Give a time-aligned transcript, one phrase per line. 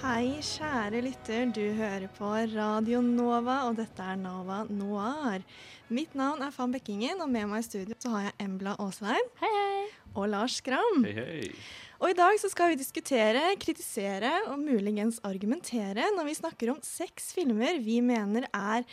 [0.00, 1.50] Hei, kjære lytter.
[1.52, 5.42] Du hører på Radio Nova, og dette er Nova Noir.
[5.92, 9.28] Mitt navn er Fan Bekkingen, og med meg i studio så har jeg Embla Aasheim.
[9.42, 9.82] Hei, hei.
[10.14, 11.04] Og Lars Skram.
[11.04, 11.50] Hei, hei.
[12.00, 16.80] Og i dag så skal vi diskutere, kritisere og muligens argumentere når vi snakker om
[16.80, 18.86] seks filmer vi mener er,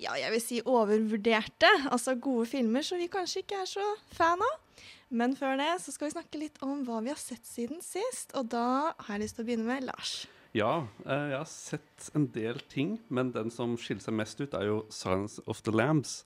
[0.00, 1.68] ja, jeg vil si overvurderte.
[1.90, 4.86] Altså gode filmer som vi kanskje ikke er så fan av.
[5.12, 8.32] Men før det så skal vi snakke litt om hva vi har sett siden sist,
[8.32, 10.22] og da har jeg lyst til å begynne med Lars.
[10.54, 14.54] Ja, eh, jeg har sett en del ting, men den som skiller seg mest ut,
[14.54, 16.22] er jo 'Silence of the Lambs'.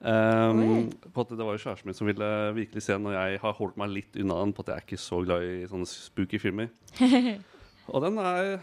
[0.00, 3.40] Um, på at det var jo kjæresten min som ville virkelig se den, og jeg
[3.40, 4.54] har holdt meg litt unna den.
[4.56, 6.70] På at jeg er ikke så glad i sånne spooky filmer.
[7.92, 8.60] og den er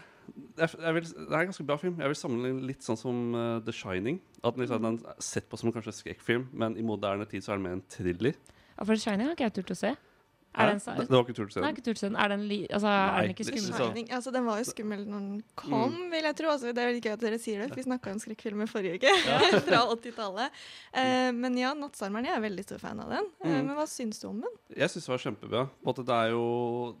[0.58, 2.00] jeg, jeg vil, Det er en ganske bra film.
[2.00, 4.18] Jeg vil sammenligne litt sånn som uh, The Shining.
[4.42, 7.54] At den, liksom, den er sett på som kanskje skrekkfilm, men i moderne tid så
[7.54, 8.34] er den mer en thriller.
[8.74, 9.94] Ja, for The Shining har ikke jeg turt å se.
[10.58, 12.16] Er den, det, det var ikke Nei, turt å.
[12.18, 14.08] Er den, li, altså, er den ikke skummel?
[14.18, 16.10] altså Den var jo skummel når den kom, Mm.
[16.10, 16.48] vil jeg tro.
[16.52, 18.98] Altså, det er veldig gøy at dere sier det, for vi snakka om skrekkfilmer forrige
[18.98, 19.12] uke.
[19.68, 20.50] fra 80-tallet.
[20.92, 23.30] Eh, men ja, 'Nattsarmeren' jeg er veldig stor fan av den.
[23.44, 23.66] Eh, Mm.
[23.66, 24.50] men hva syns du om den?
[24.76, 25.62] Jeg syns det var kjempebra.
[25.98, 26.96] Det er jo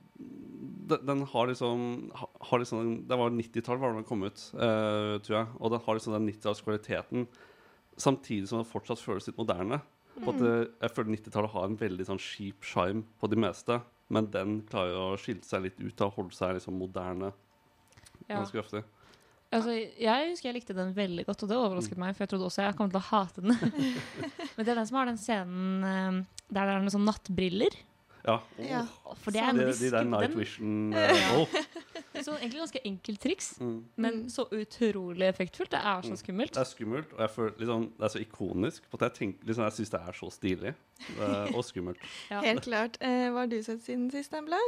[0.88, 5.36] den, den har liksom, har liksom Det var 90-tall var den kom ut, uh, tror
[5.42, 5.46] jeg.
[5.60, 7.26] Og den har liksom den 90-tallskvaliteten
[7.98, 9.80] samtidig som den fortsatt føles litt moderne.
[10.24, 13.80] På at jeg føler 90-tallet har en veldig sånn skip sjarm på de meste,
[14.12, 17.32] men den klarer å skille seg litt ut og holde seg liksom moderne
[18.28, 18.38] Ja.
[18.40, 18.84] ganske ofte.
[19.48, 22.48] Altså, jeg husker jeg likte den veldig godt, og det overrasket meg, for jeg trodde
[22.50, 23.54] også jeg kom til å hate den.
[24.56, 26.18] Men det er den som har den scenen eh,
[26.50, 27.78] der det er noen sånne nattbriller.
[28.26, 28.34] Ja.
[28.60, 28.82] Ja.
[29.22, 31.56] For det er en De, de de der Night Vision uh, åh.
[32.24, 33.84] Så egentlig ganske enkelt triks, Mm.
[33.96, 34.28] men Mm.
[34.30, 35.70] så utrolig effektfullt.
[35.70, 36.16] Det er så Mm.
[36.16, 36.52] skummelt.
[36.52, 38.82] Det er skummelt, og jeg føler liksom, det er så ikonisk.
[38.90, 40.74] på at Jeg, tenker, liksom, jeg syns det er så stilig
[41.20, 41.98] Er, og skummelt.
[42.30, 42.40] Ja.
[42.42, 42.96] Helt klart.
[43.00, 44.58] Eh, hva har du sett siden sist, Embla?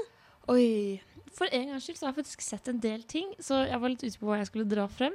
[0.48, 1.00] Oi.
[1.32, 3.88] For en gangs skyld så har jeg faktisk sett en del ting, så jeg var
[3.88, 5.12] litt ute på hva jeg skulle dra frem.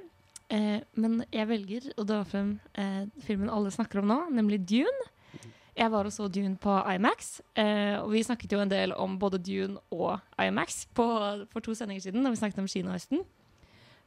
[0.49, 5.01] Eh, men jeg velger å dra frem eh, filmen alle snakker om nå, nemlig Dune.
[5.75, 9.17] Jeg var og så Dune på IMAX, eh, og vi snakket jo en del om
[9.19, 11.07] både Dune og IMAX på,
[11.51, 13.25] for to sendinger siden, da vi snakket om kinohøsten.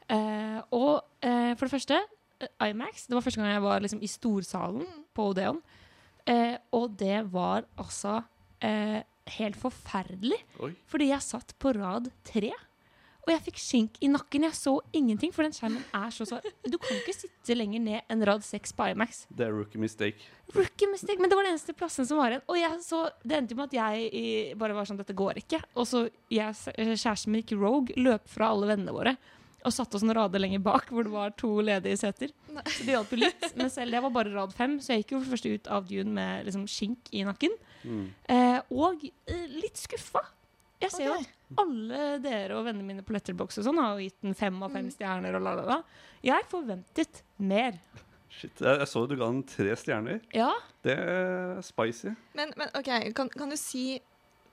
[0.09, 1.99] Eh, og eh, for det første,
[2.41, 5.61] eh, IMAX, det var første gang jeg var liksom, i storsalen på Odeon.
[6.29, 8.23] Eh, og det var altså
[8.65, 9.03] eh,
[9.37, 10.41] helt forferdelig.
[10.65, 10.73] Oi.
[10.89, 12.53] Fordi jeg satt på rad tre.
[13.28, 14.47] Og jeg fikk skink i nakken.
[14.47, 16.47] Jeg så ingenting, for den skjermen er så svær.
[16.65, 19.27] Du kan ikke sitte lenger ned enn rad seks på IMAX.
[19.28, 20.31] Det er rookie mistake.
[20.56, 22.47] Rookie mistake, Men det var den eneste plassen som var igjen.
[22.49, 25.61] Og jeg så, det endte jo med at jeg bare var sånn Dette går ikke.
[25.77, 29.15] Og så jeg, kjæresten min gikk rogue, løp fra alle vennene våre.
[29.69, 32.33] Og satte oss en rade lenger bak, hvor det var to ledige seter.
[32.65, 33.44] Så det hjalp jo litt.
[33.59, 35.84] Men selv det var bare rad fem, så jeg gikk jo for første ut av
[35.91, 37.61] Dune med liksom skink i nakken.
[37.84, 38.05] Mm.
[38.33, 40.25] Eh, og eh, litt skuffa.
[40.83, 41.27] Jeg ser jo okay.
[41.27, 44.75] at alle dere og vennene mine på Letterbox og sånn har gitt den fem av
[44.75, 45.39] fem stjerner.
[45.39, 45.78] og la la la.
[46.25, 47.81] Jeg forventet mer.
[48.28, 50.21] Shit, jeg, jeg så du ga den tre stjerner.
[50.37, 50.53] Ja,
[50.84, 52.12] Det er spicy.
[52.38, 53.99] Men, men OK, kan, kan du si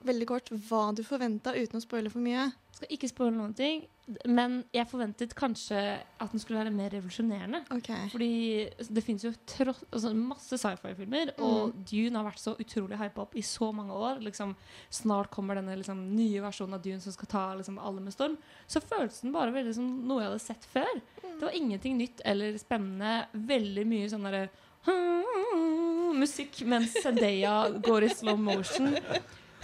[0.08, 2.48] veldig kort hva du forventa, uten å spoile for mye?
[2.76, 3.84] skal ikke spoile noen ting,
[4.28, 7.62] men jeg forventet kanskje at den skulle være mer revolusjonerende.
[7.78, 8.08] Okay.
[8.12, 13.24] Fordi det finnes jo tross, altså masse sci-fi-filmer, og Dune har vært så utrolig hypa
[13.24, 14.20] opp i så mange år.
[14.26, 14.52] Liksom,
[15.00, 18.36] snart kommer denne liksom, nye versjonen av Dune som skal ta liksom, alle med storm.
[18.68, 21.02] Så føltes den bare veldig som noe jeg hadde sett før.
[21.24, 23.16] Det var ingenting nytt eller spennende.
[23.48, 24.46] Veldig mye sånn derre
[26.20, 28.92] musikk mens Zendaya går i slow motion.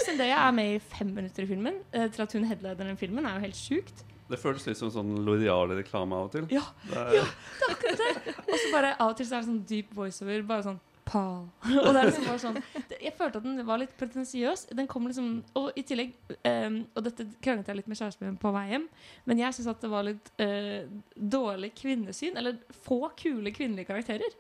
[0.01, 1.83] Zendaya er med i fem minutter i filmen.
[1.93, 4.05] Eh, til at hun headliner den filmen, er jo helt sjukt.
[4.33, 6.47] Det føles litt som sånn Loreal-reklame av og til.
[6.55, 7.27] Ja, Det er, ja,
[7.59, 8.35] det er akkurat det.
[8.47, 10.43] Og så bare av og til så er det sånn deep voiceover.
[10.49, 11.49] Bare sånn Paul.
[11.67, 12.57] Og det er liksom bare sånn
[12.89, 14.69] det- Jeg følte at den var litt pretensiøs.
[14.75, 16.13] Den kom liksom Og i tillegg
[16.47, 18.87] um, Og dette kranglet jeg litt med kjæresten min på vei hjem,
[19.27, 20.87] men jeg syns at det var litt uh,
[21.19, 22.37] dårlig kvinnesyn.
[22.39, 22.57] Eller
[22.87, 24.33] få kule kvinnelige karakterer.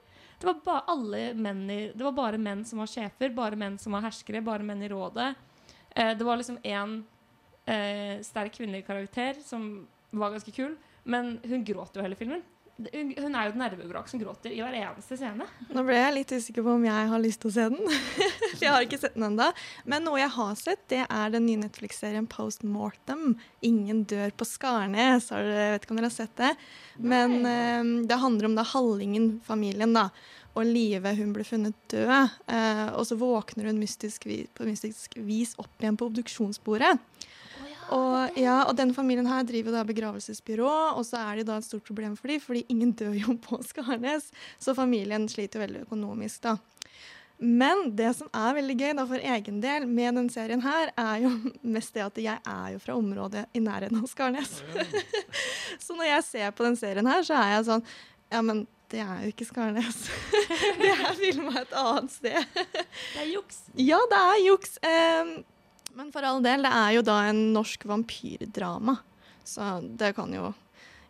[0.42, 3.76] Det var, ba alle menn i, det var bare menn som var sjefer, bare menn
[3.78, 5.28] som var herskere, bare menn i rådet.
[5.94, 6.96] Eh, det var liksom én
[7.70, 10.74] eh, sterk kvinnelig karakter som var ganske kul,
[11.06, 12.42] men hun gråt jo hele filmen.
[12.80, 15.44] Hun, er jo et nervevrak som gråter i hver eneste scene.
[15.70, 17.96] Nå ble jeg litt usikker på om jeg har lyst til å se den.
[18.56, 19.48] For jeg har ikke sett den ennå.
[19.84, 23.36] Men noe jeg har sett, det er den nye Netflix-serien Post Mortem.
[23.60, 25.28] 'Ingen dør på Skarnes'.
[25.34, 26.52] Har dere, vet ikke om dere har sett det?
[26.96, 30.08] Men uh, det handler om da Hallingen-familien, da.
[30.56, 32.40] Og Live hun ble funnet død.
[32.48, 34.26] Uh, og så våkner hun mystisk,
[34.56, 36.96] på mystisk vis opp igjen på obduksjonsbordet.
[37.92, 41.66] Og, ja, og den familien her driver da begravelsesbyrå, og så er det da et
[41.66, 44.30] stort problem for dem, fordi ingen dør jo på Skarnes.
[44.62, 46.56] Så familien sliter veldig økonomisk, da.
[47.42, 51.24] Men det som er veldig gøy da for egen del med den serien her, er
[51.24, 51.32] jo
[51.74, 54.60] mest det at jeg er jo fra området i nærheten av Skarnes.
[55.84, 57.84] så når jeg ser på den serien her, så er jeg sånn
[58.32, 58.62] Ja, men
[58.92, 60.04] det er jo ikke Skarnes.
[60.80, 62.54] det er filma et annet sted.
[62.54, 63.64] Det er juks.
[63.80, 64.78] Ja, det er juks.
[64.86, 65.32] Em,
[65.98, 68.98] men for all del, det er jo da en norsk vampyrdrama.
[69.44, 70.52] Så det kan jo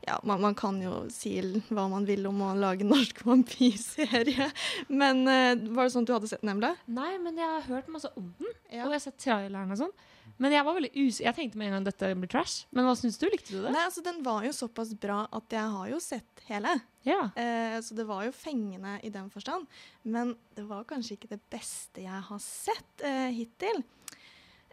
[0.02, 1.36] Ja, man, man kan jo si
[1.70, 4.48] hva man vil om å lage en norsk vampyrserie.
[4.90, 6.64] Men uh, var det sånn at du hadde sett den?
[6.90, 8.50] Nei, men jeg har hørt masse om den.
[8.66, 8.82] Ja.
[8.82, 9.94] Og jeg har sett traileren og sånn.
[10.42, 12.64] Men jeg var veldig us Jeg tenkte med en gang dette blir trash.
[12.74, 13.28] Men hva syns du?
[13.30, 13.76] Likte du det?
[13.76, 16.74] Nei, altså Den var jo såpass bra at jeg har jo sett hele.
[17.06, 17.28] Ja.
[17.36, 19.70] Uh, så det var jo fengende i den forstand.
[20.02, 23.84] Men det var kanskje ikke det beste jeg har sett uh, hittil.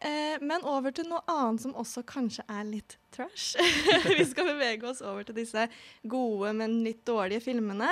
[0.02, 3.60] Eh, men over til noe annet som også kanskje er litt trash.
[4.20, 5.66] vi skal bevege oss over til disse
[6.08, 7.90] gode, men litt dårlige filmene.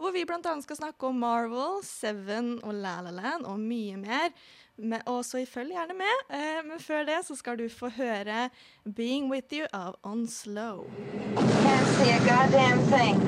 [0.00, 0.54] Hvor vi bl.a.
[0.64, 4.32] skal snakke om Marvel, Seven og La La Land og mye mer.
[4.80, 6.24] Men, og så følg gjerne med.
[6.32, 8.48] Eh, men før det så skal du få høre
[8.88, 10.88] 'Being With You' av On Slow.
[11.36, 13.20] Can't see a goddamn thing.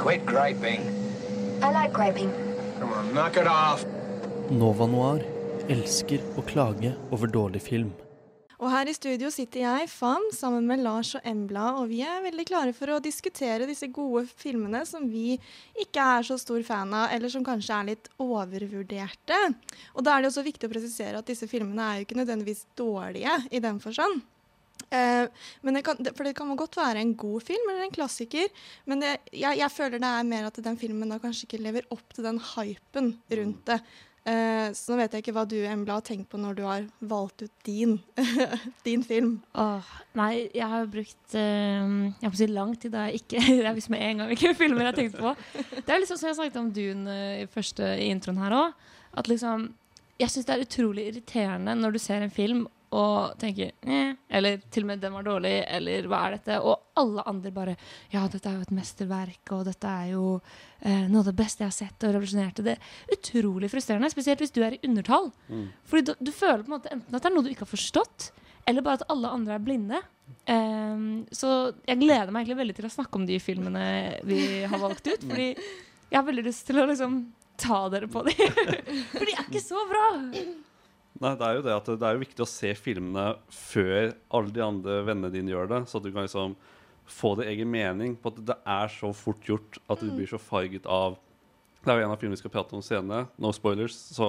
[0.00, 0.88] Quit griping.
[1.60, 2.32] I like griping.
[2.80, 3.84] Come on, knock it off.
[4.50, 5.31] Nova Noir
[5.72, 7.92] elsker å klage over dårlig film.
[8.62, 12.20] Og her i studio sitter jeg, Fam, sammen med Lars og Embla, og vi er
[12.22, 15.34] veldig klare for å diskutere disse gode filmene som vi
[15.82, 19.40] ikke er så stor fan av, eller som kanskje er litt overvurderte.
[19.96, 22.62] Og da er det også viktig å presisere at disse filmene er jo ikke nødvendigvis
[22.78, 24.22] dårlige i den forstand.
[24.92, 25.24] Eh,
[25.72, 28.46] det kan, for det kan godt være en god film eller en klassiker,
[28.86, 31.90] men det, jeg, jeg føler det er mer at den filmen da kanskje ikke lever
[31.94, 33.82] opp til den hypen rundt det.
[34.22, 36.84] Eh, så nå vet jeg ikke hva du Embla, har tenkt på når du har
[37.10, 37.96] valgt ut din,
[38.86, 39.32] din film.
[39.58, 39.88] Åh,
[40.18, 41.88] nei, jeg har brukt eh,
[42.22, 44.84] Jeg må si lang tid da jeg ikke Det er liksom en gang hvilke filmer
[44.86, 45.34] jeg har tenkt på.
[45.74, 48.86] Det er liksom som jeg snakket om Dune eh, i første introen her òg.
[49.18, 49.72] At liksom
[50.22, 54.14] Jeg syns det er utrolig irriterende når du ser en film og tenker Neh.
[54.28, 57.76] eller til og med 'den var dårlig', eller 'hva er dette?' Og alle andre bare
[58.12, 60.40] 'ja, dette er jo et mesterverk', og 'dette er jo
[60.82, 62.62] eh, noe av det beste jeg har sett', og revolusjonerte.
[62.62, 62.78] Det
[63.12, 65.32] utrolig frustrerende, spesielt hvis du er i undertall.
[65.84, 67.76] Fordi du, du føler på en måte enten at det er noe du ikke har
[67.76, 68.32] forstått,
[68.66, 70.02] eller bare at alle andre er blinde.
[70.48, 73.84] Um, så jeg gleder meg egentlig veldig til å snakke om de filmene
[74.26, 75.22] vi har valgt ut.
[75.22, 78.36] Fordi jeg har veldig lyst til å liksom ta dere på dem.
[79.16, 80.06] For de er ikke så bra.
[81.22, 83.24] Nei, det er jo det at det er jo viktig å se filmene
[83.54, 86.56] før alle de andre vennene dine gjør det, så at du kan liksom
[87.06, 90.40] få din egen mening på at det er så fort gjort at du blir så
[90.42, 91.20] farget av.
[91.82, 94.28] Det er jo en av filmene vi skal prate om senere, no spoilers, så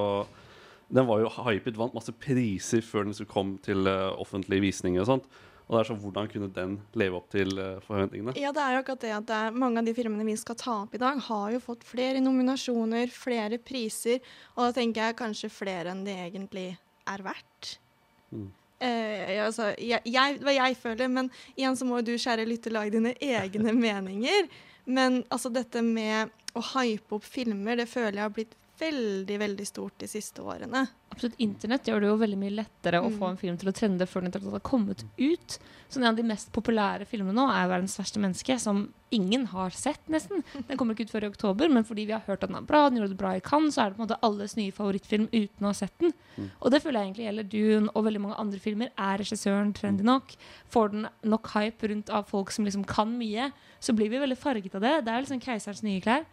[0.94, 5.02] den var jo hypet, vant masse priser før den skulle komme til uh, offentlige visninger
[5.02, 5.28] og sånt.
[5.74, 8.36] Og det er sånn, hvordan kunne den leve opp til eh, forventningene?
[8.38, 10.58] Ja, det er jo akkurat det at det er, mange av de filmene vi skal
[10.62, 14.22] ta opp i dag, har jo fått flere nominasjoner, flere priser,
[14.54, 16.68] og da tenker jeg kanskje flere enn det egentlig
[17.10, 17.72] er verdt.
[18.30, 18.52] Mm.
[18.86, 22.46] Eh, ja, altså, jeg, jeg, hva jeg føler, men igjen så må jo du, kjære
[22.46, 24.54] lytter, lage dine egne meninger.
[24.86, 29.66] Men altså dette med å hype opp filmer, det føler jeg har blitt veldig, veldig
[29.68, 30.86] stort de siste årene.
[31.14, 33.18] Absolutt, Internett gjør det jo veldig mye lettere å Mm.
[33.20, 35.60] få en film til å trende før den har kommet ut.
[35.90, 39.70] Så En av de mest populære filmene nå er 'Verdens verste menneske', som ingen har
[39.70, 40.44] sett, nesten.
[40.68, 42.62] Den kommer ikke ut før i oktober, men fordi vi har hørt at den er
[42.62, 44.72] bra, den gjorde det bra i Cannes, så er det på en måte alles nye
[44.72, 46.12] favorittfilm uten å ha sett den.
[46.36, 46.50] Mm.
[46.64, 48.90] Og det føler jeg egentlig gjelder Dune og veldig mange andre filmer.
[48.98, 50.36] Er regissøren trendy nok?
[50.72, 53.52] Får den nok hype rundt av folk som liksom kan mye?
[53.80, 55.06] Så blir vi veldig farget av det.
[55.06, 56.26] Det er liksom keiserens nye klær.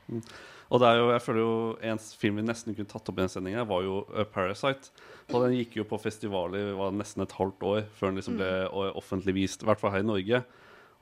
[0.71, 1.55] Og det er jo, jeg føler jo
[1.91, 4.91] En film vi nesten kunne tatt opp i den sendinga, var jo uh, 'Parasite'.
[5.35, 8.51] Og Den gikk jo på festivaler var nesten et halvt år før den liksom ble
[8.71, 9.63] o- offentlig vist.
[9.63, 10.45] I hvert fall her i Norge.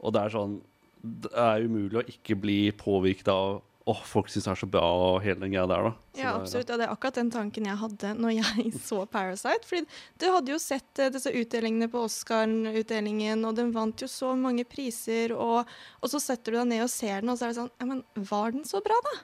[0.01, 0.61] Og det er sånn
[1.01, 4.83] Det er umulig å ikke bli påvirket av Åh, folk syns det er så bra,
[4.85, 5.93] og hele den greia der, da.
[6.13, 6.69] Så Ja, absolutt.
[6.75, 9.65] Og det er akkurat den tanken jeg hadde når jeg så 'Parasite'.
[9.65, 9.87] Fordi
[10.21, 14.65] du hadde jo sett eh, disse utdelingene på Oscar-utdelingen, og den vant jo så mange
[14.69, 15.65] priser, og,
[16.03, 17.87] og så setter du deg ned og ser den, og så er det sånn Ja,
[17.87, 19.15] men var den så bra, da?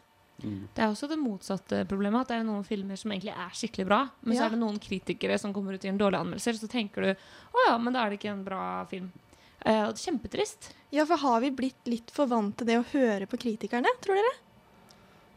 [0.43, 2.25] Det er også det motsatte problemet.
[2.25, 4.81] At det er noen filmer som egentlig er skikkelig bra, men så er det noen
[4.83, 8.05] kritikere som kommer ut i en dårlig anmeldelse, så tenker du å ja, men da
[8.05, 9.13] er det ikke en bra film.
[9.65, 10.73] Eh, og det er kjempetrist.
[10.95, 14.21] Ja, for har vi blitt litt for vant til det å høre på kritikerne, tror
[14.21, 14.35] dere?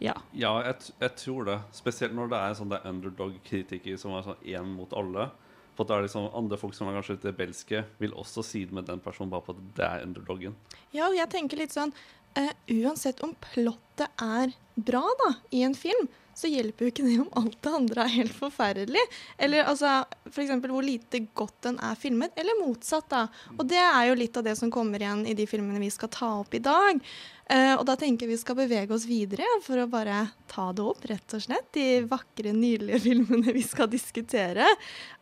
[0.04, 0.13] Ja.
[0.38, 1.58] Ja, jeg, jeg tror det.
[1.74, 5.30] Spesielt når det er sånn det er underdog-kritiker som er sånn én mot alle.
[5.77, 8.74] For at det er liksom andre folk som er kanskje litt rebelske, vil også side
[8.74, 10.56] med den personen bare på at det er underdogen.
[10.89, 11.94] Ja, og jeg tenker litt sånn
[12.38, 17.15] eh, Uansett om plottet er bra da, i en film, så hjelper jo ikke det
[17.17, 19.01] om alt det andre er helt forferdelig.
[19.41, 20.51] Eller altså, f.eks.
[20.70, 23.08] hvor lite godt den er filmet, eller motsatt.
[23.10, 23.24] da.
[23.56, 26.12] Og det er jo litt av det som kommer igjen i de filmene vi skal
[26.13, 27.01] ta opp i dag.
[27.50, 30.86] Eh, og da tenker jeg vi skal bevege oss videre for å bare ta det
[30.86, 31.72] opp, rett og slett.
[31.74, 34.70] De vakre, nydelige filmene vi skal diskutere.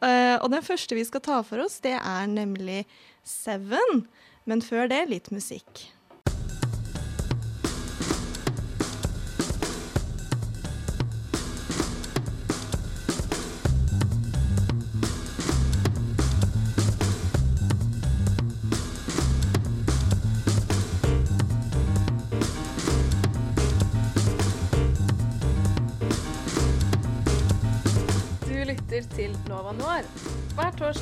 [0.04, 2.84] Eh, og den første vi skal ta for oss, det er nemlig
[3.24, 4.04] Seven.
[4.46, 5.88] Men før det litt musikk.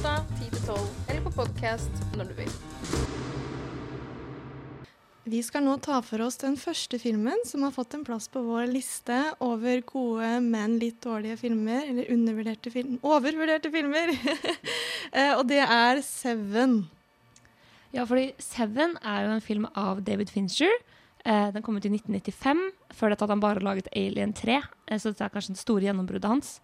[0.03, 0.79] Torsdag 10-12
[1.10, 2.50] eller på podkast når du vil.
[5.24, 8.41] Vi skal nå ta for oss den første filmen som har fått en plass på
[8.43, 11.86] vår liste over gode, men litt dårlige filmer.
[11.88, 14.12] Eller undervurderte film overvurderte filmer.
[15.13, 16.88] Eh, og det er Seven.
[17.93, 20.72] Ja, fordi Seven er jo en film av David Fincher.
[21.22, 22.63] Eh, den kom ut i 1995.
[22.89, 25.86] Før dette hadde han bare laget Alien 3, eh, så dette er kanskje det store
[25.86, 26.55] gjennombruddet hans.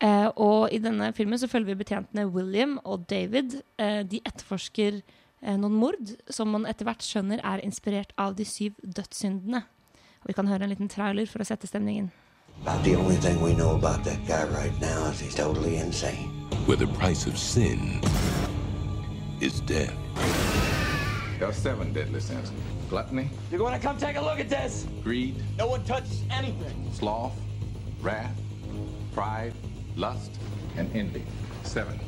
[0.00, 3.60] Eh, og i denne filmen så følger vi betjentene William og David.
[3.78, 5.00] Eh, de etterforsker
[5.42, 9.62] eh, noen mord som man etter hvert skjønner er inspirert av de syv dødssyndene.
[10.22, 12.10] Og vi kan høre en liten trailer for å sette stemningen.
[12.62, 16.30] About the only thing we know about that guy right now is he's totally insane.
[16.66, 18.00] where the price of sin
[19.40, 19.92] is death.
[21.38, 22.52] There are seven deadly sins.
[22.88, 24.86] Gluttony, You're going to come take a look at this.
[25.02, 26.90] greed, No one touches anything.
[26.92, 27.32] sloth,
[28.00, 28.36] wrath,
[29.14, 29.52] pride,
[29.96, 30.38] lust,
[30.76, 31.24] and envy.
[31.62, 31.98] Seven.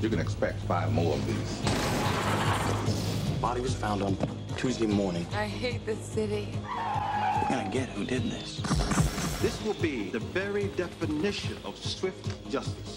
[0.00, 1.60] You can expect five more of these.
[3.40, 4.16] Body was found on
[4.56, 5.26] Tuesday morning.
[5.32, 6.48] I hate this city.
[6.62, 8.60] We're gonna get who did this.
[9.40, 12.96] This will be the very definition of swift justice.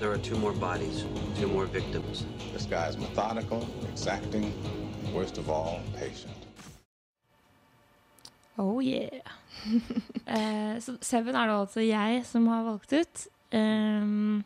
[0.00, 1.04] There are two more bodies,
[1.38, 2.26] two more victims.
[2.52, 4.52] This guy's methodical, exacting,
[5.04, 6.34] and worst of all, patient.
[8.58, 9.20] Oh yeah.
[10.26, 13.26] eh, så Seven er det altså jeg som har valgt ut.
[13.52, 14.42] Um,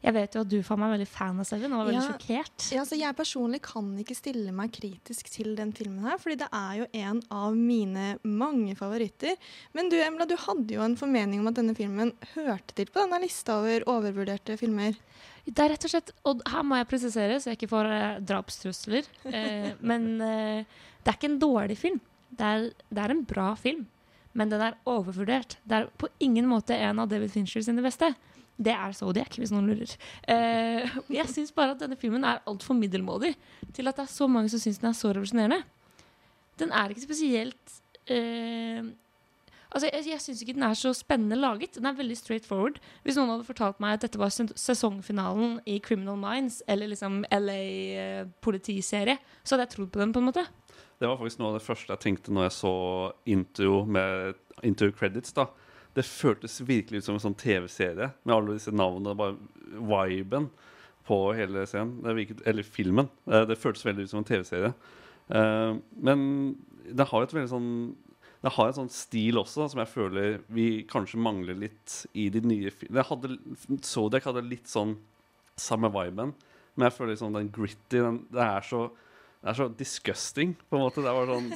[0.00, 2.12] jeg vet jo at du faen meg veldig fan av Seven og var veldig Ja.
[2.14, 2.66] sjokkert.
[2.72, 6.48] Ja, så jeg personlig kan ikke stille meg kritisk til den filmen her, fordi det
[6.56, 9.36] er jo en av mine mange favoritter.
[9.76, 13.04] Men du Emla, du hadde jo en formening om at denne filmen hørte til på
[13.04, 14.96] denne lista over overvurderte filmer.
[15.44, 18.18] Det er rett og slett, og her må jeg presisere, så jeg ikke får eh,
[18.24, 19.04] drapstrusler.
[19.28, 20.64] Eh, men eh,
[21.04, 22.00] det er ikke en dårlig film.
[22.30, 23.84] Det er, det er en bra film.
[24.38, 25.56] Men den er overvurdert.
[25.66, 28.12] Det er på ingen måte en av David Fincher sine beste.
[28.60, 29.92] Det er Zodiac, hvis noen lurer.
[30.28, 33.32] Eh, jeg syns bare at denne filmen er altfor middelmådig
[33.72, 35.62] til at det er så mange som syns den er så revolusjonerende.
[36.60, 38.84] Den er ikke spesielt eh,
[39.70, 41.76] Altså, Jeg, jeg syns ikke den er så spennende laget.
[41.76, 42.80] Den er veldig straight forward.
[43.06, 49.14] Hvis noen hadde fortalt meg at dette var sesongfinalen i Criminal Minds eller liksom LA-politiserie,
[49.44, 50.12] så hadde jeg trodd på den.
[50.12, 50.42] på en måte.
[51.00, 52.72] Det var faktisk noe av det første jeg tenkte når jeg så
[53.32, 54.34] intro med
[54.68, 55.32] intro credits.
[55.32, 55.46] da
[55.96, 59.16] Det føltes virkelig ut som en sånn TV-serie med alle disse navnene.
[59.16, 59.38] Bare
[59.80, 60.50] viben
[61.08, 63.08] på hele scenen, virket, eller filmen.
[63.26, 64.74] Eh, Det føltes veldig ut som en TV-serie.
[65.30, 67.96] Eh, Men det har et veldig sånn
[68.42, 72.40] det har en sånn stil også som jeg føler vi kanskje mangler litt i de
[72.40, 73.36] nye filmene.
[73.84, 74.96] Zodiac hadde litt sånn
[75.60, 76.32] samme viben,
[76.74, 78.90] men jeg føler liksom den gritty den, Det er så
[79.40, 81.00] det er så disgusting, på en måte.
[81.04, 81.46] Det var sånn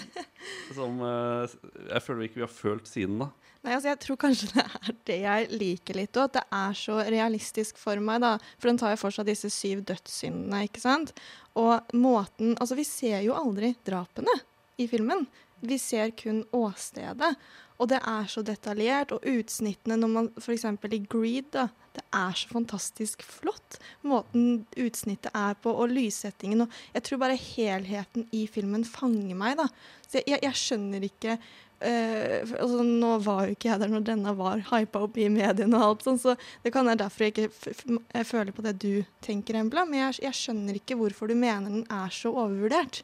[0.77, 1.45] som uh,
[1.91, 3.29] Jeg føler ikke vi har følt siden da.
[3.65, 6.31] Nei, altså Jeg tror kanskje det er det jeg liker litt òg.
[6.31, 8.23] At det er så realistisk for meg.
[8.25, 8.35] da.
[8.57, 10.65] For den tar jo for seg disse syv dødssyndene.
[10.69, 11.13] ikke sant?
[11.61, 14.33] Og måten Altså, vi ser jo aldri drapene
[14.81, 15.27] i filmen.
[15.65, 17.35] Vi ser kun åstedet.
[17.79, 19.15] Og det er så detaljert.
[19.15, 20.67] Og utsnittene når man f.eks.
[20.67, 21.69] i Greed, da.
[21.95, 23.79] Det er så fantastisk flott.
[24.03, 26.65] Måten utsnittet er på, og lyssettingen.
[26.65, 29.69] Og jeg tror bare helheten i filmen fanger meg, da.
[30.09, 31.39] Så jeg, jeg, skjønner ikke
[31.85, 35.77] Uh, altså, Nå var jo ikke jeg der når denne var hypa opp i mediene
[35.77, 39.59] og alt sånn, så det kan være derfor jeg ikke føler på det du tenker,
[39.59, 39.83] Embla.
[39.85, 43.03] Men jeg, jeg skjønner ikke hvorfor du mener den er så overvurdert.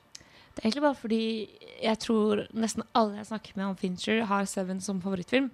[0.60, 1.24] Det er egentlig bare fordi
[1.80, 5.48] jeg tror nesten alle jeg snakker med om Fincher, har Seven som favorittfilm.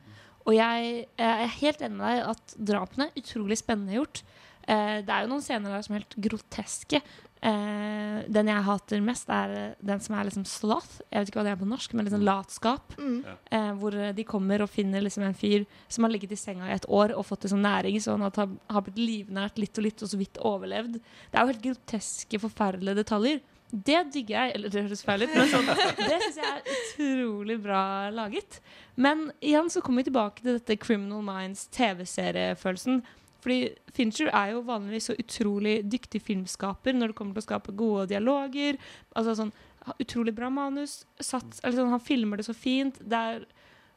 [0.46, 4.24] Og jeg, jeg er helt enig med deg at drapene er utrolig spennende gjort.
[4.66, 7.00] Eh, det er jo noen scener der som er helt groteske.
[7.46, 11.00] Eh, den jeg hater mest, er eh, den som er liksom sloth.
[11.06, 12.94] Jeg vet ikke hva det er på norsk, men liksom latskap.
[12.98, 13.18] Mm.
[13.54, 16.74] Eh, hvor de kommer og finner liksom en fyr som har ligget i senga i
[16.74, 20.10] et år og fått liksom næring, så han har blitt livnært litt og litt og
[20.10, 20.98] så vidt overlevd.
[20.98, 23.44] Det er jo helt groteske, forferdelige detaljer.
[23.70, 24.54] Det digger jeg.
[24.54, 25.68] Eller det høres feil ut, men sånn,
[25.98, 27.82] det syns jeg er utrolig bra
[28.14, 28.60] laget.
[28.94, 33.02] Men igjen så kommer vi tilbake til dette Criminal Minds TV-seriefølelsen.
[33.46, 33.58] Fordi
[33.94, 38.08] Fincher er jo vanligvis så utrolig dyktig filmskaper når det kommer til å skape gode
[38.14, 38.80] dialoger.
[39.14, 39.54] Altså sånn
[40.02, 41.04] Utrolig bra manus.
[41.22, 42.96] Satt, sånn, han filmer det så fint.
[42.98, 43.44] Det er,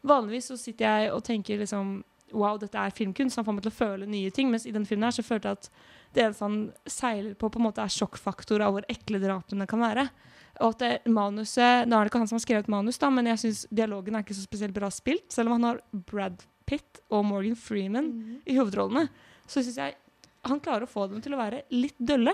[0.05, 3.39] vanligvis så sitter jeg og tenker liksom Wow, dette er filmkunst.
[3.39, 4.51] Han får meg til å føle nye ting.
[4.53, 5.71] Mens i den filmen her så følte jeg at
[6.15, 9.83] det eneste han seiler på, på en måte er sjokkfaktor av hvor ekle drapene kan
[9.83, 10.07] være.
[10.59, 13.29] Og at det, manuset Nå er det ikke han som har skrevet manus, da, men
[13.31, 15.29] jeg syns dialogen er ikke så spesielt bra spilt.
[15.31, 18.11] Selv om han har Brad Pitt og Morgan Freeman
[18.45, 19.07] i hovedrollene,
[19.49, 19.97] så syns jeg
[20.47, 22.33] han klarer å få dem til å være litt dølle.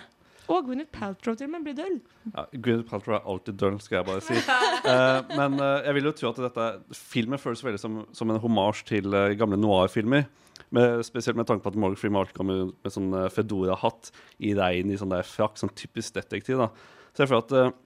[0.52, 1.96] Og Gwyneth Paltrow til og med blir døll.
[2.30, 4.38] Ja, Gwyneth Paltrow er alltid døll, skal jeg bare si.
[4.38, 6.68] uh, men uh, jeg vil jo tro at dette
[7.00, 10.28] filmen føles veldig som, som en homasj til uh, gamle noir-filmer.
[10.74, 14.10] Med, spesielt med tanke på at Morgan Freeman kommer med sånn eh, Fedora-hatt
[14.44, 15.60] i regn i sånn der frakk.
[15.62, 16.60] Sånn typisk detektiv.
[16.62, 16.72] da.
[17.14, 17.78] Så jeg føler at uh,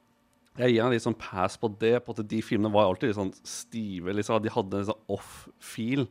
[0.60, 1.98] jeg gir en litt sånn pass på det.
[2.06, 4.16] på at De filmene var alltid litt sånn stive.
[4.16, 4.42] liksom.
[4.44, 6.08] De hadde en sånn off-feel.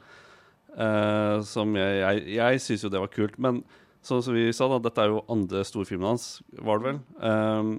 [0.78, 3.38] Uh, som jeg, jeg, jeg syns jo det var kult.
[3.42, 3.62] Men
[4.04, 6.30] sånn som vi sa, da, dette er jo andre storfilmen hans,
[6.62, 7.00] var det vel.
[7.18, 7.78] Um,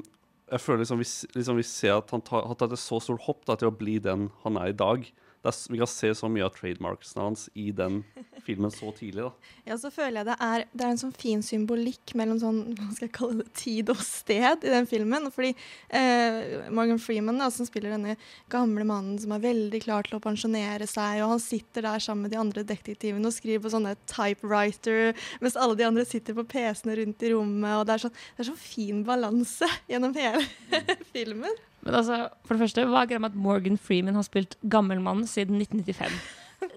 [0.50, 3.25] jeg føler liksom vi, liksom vi ser at han tar, har tatt et så stort
[3.27, 5.05] hopp da, til å bli den han er i dag.
[5.39, 8.01] Er, vi kan se så mye av trademarksene hans i den
[8.43, 9.24] filmen så tidlig.
[9.24, 9.31] da.
[9.69, 12.88] Ja, så føler jeg det er, det er en sånn fin symbolikk mellom sånn, hva
[12.96, 15.29] skal jeg kalle det, tid og sted i den filmen.
[15.31, 15.53] Fordi
[15.96, 18.17] eh, Morgan Freeman, da, som spiller denne
[18.51, 22.27] gamle mannen som er veldig klar til å pensjonere seg, og han sitter der sammen
[22.27, 26.48] med de andre detektivene og skriver på sånne typewriter, mens alle de andre sitter på
[26.50, 30.43] PC-ene rundt i rommet, og det er sånn, det er sånn fin balanse gjennom hele
[31.13, 31.68] filmen.
[31.86, 35.00] Men altså, for det første, hva er greia med at Morgan Freeman har spilt gammel
[35.03, 36.19] mann siden 1995?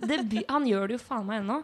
[0.06, 1.56] Det, by- han gjør det jo faen meg ennå.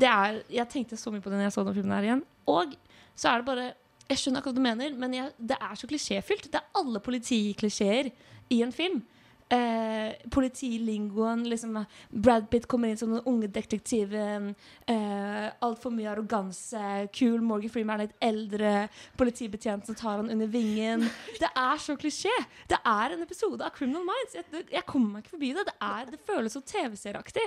[0.00, 2.22] Jeg tenkte så mye på det når jeg så den filmen her igjen.
[2.48, 2.72] Og
[3.16, 3.66] så er det bare
[4.08, 6.44] Jeg skjønner akkurat hva du mener, men jeg, det er så klisjéfylt.
[6.52, 8.12] Det er alle politiklisjeer
[8.54, 9.00] i en film.
[9.48, 11.76] Eh, politilingoen, liksom
[12.10, 14.48] Brad Pitt kommer inn som den unge detektiven.
[14.90, 17.06] Eh, Altfor mye arroganse.
[17.14, 18.72] Kul Morgan Freeman er litt eldre.
[19.18, 21.06] Politibetjent som tar han under vingen.
[21.38, 22.32] Det er så klisjé!
[22.66, 24.34] Det er en episode av Criminal Minds.
[24.34, 25.66] Jeg, jeg kommer meg ikke forbi det.
[25.70, 27.46] Det, er, det føles så TV-serieaktig.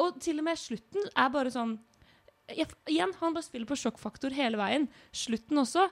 [0.00, 1.76] Og til og med slutten er bare sånn
[2.52, 4.88] jeg, Igjen, han bare spiller på sjokkfaktor hele veien.
[5.16, 5.86] Slutten også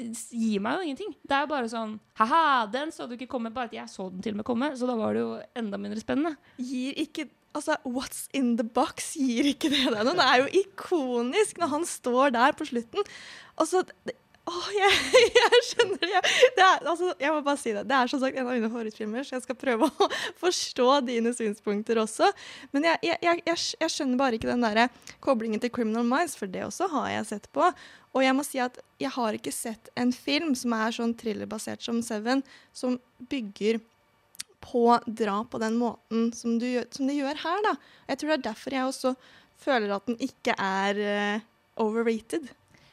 [0.00, 1.12] gir meg jo ingenting.
[1.22, 3.52] Det er jo bare sånn Ha-ha, den så du ikke komme.
[3.54, 5.80] Bare at jeg så den til og med komme, så da var det jo enda
[5.80, 6.36] mindre spennende.
[6.60, 10.14] Gir ikke Altså, What's in the box gir ikke det deg noe.
[10.14, 13.08] Det er jo ikonisk når han står der på slutten.
[13.58, 13.66] Og
[14.50, 14.94] Åh, jeg,
[15.40, 16.20] jeg skjønner det.
[16.56, 17.84] Det er, altså, jeg må bare si det.
[17.86, 20.08] Det er som sagt en av mine favorittfilmer, så jeg skal prøve å
[20.42, 22.30] forstå dine synspunkter også.
[22.74, 24.88] Men jeg, jeg, jeg, skjønner bare ikke den der
[25.22, 27.68] koblingen til Criminal Minds, for det også har jeg sett på.
[28.10, 31.84] Og jeg må si at jeg har ikke sett en film som er sånn thrillerbasert
[31.86, 32.42] som Seven,
[32.74, 32.98] som
[33.30, 33.78] bygger
[34.60, 37.62] på drap på den måten som, du som de gjør her.
[37.68, 37.76] Da.
[38.10, 39.14] Jeg tror det er derfor jeg også
[39.60, 41.46] føler at den ikke er uh,
[41.80, 42.50] overrated.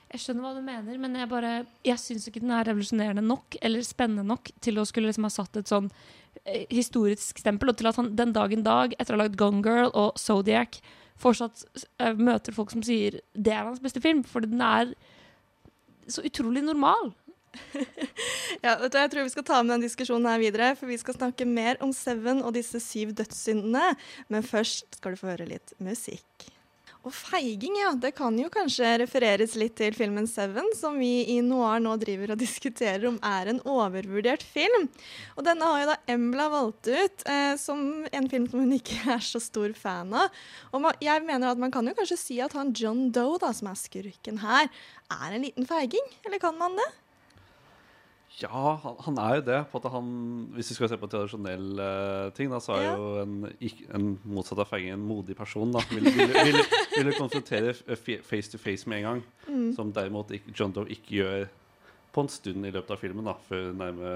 [0.08, 1.52] Jeg skjønner hva du mener, men jeg bare
[1.84, 5.34] Jeg syns ikke den er revolusjonerende nok eller spennende nok til å skulle liksom ha
[5.34, 5.90] satt et sånn
[6.46, 9.64] eh, historisk stempel, og til at han den dagen dag, etter å ha lagd Gone
[9.66, 10.80] Girl og Zodiac,
[11.20, 11.66] fortsatt
[12.00, 14.96] eh, møter folk som sier det er hans beste film, fordi den er
[16.08, 17.12] så utrolig normal.
[18.64, 20.98] Ja, vet du, jeg tror vi skal ta med den diskusjonen her videre, for vi
[20.98, 23.92] skal snakke mer om Seven og disse syv dødssyndene.
[24.34, 26.48] Men først skal du få høre litt musikk.
[27.08, 27.94] Og feiging, ja.
[27.96, 32.34] Det kan jo kanskje refereres litt til filmen Seven, som vi i Noir nå driver
[32.34, 34.90] og diskuterer om er en overvurdert film.
[35.38, 39.00] Og denne har jo da Embla valgt ut eh, som en film som hun ikke
[39.16, 40.36] er så stor fan av.
[40.74, 43.54] Og man, jeg mener at man kan jo kanskje si at han John Doe, da,
[43.56, 44.68] som er skurken her,
[45.08, 46.16] er en liten feiging.
[46.28, 46.92] Eller kan man det?
[48.38, 49.60] Ja, han, han er jo det.
[49.72, 50.10] På at han,
[50.54, 51.86] hvis vi skal se på tradisjonelle
[52.28, 52.92] uh, ting, da, så er Ja.
[52.94, 53.38] jo en,
[53.98, 55.72] en motsatt av feiging en modig person.
[55.74, 56.60] da Ville vil, vil,
[57.08, 59.24] vil konfrontere f- face to face med en gang.
[59.50, 59.72] Mm.
[59.74, 61.48] Som derimot ikke, John Doe ikke gjør
[62.14, 64.14] på en stund i løpet av filmen, da før nærme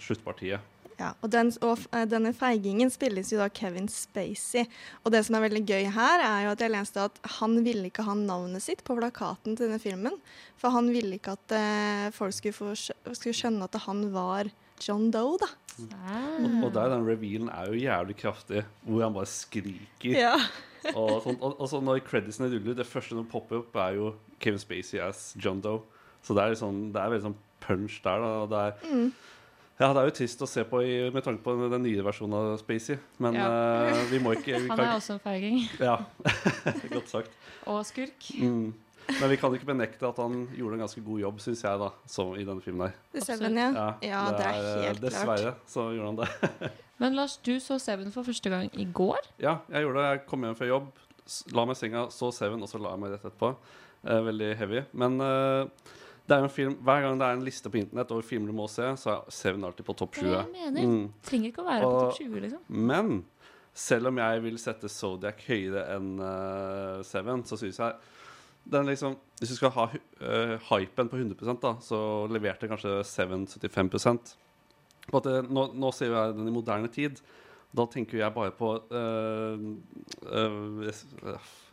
[0.00, 0.60] sluttpartiet.
[1.02, 4.68] Ja, og, den, og eh, denne feigingen spilles jo da Kevin Spacey.
[5.02, 7.88] Og det som er veldig gøy her, er jo at jeg leste at han ville
[7.90, 10.18] ikke ha navnet sitt på plakaten til denne filmen.
[10.60, 15.10] For han ville ikke at eh, folk skulle, få, skulle skjønne at han var John
[15.14, 15.50] Doe, da.
[15.78, 20.12] Og, og der, den revealen er jo jævlig kraftig, hvor han bare skriker.
[20.14, 20.36] Ja.
[20.98, 24.12] og, sånt, og, så når creditsene ruller, det første som popper opp, er jo
[24.42, 25.82] Kevin Spacey as John Doe.
[26.22, 28.22] Så det er, liksom, det er veldig sånn punch der.
[28.22, 28.32] Da.
[28.44, 29.12] og Det er, Mm.
[29.82, 32.38] Ja, det er jo trist å se på i, med tanke på den nye versjonen
[32.38, 33.48] av Spacey, men Ja.
[33.50, 35.60] uh, vi må ikke vi Han er også en feiging.
[35.82, 35.98] Ja,
[36.94, 37.34] godt sagt.
[37.66, 38.30] Og skurk.
[38.38, 38.70] Mm.
[39.18, 41.88] Men vi kan ikke benekte at han gjorde en ganske god jobb, syns jeg, da,
[42.06, 43.24] som i denne filmen Der.
[43.26, 43.88] Seven, ja.
[44.06, 45.02] Ja, det er helt klart.
[45.02, 46.70] Dessverre så gjorde han det.
[47.02, 49.18] Men Lars, du så Seven for første gang i går.
[49.42, 50.10] Ja, jeg gjorde det.
[50.12, 50.92] Jeg kom hjem fra jobb,
[51.56, 53.50] la meg i senga, så Seven, og så la jeg meg rett etterpå.
[54.06, 54.84] Eh, veldig heavy.
[55.02, 55.90] Men eh,
[56.32, 58.56] det er en film Hver gang det er en liste på internett over filmer du
[58.56, 60.24] må se, så er Seven alltid på topp 20.
[60.24, 60.88] Det er det jeg mener.
[60.88, 61.04] Mm.
[61.28, 62.64] Trenger ikke å være på topp 20, liksom.
[62.88, 63.12] Men
[63.82, 68.00] selv om jeg vil sette Zodiac høyere enn uh, Seven, så syns jeg
[68.72, 73.46] den liksom, Hvis du skal ha uh, hypen på 100 da, så leverte kanskje Seven
[73.50, 74.36] 75
[75.10, 77.16] på at det, nå, nå ser jeg den i moderne tid.
[77.74, 79.64] Da tenker jeg bare på uh,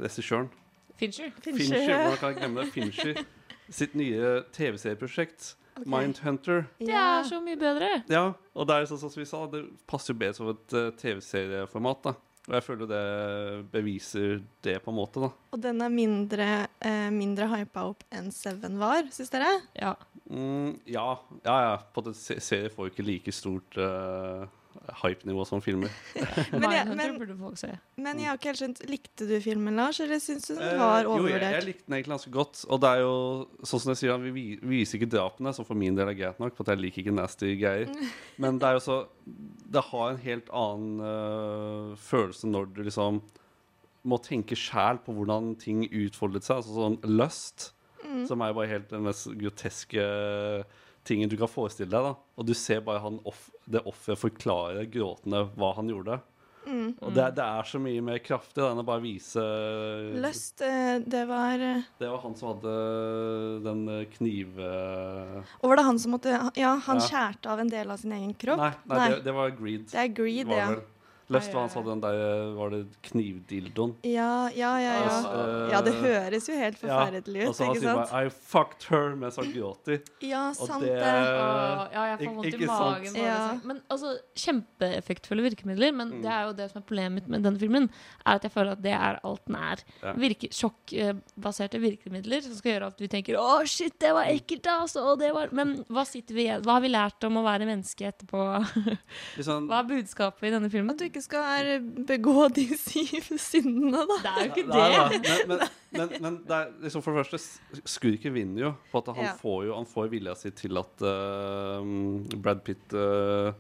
[0.02, 0.50] regissøren.
[0.98, 1.30] Fincher.
[1.44, 1.84] Fincher.
[1.86, 2.72] Hvordan kan jeg glemme det?
[2.74, 3.22] Fincher
[3.72, 5.56] sitt nye TV-serieprosjekt,
[5.88, 6.66] Mindhunter.
[6.84, 7.88] Det er så mye bedre.
[8.12, 10.90] Ja, og det er sånn som vi sa, det passer jo bedre som et eh,
[11.00, 12.02] TV-serieformat.
[12.10, 12.14] da
[12.50, 13.04] Og jeg føler det
[13.72, 15.22] beviser det på en måte.
[15.24, 16.50] da Og den er mindre,
[16.84, 19.54] eh, mindre hypa opp enn Seven var, syns dere?
[19.80, 19.94] Ja.
[20.30, 21.08] Mm, ja,
[21.46, 21.78] ja, ja.
[21.96, 24.44] På at se- serie får jo ikke like stort uh,
[25.02, 25.90] hype-nivå som filmer.
[26.52, 27.18] Men jeg- men-.
[27.98, 31.06] Men jeg har ikke helt skjønt, likte du filmen, Lars, eller syns du den var
[31.06, 31.42] overvurdert?
[31.42, 32.62] jo, jeg, jeg likte den egentlig ganske godt.
[32.70, 33.16] Og det er jo
[33.64, 34.46] sånn som jeg sier, vi vi
[34.78, 37.16] viser ikke drapene, som for min del er greit nok, for at jeg liker ikke
[37.18, 37.92] nasty greier.
[38.42, 39.00] Men det er jo så
[39.70, 43.22] Det har en helt annen eh, følelse når du liksom
[44.10, 46.62] må tenke sjæl på hvordan ting utfoldet seg.
[46.62, 48.24] Altså sånn lust, Mm.
[48.26, 50.02] som er bare helt den mest groteske
[51.10, 52.10] tingen du kan forestille deg.
[52.12, 56.20] da Og du ser bare han off, det offeret forklare gråtende hva han gjorde.
[56.70, 56.90] Mm.
[57.02, 59.42] Og det, det er så mye mer kraftig enn å bare vise
[60.22, 62.74] Løst, eh, det var eh, Det var han som hadde
[63.66, 64.12] den knive...
[64.20, 64.60] kniv...
[64.68, 67.08] eh, Og var det han som måtte Ja, han Ja.
[67.08, 68.62] skjærte av en del av sin egen kropp?
[68.62, 69.88] Nei, nei, Det, det var Greed.
[69.90, 70.70] Det er Greed, var ja.
[71.30, 71.54] Vel.
[71.54, 73.96] hva han sa, den der eh, Var det knivdildoen?
[74.08, 74.94] Ja, ja, ja.
[75.00, 77.94] Ja, Altså, ja det eh, høres jo helt forferdelig og ut, så han ikke sier
[77.94, 78.14] sant?
[78.14, 80.00] bare I fucked her med han.
[80.26, 81.14] Ja, sant det- det.
[81.14, 83.16] Åh, ja, jeg får vondt i magen.
[83.20, 83.40] Ja.
[83.64, 85.94] Men altså, Kjempeeffektfulle virkemidler.
[85.96, 87.90] Men det er jo det som er problemet med denne filmen.
[88.26, 89.84] Er at jeg føler at det er alt den er.
[90.04, 90.14] Ja.
[90.20, 95.16] Virke, sjokkbaserte virkemidler som skal gjøre at vi tenker Å, shit, det var ekkelt, altså!
[95.20, 95.54] Det var...
[95.56, 96.64] Men hva, sitter vi igjen?
[96.66, 98.44] hva har vi lært om å være menneske etterpå?
[99.38, 100.94] Liksom, hva er budskapet i denne filmen?
[100.94, 104.18] At du ikke skal eh, begå de syv syndene, da.
[104.24, 105.04] Det er jo ikke Nei, da.
[105.10, 105.60] Men, men,
[105.98, 108.72] men, men det er liksom for det første Skurken vinner jo.
[108.92, 109.36] For at han Ja.
[109.40, 111.82] får jo Han får vilja si til at uh,
[112.40, 113.54] Brad Pitt uh,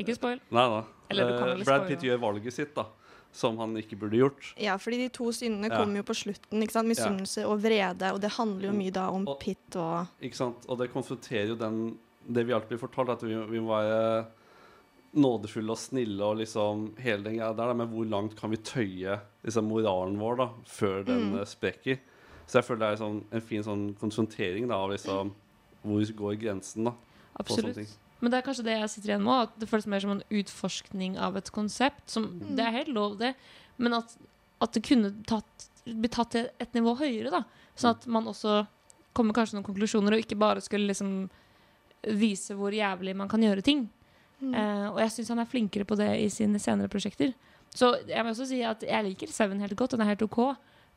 [0.00, 0.40] Ikke spoil.
[0.54, 0.80] Nei da.
[1.10, 2.86] Eller du kan Eh, vel Brad spoil, Pitt gjør valget sitt, da.
[3.32, 4.48] Som han ikke burde gjort.
[4.58, 5.76] Ja, fordi de to syndene Ja.
[5.78, 6.62] kommer jo på slutten.
[6.64, 6.88] ikke sant?
[6.90, 8.08] Misunnelse og vrede.
[8.14, 10.66] Og det handler jo mye da om Pitt og Ikke sant?
[10.68, 14.26] Og det konfronterer jo den Det vi alltid blir fortalt, at vi, vi må være
[15.14, 17.74] nådefulle og snille og liksom hele den greia der.
[17.74, 21.38] Men hvor langt kan vi tøye liksom, moralen vår da, før den Mm.
[21.40, 21.98] eh, sprekker?
[22.46, 25.32] Så jeg føler det er sånn, en fin sånn konfrontering da, av liksom
[25.84, 26.92] hvor går grensen, da.
[27.38, 27.96] Absolutt.
[28.20, 30.22] Men det er kanskje det jeg sitter igjen med, at det føles mer som en
[30.30, 32.10] utforskning av et konsept.
[32.10, 32.56] Som, Mm.
[32.56, 33.34] Det er helt lov, det,
[33.78, 34.16] men at,
[34.60, 37.30] at det kunne tatt, bli tatt til et nivå høyere.
[37.30, 37.44] da
[37.76, 38.66] Sånn at man også
[39.14, 41.30] kommer kanskje noen konklusjoner, og ikke bare skulle liksom
[42.04, 43.88] vise hvor jævlig man kan gjøre ting.
[44.40, 44.54] Mm.
[44.56, 47.32] Eh, og jeg syns han er flinkere på det i sine senere prosjekter.
[47.70, 50.40] Så jeg må også si at jeg liker Seven helt godt, den er helt OK.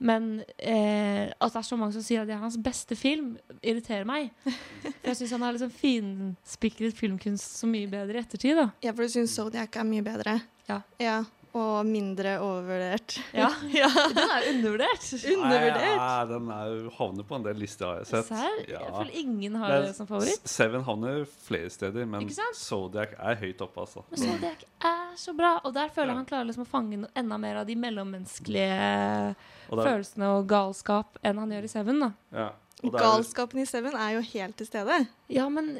[0.03, 3.35] Men eh, at det er så mange som sier at det er hans beste film,
[3.61, 4.31] irriterer meg.
[4.47, 8.57] For jeg syns han har liksom finspikret filmkunst så mye bedre i ettertid.
[8.59, 10.39] da Ja, for du syns Zodiac er mye bedre?
[10.67, 10.81] Ja.
[10.99, 11.21] Ja.
[11.53, 13.19] Og mindre overvurdert.
[13.37, 15.03] Ja, Den er undervurdert.
[15.29, 15.99] Undervurdert?
[15.99, 18.31] Nei, den er havner på en del lister, har jeg sett.
[18.31, 18.63] Serr?
[18.71, 20.49] Jeg føler ingen har Men det som favoritt.
[20.49, 22.25] Seven havner flere steder, men?
[22.57, 24.01] Zodiac er høyt oppe, altså.
[24.09, 27.37] Men Zodiac er så bra, og der føler jeg han klarer liksom å fange enda
[27.45, 29.35] mer av de mellommenneskelige
[29.69, 31.99] Og følelsene og galskap enn han gjør i Seven.
[32.07, 32.49] da Ja.
[32.83, 34.97] Og det er Galskapen i Seven er jo helt til stede.
[35.31, 35.77] Ja, men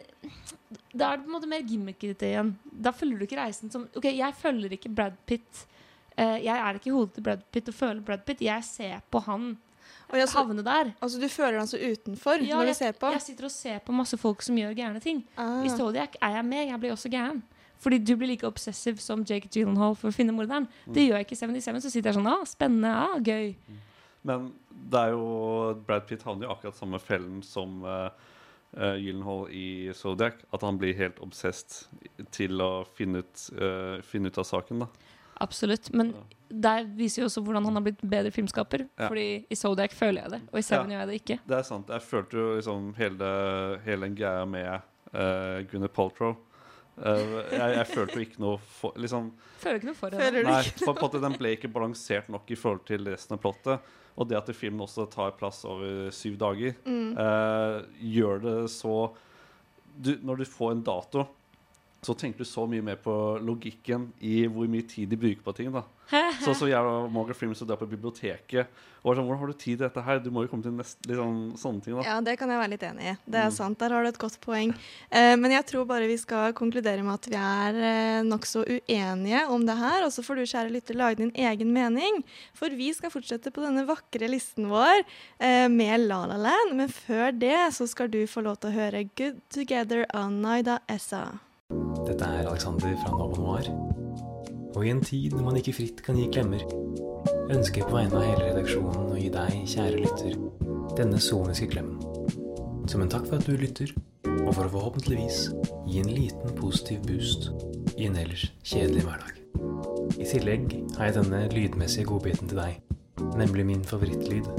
[0.93, 2.53] da er det på en måte mer gimmickete igjen.
[2.63, 5.65] Da følger du ikke reisen som Ok, jeg følger ikke Brad Pitt.
[6.17, 8.41] Uh, jeg er ikke i hodet til Brad Pitt og føler Brad Pitt.
[8.45, 9.57] Jeg ser på han
[10.09, 10.93] Og så- havne der.
[11.01, 13.11] Altså, du føler deg så utenfor Ja, når du jeg, ser på?
[13.11, 15.23] jeg sitter og ser på masse folk som gjør gærne ting.
[15.37, 15.63] Ah.
[15.65, 16.67] I Zodiac er jeg med.
[16.67, 17.41] Jeg blir også gæren.
[17.79, 20.67] Fordi du blir like obsessiv som Jake Gyllenhaal for å finne morderen.
[20.87, 20.93] Mm.
[20.93, 21.81] Det gjør jeg ikke i 77.
[21.81, 22.93] Så sitter jeg sånn ah, Spennende.
[22.93, 23.55] Ah, gøy.
[24.27, 24.51] Men
[24.91, 25.25] det er jo
[25.87, 28.09] Brad Pitt havner jo akkurat samme fellen som uh,
[28.73, 30.43] Gyllenhaal i Zodiac.
[30.55, 31.89] At han blir helt obsessed
[32.35, 35.11] til å finne ut, uh, finne ut av saken, da.
[35.43, 35.89] Absolutt.
[35.97, 36.13] Men
[36.47, 38.85] der viser jo også hvordan han har blitt bedre filmskaper.
[38.95, 39.09] Ja.
[39.09, 40.95] Fordi i Zodiac føler jeg det, og i Seven Ja.
[40.95, 41.37] gjør jeg det ikke.
[41.49, 41.89] Det er sant.
[41.89, 43.29] Jeg følte jo liksom hele,
[43.85, 44.69] hele den greia med
[45.13, 46.37] uh, Gwyneth Paltrow.
[46.93, 49.31] Uh, jeg, jeg følte jo ikke noe for liksom,
[49.63, 50.45] Føler ikke noe for det.
[50.45, 53.41] Nei, for på en måte den ble ikke balansert nok i forhold til resten av
[53.41, 53.93] plottet.
[54.17, 57.17] Og det at filmen også tar plass over syv dager, Mm.
[57.17, 59.11] eh, gjør det så
[59.95, 61.27] du, Når du får en dato,
[62.03, 63.13] så tenker du så mye mer på
[63.43, 65.71] logikken i hvor mye tid de bruker på ting.
[65.73, 65.83] da
[66.43, 68.67] Så, så jeg og Morgan Freeman så der på biblioteket.
[69.03, 70.19] Og var sånn, Hvordan har du tid til dette her?
[70.21, 71.95] Du må jo komme til neste, litt sånn, sånne ting.
[71.97, 73.13] da Ja, det kan jeg være litt enig i.
[73.25, 73.55] Det er Mm.
[73.55, 74.73] sant, der har du et godt poeng.
[75.11, 79.45] Eh, men jeg tror bare vi skal konkludere med at vi er eh, nokså uenige
[79.49, 80.03] om det her.
[80.05, 82.21] Og så får du, kjære lytter, lage din egen mening.
[82.53, 85.03] For vi skal fortsette på denne vakre listen vår
[85.39, 86.75] eh, med La La Land.
[86.77, 90.79] Men før det så skal du få lov til å høre Good Together av Naida
[90.87, 91.39] Essa.
[92.07, 93.69] Dette er Alexander fra Nova Noir.
[94.73, 96.63] Og i en tid når man ikke fritt kan gi klemmer,
[97.53, 100.37] ønsker jeg på vegne av hele redaksjonen å gi deg, kjære lytter,
[100.97, 102.01] denne soniske klemmen.
[102.89, 103.93] Som en takk for at du lytter,
[104.43, 105.45] og for å forhåpentligvis
[105.87, 107.51] gi en liten positiv boost
[107.97, 109.39] i en ellers kjedelig hverdag.
[110.19, 112.79] I tillegg har jeg denne lydmessige godbiten til deg,
[113.39, 114.49] nemlig min favorittlyd.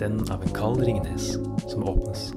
[0.00, 1.34] Den av en kald ringnes
[1.68, 2.30] som åpnes.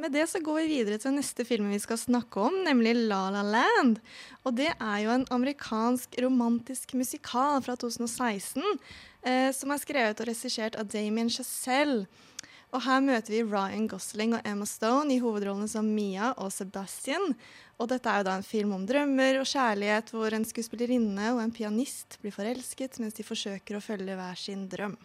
[0.00, 3.28] Med det så går vi videre til neste film vi skal snakke om, nemlig La
[3.34, 4.00] La Land.
[4.44, 8.62] Og det er jo en amerikansk romantisk musikal fra 2016
[9.24, 12.06] eh, som er skrevet og regissert av Damien Chazelle.
[12.74, 17.36] Og her møter vi Ryan Gosling og Emma Stone i hovedrollene som Mia og Sebastian.
[17.78, 21.42] Og dette er jo da en film om drømmer og kjærlighet, hvor en skuespillerinne og
[21.44, 24.98] en pianist blir forelsket mens de forsøker å følge hver sin drøm.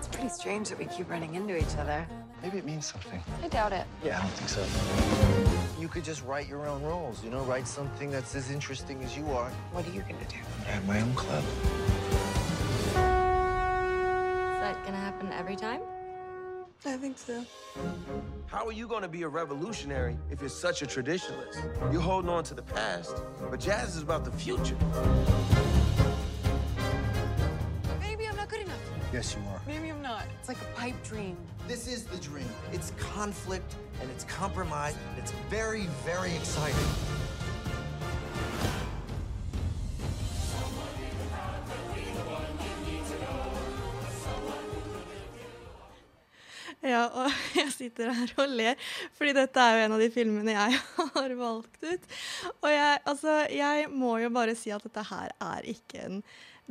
[0.00, 2.08] It's pretty strange that we keep running into each other.
[2.42, 3.22] Maybe it means something.
[3.42, 3.86] I doubt it.
[4.04, 5.80] Yeah, I don't think so.
[5.80, 9.16] You could just write your own rules, you know, write something that's as interesting as
[9.16, 9.50] you are.
[9.72, 10.36] What are you gonna do?
[10.66, 11.44] I have my own club.
[12.88, 12.94] Is
[14.60, 15.80] that gonna happen every time?
[16.84, 17.44] I think so.
[18.46, 21.62] How are you going to be a revolutionary if you're such a traditionalist?
[21.92, 24.76] You're holding on to the past, but jazz is about the future.
[28.00, 28.80] Maybe I'm not good enough.
[29.12, 29.62] Yes, you are.
[29.64, 30.24] Maybe I'm not.
[30.38, 31.36] It's like a pipe dream.
[31.72, 32.52] This is the dream.
[32.76, 33.70] It's conflict
[34.00, 34.96] and it's compromise.
[35.18, 36.90] It's very, very exciting.
[46.82, 48.74] Ja, og jeg sitter her og ler,
[49.14, 50.80] fordi dette er jo en av de filmene jeg
[51.16, 52.08] har valgt ut.
[52.58, 56.24] Og jeg, altså, jeg må jo bare si at dette her er ikke en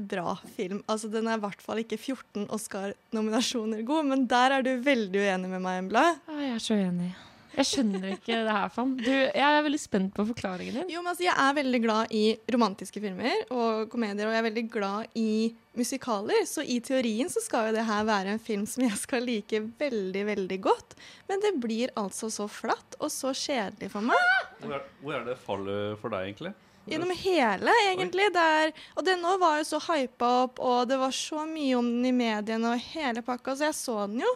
[0.07, 0.83] bra film.
[0.89, 5.25] Altså, Den er i hvert fall ikke 14 Oscar-nominasjoner god, men der er du veldig
[5.25, 6.05] uenig med meg, Embla.
[6.29, 7.11] Jeg er så uenig.
[7.51, 8.93] Jeg skjønner ikke det her, faen.
[8.95, 10.93] Du, jeg er veldig spent på forklaringen din.
[10.93, 12.21] Jo, men altså, Jeg er veldig glad i
[12.55, 15.33] romantiske filmer og komedier, og jeg er veldig glad i
[15.75, 16.45] musikaler.
[16.47, 19.61] Så i teorien så skal jo det her være en film som jeg skal like
[19.81, 20.95] veldig, veldig godt.
[21.27, 24.31] Men det blir altså så flatt og så kjedelig for meg.
[24.63, 26.55] Hvor er, hvor er det fallet for deg, egentlig?
[26.89, 28.31] Gjennom hele, egentlig.
[28.33, 31.77] Det er, og den nå var jo så hypa opp, og det var så mye
[31.77, 34.31] om den i mediene og hele pakka, så jeg så den jo.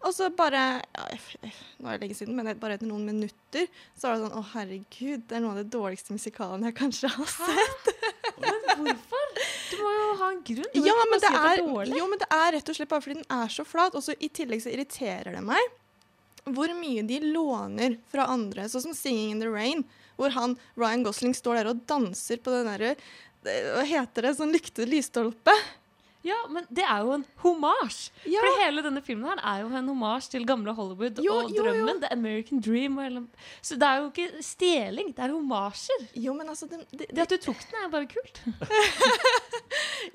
[0.00, 1.02] Og så bare ja,
[1.76, 3.66] Nå er det lenge siden, men bare etter noen minutter
[4.00, 7.10] så var det sånn Å, herregud, det er noe av det dårligste musikalen jeg kanskje
[7.12, 7.90] har sett.
[8.40, 9.26] Men hvorfor?
[9.68, 10.70] Du må jo ha en grunn.
[10.72, 11.98] Du Ja, men det si er, det er dårlig.
[12.00, 13.98] jo, men det er rett og slett bare fordi den er så flat.
[14.00, 15.76] Og så i tillegg så irriterer det meg
[16.48, 18.64] hvor mye de låner fra andre.
[18.72, 19.84] Sånn som 'Singing in the Rain',
[20.20, 22.94] hvor han, Ryan Gosling står der og danser på den derre
[23.42, 24.36] Hva heter det?
[24.36, 25.54] Sånn lykte lysstolpe.
[26.20, 28.10] Ja, men det er jo en homasj.
[28.28, 28.42] Ja.
[28.44, 31.56] For hele denne filmen her er jo en homasj til gamle Hollywood Jo, og jo,
[31.56, 31.64] jo.
[31.64, 32.02] drømmen.
[32.02, 32.98] The American Dream.
[33.64, 36.04] Så det er jo ikke stjeling, det er homasjer.
[36.20, 38.42] Jo, men altså det, det, det at du tok den, er bare kult.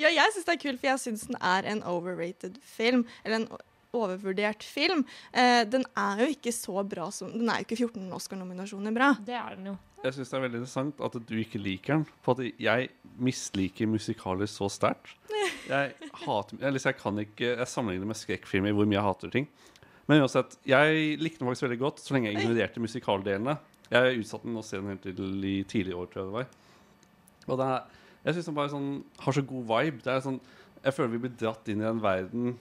[0.01, 3.05] Ja, jeg syns det er kult, for jeg syns den er en overrated film.
[3.23, 3.47] Eller en
[3.95, 5.03] overvurdert film.
[5.31, 9.13] Eh, den er jo ikke så bra som Den er jo ikke 14 Oscar-nominasjoner bra.
[9.25, 9.75] Det er den jo.
[10.05, 12.03] Jeg syns det er veldig interessant at du ikke liker den.
[12.25, 15.15] For at jeg misliker musikaler så sterkt.
[15.65, 19.34] Jeg hater eller så Jeg kan ikke Jeg sammenligner med skrekkfilmer hvor mye jeg hater
[19.34, 19.47] ting.
[20.05, 23.55] Men uansett, jeg likte den faktisk veldig godt så lenge jeg ignorerte musikaldelene.
[23.89, 26.47] Jeg utsatte den å se den helt til i tidligere år, tror jeg det var.
[27.45, 28.91] Og det er, jeg syns den bare sånn,
[29.25, 30.03] har så god vibe.
[30.05, 30.39] Det er sånn,
[30.86, 32.55] jeg føler vi blir dratt inn i en verden.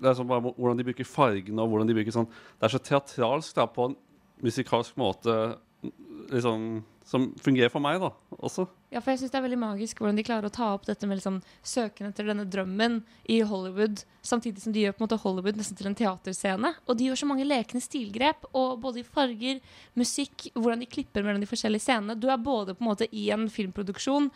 [0.00, 2.74] Det er sånn bare Hvordan de bruker fargene og hvordan de bruker sånn Det er
[2.74, 3.96] så teatralsk da, på en
[4.44, 5.36] musikalsk måte.
[6.32, 8.64] Liksom som fungerer for meg, da, også.
[8.88, 11.04] Ja, for jeg synes det er veldig magisk hvordan de klarer å ta opp dette
[11.08, 15.18] med liksom, søken etter denne drømmen i Hollywood, samtidig som de gjør på en måte
[15.20, 16.72] Hollywood nesten til en teaterscene.
[16.88, 19.60] Og de gjør så mange lekne stilgrep, og både i farger,
[20.00, 22.16] musikk, hvordan de klipper mellom de forskjellige scenene.
[22.16, 24.30] Du er både på en måte i en filmproduksjon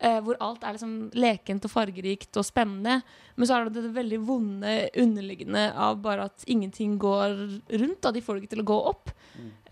[0.00, 3.00] eh, hvor alt er liksom lekent og fargerikt og spennende,
[3.36, 7.36] men så er det det veldig vonde underliggende av bare at ingenting går
[7.80, 8.04] rundt.
[8.04, 9.12] Og De får det ikke til å gå opp.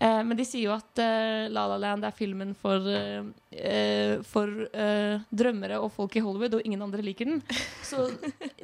[0.01, 3.21] Eh, men de sier jo at eh, La La Land er filmen for, eh,
[3.53, 7.43] eh, for eh, drømmere og folk i Hollywood, og ingen andre liker den.
[7.89, 8.07] Så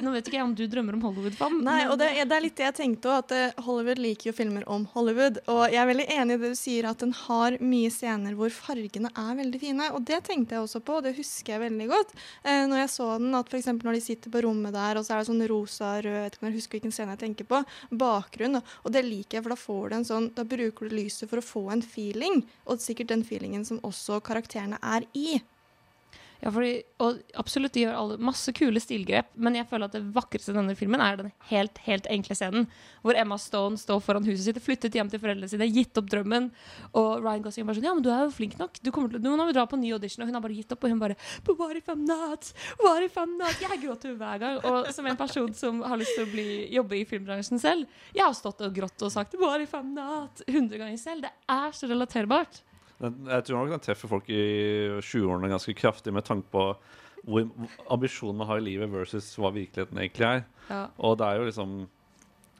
[0.01, 1.59] nå vet ikke jeg om du drømmer om Hollywood-fan.
[1.67, 4.65] Nei, og det, det er litt det jeg tenkte òg, at Hollywood liker jo filmer
[4.65, 5.43] om Hollywood.
[5.53, 8.49] Og jeg er veldig enig i det du sier, at den har mye scener hvor
[8.53, 9.91] fargene er veldig fine.
[9.93, 12.13] Og det tenkte jeg også på, og det husker jeg veldig godt.
[12.43, 13.69] Eh, når jeg så den, at f.eks.
[13.79, 16.57] når de sitter på rommet der, og så er det sånn rosa, rød, jeg jeg
[16.57, 17.61] husker hvilken scene jeg tenker på,
[18.03, 18.61] bakgrunn.
[18.83, 21.41] Og det liker jeg, for da får du en sånn, da bruker du lyset for
[21.41, 22.41] å få en feeling.
[22.67, 25.39] Og sikkert den feelingen som også karakterene er i.
[26.43, 30.03] Ja, fordi, og absolutt, de gjør alle, masse kule stilgrep, men jeg føler at det
[30.15, 32.67] vakreste i denne filmen er den helt helt enkle scenen
[33.01, 36.49] hvor Emma Stone står foran huset sitt, flyttet hjem til foreldrene sine, gitt opp drømmen,
[36.97, 38.79] og Ryan Gosling bare sånn Ja, men du er jo flink nok.
[38.83, 40.23] Du til, nå må vi dra på ny audition.
[40.23, 42.51] Og hun har bare gitt opp, og hun bare But what if I'm not?
[42.81, 43.61] What if I'm not?
[43.61, 44.59] Jeg gråter hver gang.
[44.67, 48.25] Og som en person som har lyst til å bli, jobbe i filmbransjen selv, jeg
[48.25, 50.43] har stått og grått og sagt What if I'm not?
[50.51, 51.27] hundre ganger selv.
[51.27, 52.61] Det er så relaterbart.
[53.03, 54.43] Den, jeg tror nok den treffer folk i
[55.05, 56.69] 20-årene ganske kraftig med tanke på
[57.27, 57.43] hvor
[57.91, 60.43] ambisjonen man har i livet versus hva virkeligheten egentlig er.
[60.69, 60.83] Ja.
[61.03, 61.73] Og det er jo liksom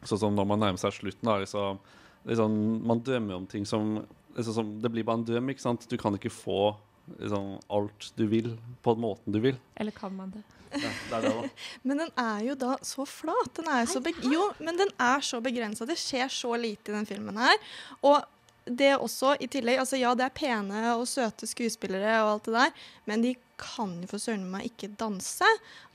[0.04, 1.80] sånn som når man nærmer seg slutten, da, liksom,
[2.28, 3.96] liksom, man drømmer om ting som,
[4.36, 5.88] liksom, som Det blir bare en drøm, ikke sant?
[5.90, 6.76] Du kan ikke få
[7.18, 9.58] liksom, alt du vil på den måten du vil.
[9.76, 10.44] Eller kan man det?
[10.68, 11.50] Ja, det er det, da.
[11.88, 13.54] Men den er jo da så flat.
[13.56, 15.88] Den er så beg jo, men den er så begrensa.
[15.88, 17.56] Det skjer så lite i den filmen her.
[18.02, 18.20] Og
[18.70, 22.54] det også, i tillegg altså Ja, det er pene og søte skuespillere og alt det
[22.58, 22.72] der,
[23.10, 25.48] men de kan jo for søren meg ikke danse.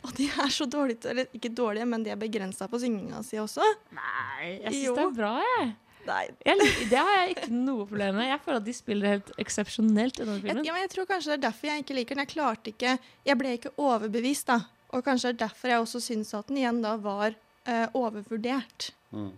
[0.02, 3.38] Og de er så dårlige Eller ikke dårlige, men de er begrensa på synginga si
[3.38, 3.62] også.
[3.94, 4.94] Nei, jeg Jo.
[4.94, 5.68] syns det er bra, jeg.
[6.06, 6.22] Nei.
[6.42, 6.58] jeg.
[6.90, 8.26] Det har jeg ikke noe problem med.
[8.32, 10.64] Jeg føler at de spiller helt eksepsjonelt i denne Jeg, filmen.
[10.66, 12.24] ja, men jeg tror kanskje det er derfor jeg ikke liker den.
[12.24, 12.96] Jeg klarte ikke
[13.28, 14.58] Jeg ble ikke overbevist, da.
[14.90, 17.36] Og kanskje det er derfor jeg også syns at den igjen da var
[17.68, 18.90] uh, overvurdert.
[19.14, 19.30] Mm.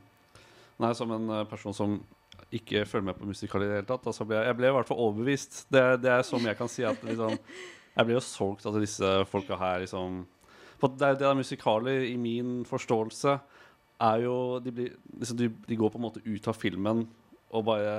[0.81, 1.92] Nei, som en eh, person som
[2.59, 4.77] ikke følger med på musikal i det hele tatt, altså ble jeg, jeg ble i
[4.77, 5.64] hvert fall overbevist.
[5.73, 7.38] Det, det er som jeg kan si at liksom,
[7.95, 10.23] Jeg ble jo solgt av disse folka her, liksom
[10.81, 13.37] For det, det er musikaler, i min forståelse,
[14.03, 17.07] er jo De, blir, liksom, de, de går på en måte ut av filmen
[17.55, 17.90] og bare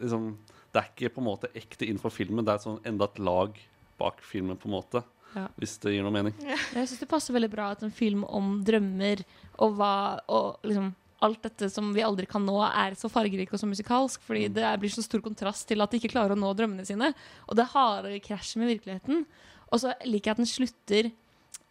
[0.00, 0.30] liksom
[0.72, 3.58] Det er ikke på en måte ekte innenfor filmen, det er sånn enda et lag
[3.96, 5.00] bak filmen, på en måte.
[5.36, 5.46] Ja.
[5.56, 6.34] Hvis det gir noe mening.
[6.44, 9.22] Jeg syns det passer veldig bra at en film om drømmer
[9.64, 9.94] og hva
[10.32, 10.90] og liksom
[11.24, 14.20] alt dette som vi aldri kan nå, er så fargerik og så musikalsk.
[14.26, 16.86] Fordi det er- blir så stor kontrast til at de ikke klarer å nå drømmene
[16.86, 17.14] sine.
[17.48, 19.24] Og det harde krasjet med virkeligheten.
[19.72, 21.12] Og så liker jeg at den slutter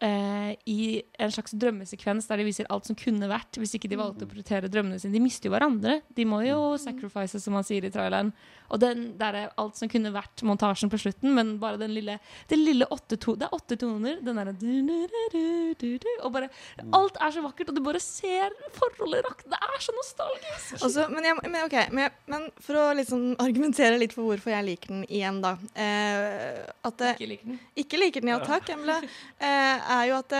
[0.01, 3.95] eh, i en slags drømmesekvens der de viser alt som kunne vært hvis ikke de
[3.95, 5.13] valgte å prioritere drømmene sine.
[5.13, 6.01] De mister jo hverandre.
[6.13, 8.33] De må jo sacrifice, som man sier i traileren.
[8.69, 12.17] Og den der er alt som kunne vært montasjen på slutten, men bare den lille,
[12.51, 14.19] den lille åtte to, Det er åtte toner.
[14.25, 15.45] Den derre du, du, du, du,
[15.81, 16.49] du, du, Og bare
[16.95, 19.51] Alt er så vakkert, og du bare ser forholdet rakne.
[19.53, 20.75] Det er så nostalgisk.
[20.81, 24.55] Altså, men, jeg, men, okay, men, jeg, men for å liksom argumentere litt for hvorfor
[24.55, 27.63] jeg liker den igjen, da eh, at det, Ikke liker den.
[27.85, 28.99] Ikke liker den, ja takk, Emle.
[29.39, 30.37] Eh, er jo at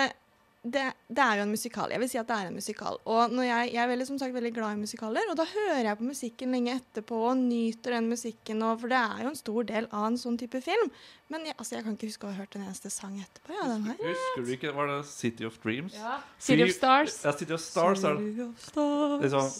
[0.66, 1.92] det, det, er jo en musikal.
[1.94, 2.98] Jeg vil si at det er en musikal.
[3.06, 5.84] Og når jeg, jeg er veldig, som sagt veldig glad i musikaler, og da hører
[5.84, 9.38] jeg på musikken lenge etterpå og nyter den musikken, og, for det er jo en
[9.38, 10.90] stor del av en sånn type film.
[11.30, 13.54] Men jeg, altså, jeg kan ikke huske å ha hørt en eneste sang etterpå.
[13.54, 14.02] Ja, den her.
[14.02, 15.98] Husker du ikke Var det City of Dreams?
[15.98, 16.20] Ja.
[16.38, 17.18] City of Stars.
[17.26, 19.24] Ja, City of Stars er City of Stars.
[19.26, 19.52] liksom,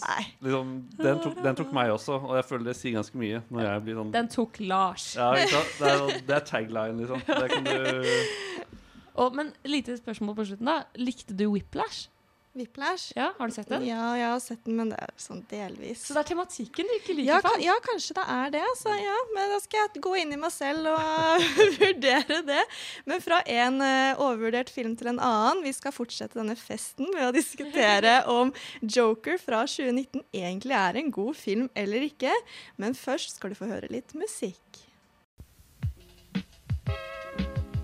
[0.46, 3.42] liksom, den, tok, den tok meg også, og jeg føler det sier ganske mye.
[3.50, 5.12] Når jeg blir sånn Den tok Lars.
[5.18, 5.74] ja, ikke sant?
[5.78, 7.26] Det, er, sånn- det er tagline, liksom.
[7.30, 8.74] Det kan du
[9.16, 10.82] Og, men lite spørsmål på slutten, da.
[11.00, 12.10] Likte du Whiplash?
[12.56, 13.12] Whiplash?
[13.16, 13.84] Ja, Har du sett den?
[13.84, 16.06] Ja, jeg har sett den, men det er sånn delvis.
[16.06, 17.28] Så det er tematikken du ikke liker?
[17.28, 18.64] Ja, kan, ja, kanskje det er det.
[18.80, 21.44] Så ja, men da skal jeg gå inn i meg selv og
[21.82, 22.64] vurdere det.
[23.08, 25.62] Men fra en uh, overvurdert film til en annen.
[25.66, 31.12] Vi skal fortsette denne festen med å diskutere om Joker fra 2019 egentlig er en
[31.12, 32.32] god film eller ikke.
[32.80, 34.84] Men først skal du få høre litt musikk.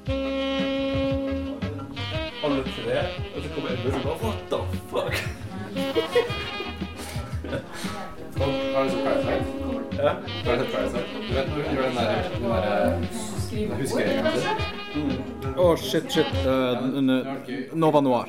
[0.08, 0.61] Alle
[3.02, 4.58] tre, og så kommer Edmund og bare What the
[4.90, 5.14] fuck?
[8.74, 9.44] Har du sett Parasite?
[10.02, 10.12] Ja.
[10.44, 11.04] Har du sett Parasite?
[11.28, 14.52] Du vet når du gjør den der, den der Husker jeg kanskje?
[15.60, 16.30] Å, shit, shit.
[16.46, 17.26] eh, n-
[17.74, 18.26] Nova Noir.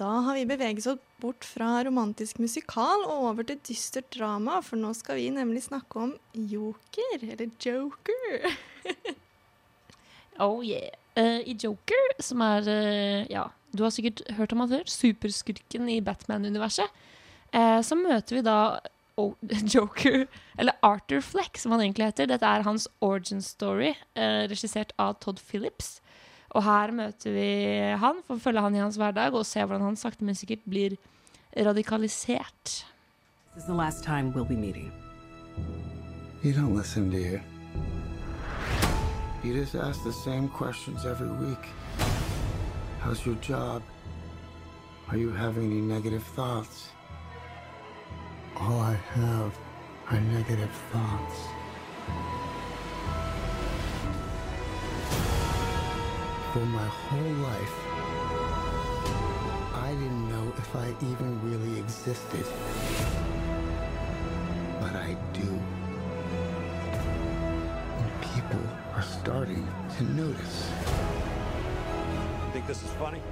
[0.00, 4.80] Da har vi beveget oss bort fra romantisk musikal og over til dystert drama, for
[4.80, 8.46] nå skal vi nemlig snakke om Joker, eller Joker.
[10.40, 10.88] Oh yeah.
[11.18, 14.86] Uh, I Joker, som er uh, Ja, du har sikkert hørt om han før.
[14.88, 16.88] Superskurken i Batman-universet.
[17.52, 18.56] Uh, så møter vi da
[19.20, 19.34] oh,
[19.74, 20.24] Joker,
[20.56, 22.30] eller Arthur Fleck, som han egentlig heter.
[22.30, 25.98] Dette er hans origin story, regissert av Todd Phillips.
[26.50, 27.48] Og her møter vi
[28.00, 30.64] han, for å følge han i hans hverdag og se hvordan han sakte, men sikkert
[30.66, 30.96] blir
[31.54, 32.80] radikalisert.
[33.54, 34.90] This is the last time we'll be meeting.
[36.42, 37.40] You don't listen, do you?
[39.42, 41.64] You just ask the same questions every week.
[43.00, 43.82] How's your job?
[45.08, 46.90] Are you having any negative thoughts?
[48.56, 49.52] All I have
[50.10, 51.36] are negative thoughts.
[56.52, 57.74] For my whole life,
[59.72, 62.44] I didn't know if I even really existed.
[64.80, 65.60] But I do.
[67.98, 69.64] And people are starting
[69.96, 70.68] to notice.
[72.44, 73.22] You think this is funny?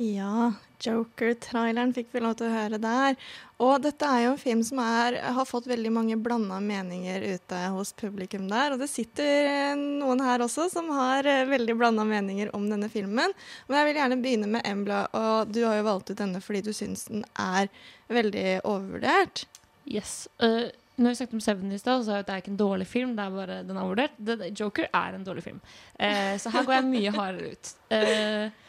[0.00, 3.18] Ja, Joker-traileren fikk vi lov til å høre der.
[3.60, 7.58] Og dette er jo en film som er, har fått veldig mange blanda meninger ute
[7.74, 8.72] hos publikum der.
[8.72, 12.88] Og det sitter eh, noen her også som har eh, veldig blanda meninger om denne
[12.88, 13.36] filmen.
[13.68, 16.64] Men jeg vil gjerne begynne med Embla, og du har jo valgt ut denne fordi
[16.70, 17.68] du syns den er
[18.08, 19.44] veldig overvurdert.
[19.84, 20.30] Yes.
[20.40, 22.64] Uh, når vi snakket om Seven i stad, sa jeg at det er ikke en
[22.64, 23.12] dårlig film.
[23.20, 24.56] Det er bare den er overvurdert.
[24.56, 25.60] Joker er en dårlig film.
[26.00, 27.76] Uh, så her går jeg mye hardere ut.
[27.92, 28.68] Eh,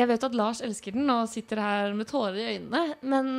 [0.00, 3.34] jeg vet at Lars elsker den og sitter her med tårer i øynene, men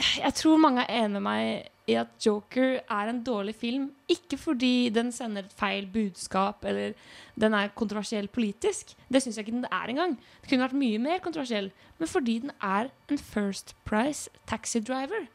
[0.00, 3.88] jeg tror mange er enig med meg i at Joker er en dårlig film.
[4.10, 6.94] Ikke fordi den sender et feil budskap eller
[7.38, 8.94] den er kontroversiell politisk.
[9.12, 10.16] Det syns jeg ikke den er engang.
[10.40, 11.70] Det kunne vært mye mer kontroversiell.
[11.98, 15.26] Men fordi den er en First Price Taxi Driver.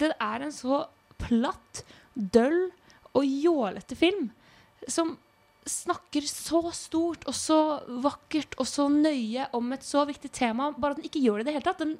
[0.00, 0.84] Den er en så
[1.22, 1.84] platt,
[2.14, 2.68] døll
[3.14, 4.32] og jålete film
[4.90, 5.16] som
[5.68, 7.58] snakker så stort og så
[8.04, 11.44] vakkert og så nøye om et så viktig tema, bare at den ikke gjør det
[11.44, 11.80] i det hele tatt.
[11.80, 11.94] Den,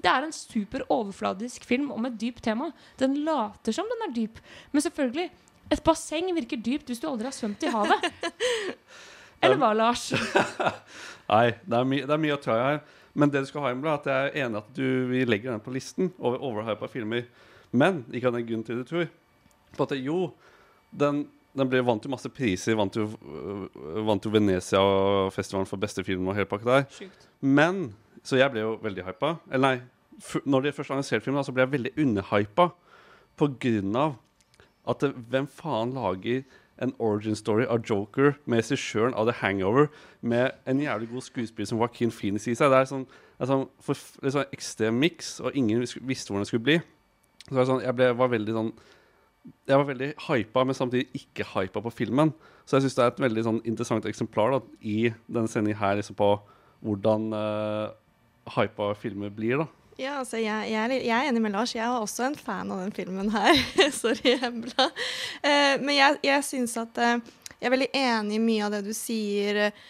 [0.00, 2.70] det er en super overfladisk film om et dypt tema.
[3.00, 4.40] Den later som den er dyp.
[4.72, 5.28] Men selvfølgelig,
[5.70, 8.08] et basseng virker dypt hvis du aldri har svømt i havet.
[9.44, 10.10] Eller hva, Lars?
[11.30, 12.80] Nei, det er, my det er mye å ta i her.
[13.20, 15.54] Men det du skal ha med er at jeg er enig at du, vi legger
[15.54, 17.26] den på listen over overhypa filmer.
[17.70, 19.08] Men ikke av den grunnen til det, tror.
[19.76, 20.30] For at jo,
[20.90, 21.24] den,
[21.56, 22.76] den ble vant jo masse priser.
[22.78, 26.86] Vant jo, øh, vant jo Venezia-festivalen for beste film og hele pakka der.
[26.94, 27.28] Sykt.
[27.40, 27.90] Men
[28.22, 29.38] Så jeg ble jo veldig hypa.
[29.48, 29.76] Eller nei,
[30.44, 32.66] når de først annonserte filmen, da, så ble jeg veldig underhypa
[33.40, 34.18] på grunn av
[34.84, 36.42] at det, hvem faen lager
[36.84, 39.88] en origin story av Joker med regissøren av The Hangover
[40.20, 42.68] med en jævlig god skuespiller som Joaquin Phoenix i seg?
[42.72, 46.32] Det er sånn, det er sånn, for, det er sånn ekstrem miks, og ingen visste
[46.32, 46.78] hvordan det skulle bli.
[47.48, 48.72] Så er sånn, jeg ble, var veldig sånn
[49.68, 52.32] jeg var veldig hypa, men samtidig ikke hypa på filmen.
[52.66, 55.98] Så jeg syns det er et veldig sånn interessant eksemplar da, i denne sendingen her
[55.98, 56.30] liksom på
[56.84, 57.90] hvordan uh,
[58.56, 59.62] hypa filmer blir.
[59.62, 59.66] da.
[60.00, 61.74] Ja, altså jeg, jeg, er, jeg er enig med Lars.
[61.76, 63.58] Jeg var også en fan av den filmen her.
[64.00, 64.88] Sorry, Embla.
[65.44, 67.18] Uh, men jeg, jeg syns at uh,
[67.60, 69.80] Jeg er veldig enig i mye av det du sier eh,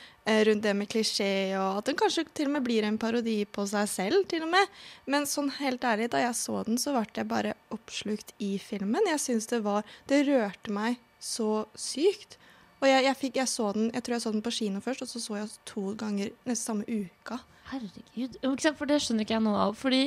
[0.48, 3.64] rundt det med klisjé, og at den kanskje til og med blir en parodi på
[3.70, 4.74] seg selv, til og med.
[5.10, 9.08] Men sånn helt ærlig, da jeg så den, så ble jeg bare oppslukt i filmen.
[9.10, 12.38] Jeg syns det var Det rørte meg så sykt.
[12.80, 15.02] Og jeg, jeg, fikk, jeg så den Jeg tror jeg så den på kino først,
[15.04, 17.40] og så så jeg to ganger nesten samme uka.
[17.70, 18.38] Herregud.
[18.78, 19.76] For det skjønner ikke jeg noe av.
[19.78, 20.06] Fordi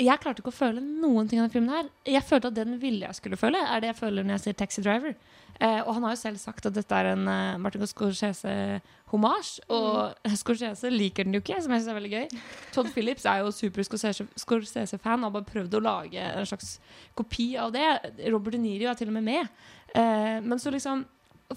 [0.00, 1.88] jeg klarte ikke å føle noen ting av denne filmen her.
[2.08, 4.56] Jeg følte at den ville jeg skulle føle, er det jeg føler når jeg sier
[4.58, 5.14] Taxi Driver.
[5.60, 9.52] Eh, og han har jo selv sagt at dette er en uh, Martin Scorsese-homasj.
[9.70, 12.42] Og Scorsese liker den jo ikke, som jeg syns er veldig gøy.
[12.74, 16.76] Todd Phillips er jo super Scorsese- Scorsese-fan og har bare prøvd å lage en slags
[17.14, 17.86] kopi av det.
[18.26, 19.54] Robert De Niro er til og med med.
[19.94, 21.06] Eh, men så liksom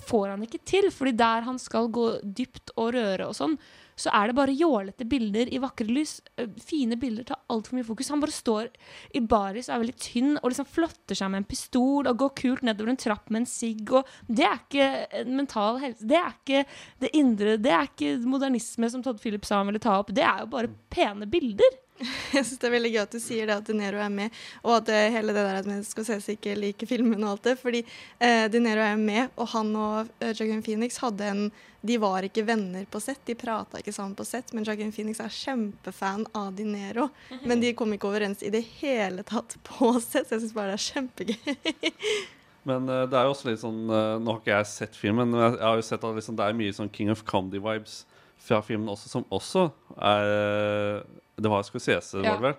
[0.04, 3.56] får han ikke til, fordi der han skal gå dypt og røre og sånn,
[3.98, 6.20] så er det bare jålete bilder i vakre lys.
[6.38, 8.12] Eh, Fine bilder tar altfor mye fokus.
[8.14, 8.70] Han bare står
[9.18, 12.34] i baris og er veldig tynn og liksom flotter seg med en pistol og går
[12.44, 13.90] kult nedover en trapp med en sigg.
[14.30, 16.06] Det er ikke mental helse.
[16.08, 16.64] Det er ikke
[17.04, 17.58] det indre.
[17.58, 20.14] Det er ikke modernisme som Todd Philip sa han ville ta opp.
[20.14, 21.82] Det er jo bare pene bilder.
[22.36, 24.36] Jeg synes det er veldig gøy at du sier det at De Niro er med,
[24.64, 27.56] og at eh, hele det der at ses ikke liker filmen og alt det.
[27.62, 31.50] Fordi eh, De Niro er med, og han og uh, Joaquin Phoenix hadde en
[31.88, 35.22] De var ikke venner på sett, de prata ikke sammen på sett, men Joaquin Phoenix
[35.24, 37.10] er kjempefan av De Niro.
[37.48, 40.74] Men de kom ikke overens i det hele tatt på sett, så jeg syns bare
[40.74, 41.94] det er kjempegøy.
[42.68, 45.30] Men uh, det er jo også litt sånn uh, Nå har ikke jeg sett filmen,
[45.32, 48.02] men jeg, jeg har jo sett at liksom, det er mye sånn King of Comedy-vibes
[48.44, 51.06] fra filmen også, som også er
[51.38, 52.34] Det var Scorsese, Ja.
[52.34, 52.56] var det vel,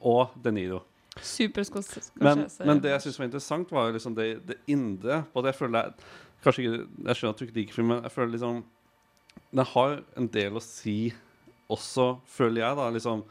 [0.00, 0.82] og De Niro.
[1.20, 2.64] Super Men, Scorsese.
[2.66, 5.24] men det jeg syns var interessant, var liksom det, det indre.
[5.34, 5.92] Både jeg føler jeg,
[6.44, 8.64] Kanskje ikke Jeg skjønner at du ikke liker filmen, men jeg føler liksom
[9.50, 11.12] Den har en del å si
[11.68, 12.90] også, føler jeg, da.
[12.90, 13.24] Liksom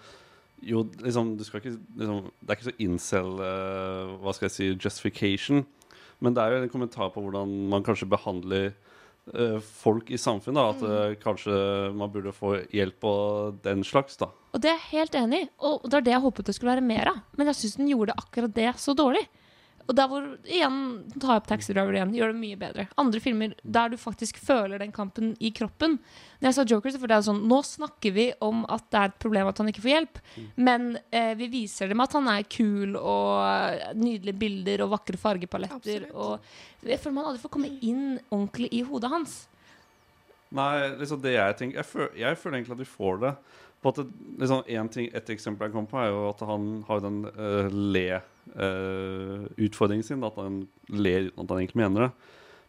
[0.61, 4.55] Jo, liksom Du skal ikke liksom, Det er ikke så incel uh, Hva skal jeg
[4.57, 5.65] si Justification.
[6.19, 8.86] Men det er jo en kommentar på hvordan man kanskje behandler eh,
[9.61, 10.57] folk i samfunnet.
[10.57, 11.17] Da, at mm.
[11.23, 11.57] kanskje
[11.97, 14.30] man burde få hjelp og den slags, da.
[14.55, 16.73] Og det er jeg helt enig i, og det er det jeg håpet det skulle
[16.75, 17.19] være mer av.
[17.38, 19.25] Men jeg syns den gjorde akkurat det så dårlig.
[19.88, 20.79] Og der hvor, igjen,
[21.23, 22.85] ta opp Taxi Driver igjen, gjør det mye bedre.
[22.99, 25.95] Andre filmer der du faktisk føler den kampen i kroppen.
[26.41, 29.11] Når jeg sa Joker, så følte jeg sånn Nå snakker vi om at det er
[29.13, 30.19] et problem at han ikke får hjelp,
[30.59, 36.09] men eh, vi viser dem at han er kul og nydelige bilder og vakre fargepaletter.
[36.13, 39.39] Og jeg føler man aldri får komme inn ordentlig i hodet hans.
[40.57, 43.33] Nei, liksom det jeg tenker Jeg, føler, jeg føler egentlig at vi får det.
[43.83, 44.05] På at det,
[44.39, 47.67] liksom en ting, Et eksempel jeg kom på, er jo at han har den uh,
[48.55, 50.23] le-utfordringen sin.
[50.23, 52.11] At han ler uten at han egentlig mener det.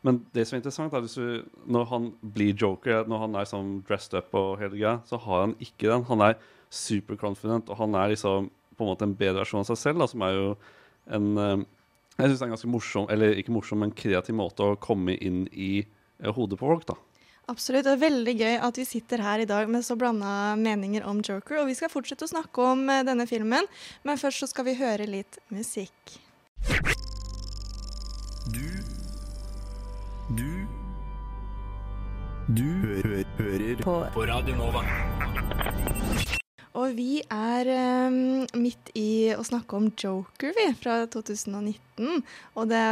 [0.06, 3.72] Men det som er interessant, er du, når han blir joker, når han er sånn
[3.86, 6.06] dressed up og hele greia, så har han ikke den.
[6.10, 6.38] Han er
[6.70, 10.06] superconfident, og han er liksom på en måte en bedre versjon av seg selv, da,
[10.10, 10.46] som er jo
[11.16, 11.66] en uh,
[12.18, 15.16] Jeg syns det er en ganske morsom, eller ikke morsom, men kreativ måte å komme
[15.18, 16.96] inn i uh, hodet på folk, da.
[17.49, 17.86] Absolutt.
[17.86, 21.22] Det er veldig gøy at vi sitter her i dag med så blanda meninger om
[21.24, 21.62] Joker.
[21.62, 23.68] Og vi skal fortsette å snakke om eh, denne filmen,
[24.05, 26.18] men først så skal vi høre litt musikk.
[28.53, 28.68] Du
[30.36, 30.51] Du
[32.49, 33.96] Du hø hører på.
[34.14, 34.84] på Radio Nova.
[36.76, 37.70] Og vi er
[38.08, 42.20] um, midt i å snakke om Joker, vi, fra 2019.
[42.58, 42.82] Og det,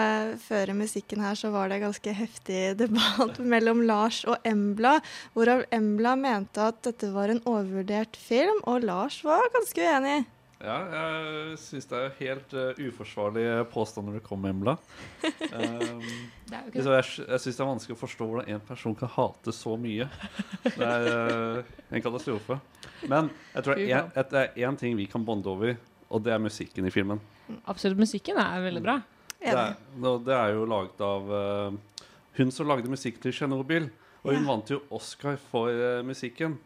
[0.47, 4.97] før musikken her så var det ganske heftig debatt mellom Lars og Embla,
[5.37, 10.23] hvorav Embla mente at dette var en overvurdert film, og Lars var ganske uenig.
[10.57, 14.79] Ja, jeg syns det er helt uh, uforsvarlige påstander det kommer med, Embla.
[15.53, 16.01] Um,
[16.47, 18.95] Det er jo liksom, jeg jeg syns det er vanskelig å forstå hvordan en person
[18.97, 20.07] kan hate så mye.
[20.63, 22.59] Det er uh, en katastrofe.
[23.09, 25.77] Men jeg tror en, at det er én ting vi kan bonde over,
[26.11, 27.21] og det er musikken i filmen.
[27.67, 27.99] Absolutt.
[28.01, 29.01] Musikken er veldig bra.
[29.41, 29.77] Det er,
[30.27, 32.07] det er jo laget av uh,
[32.39, 33.91] hun som lagde musikk til Tsjernobyl.
[34.25, 34.49] Og hun Ja.
[34.49, 36.57] vant jo Oscar for uh, musikken.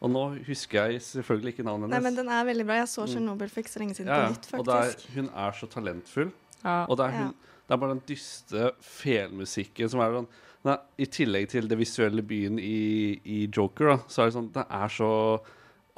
[0.00, 2.76] Og nå husker jeg selvfølgelig ikke navnet Nei, men den er veldig bra.
[2.80, 4.74] Jeg så Tsjernobyl Chernobyl for ikke så lenge siden Ja, på nytt, nytt, Og det
[4.74, 5.14] er, faktisk.
[5.16, 6.30] hun er så talentfull.
[6.62, 6.76] Ja.
[6.86, 7.56] Og det er, hun, Ja.
[7.66, 10.28] det er bare den dyste felmusikken som er sånn
[10.64, 14.50] nei, I tillegg til det visuelle byen i, i Joker, da, så er det sånn
[14.54, 15.10] Det er så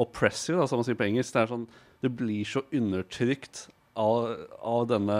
[0.00, 1.34] oppressive, da, som man sier på engelsk.
[1.34, 1.66] Det er sånn
[2.02, 5.18] det blir så undertrykt av, av denne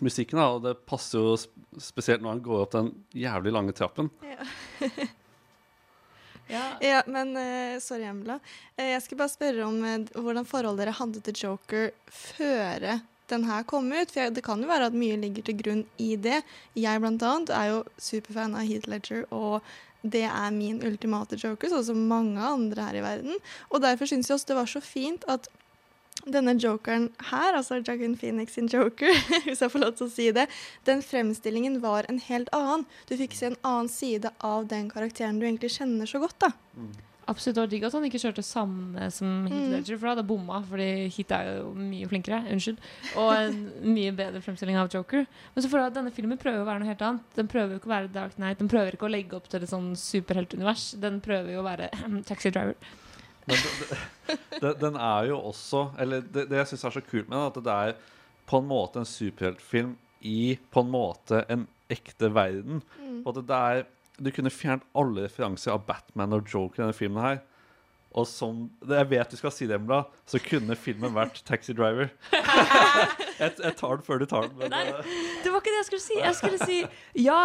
[0.00, 1.34] musikken, da, og det passer jo
[1.82, 4.10] spesielt når han går opp den jævlig lange trappen.
[4.24, 4.48] Ja.
[6.44, 8.34] Ja, men uh, sorry, Emla.
[8.76, 12.84] Uh, jeg skulle bare spørre om uh, hvordan forholdet dere hadde til Joker før
[13.32, 14.12] den her kom ut.
[14.12, 16.42] For jeg, det kan jo være at mye ligger til grunn i det.
[16.76, 19.64] Jeg blant annet er jo superfan av Heath Ledger, og
[20.04, 23.38] det er min ultimate joker, sånn som mange andre her i verden.
[23.72, 25.48] Og derfor syns jeg også det var så fint at
[26.30, 30.28] denne jokeren her, altså Joaquin Phoenix sin joker, hvis jeg får lov til å si
[30.36, 30.46] det,
[30.88, 32.86] den fremstillingen var en helt annen.
[33.08, 36.52] Du fikk se en annen side av den karakteren du egentlig kjenner så godt, da.
[37.30, 37.56] Absolutt.
[37.56, 39.72] Det var digg at han ikke kjørte samme som Heath Mm.
[39.72, 42.40] Ledger, for da hadde jeg bomma, fordi Heath er jo mye flinkere.
[42.52, 42.82] Unnskyld.
[43.20, 43.60] Og en
[43.96, 45.24] mye bedre fremstilling av Joker.
[45.54, 47.22] Men så får jeg at denne filmen prøver å være noe helt annet.
[47.38, 48.60] Den prøver jo ikke å være Dark Knight.
[48.60, 50.90] Den prøver ikke å legge opp til et sånn superheltunivers.
[51.00, 51.88] Den prøver jo å være
[52.30, 52.76] Taxi Driver.
[53.46, 53.98] Men det,
[54.60, 57.50] det, den er jo også Eller det, det jeg syns er så kult med den,
[57.50, 57.98] at det er
[58.48, 59.94] på en måte en superheltfilm
[60.24, 62.80] i på en måte en ekte verden.
[63.00, 63.20] Mm.
[63.24, 63.84] Og at det er
[64.18, 67.42] Du kunne fjernet alle referanser av Batman og Joker i denne filmen her.
[68.14, 72.12] Og som Jeg vet du skal si det, Embla, så kunne filmen vært Taxi Driver.
[73.40, 74.54] jeg, jeg tar den før du tar den.
[74.60, 76.18] Men, Nei, eh, det var ikke det jeg skulle si.
[76.20, 77.40] Jeg skulle si ja.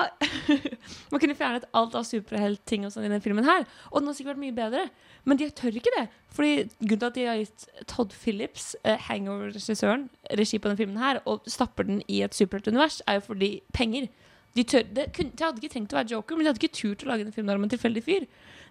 [1.11, 3.65] Man kunne fjernet alt av superheltting og sånn i denne filmen her.
[3.89, 4.85] Og den har sikkert vært mye bedre.
[5.25, 6.05] Men de tør ikke det.
[6.37, 10.05] Fordi grunnen til at de har gitt Todd Phillips, eh, Hangover-regissøren,
[10.37, 14.11] regi på denne filmen her, og stapper den i et superheltunivers, er jo fordi penger.
[14.57, 17.05] De, tør, de, de hadde ikke trengt å være Joker, men de hadde ikke turt
[17.05, 18.25] å lage en film der om en tilfeldig fyr.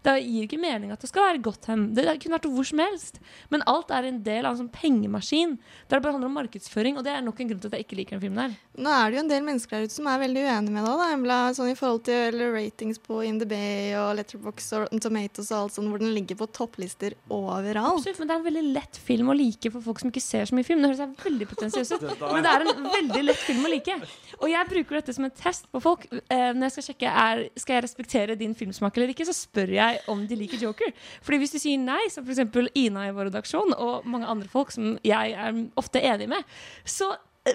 [0.05, 1.89] Det gir ikke mening at det skal være Gotham.
[1.97, 3.21] Det kunne vært hvor som helst.
[3.53, 5.57] Men alt er en del av en sånn pengemaskin.
[5.89, 7.87] Der det bare handler om markedsføring, og det er nok en grunn til at jeg
[7.87, 8.57] ikke liker den filmen her.
[8.79, 11.01] Nå er det jo en del mennesker der ute som er veldig uenige med deg,
[11.01, 11.39] da, Embla.
[11.57, 13.55] Sånn i forhold til ratings på INDB
[13.99, 17.99] og Letterbox og Rotten Tomatoes og alt sånn, hvor den ligger på topplister overalt.
[17.99, 20.49] Absolutt, men det er en veldig lett film å like for folk som ikke ser
[20.51, 20.85] så mye film.
[20.85, 23.99] Det høres jeg veldig potensiøst ut, men det er en veldig lett film å like.
[24.39, 26.07] Og jeg bruker dette som en test på folk.
[26.15, 29.75] Eh, når jeg skal sjekke er, skal jeg respektere din filmsmak eller ikke, så spør
[29.75, 30.93] jeg jeg om de liker Joker.
[31.25, 32.43] Fordi hvis du sier nei, som f.eks.
[32.79, 36.45] Ina i vår redaksjon, og mange andre folk som jeg er ofte enig med,
[36.85, 37.11] så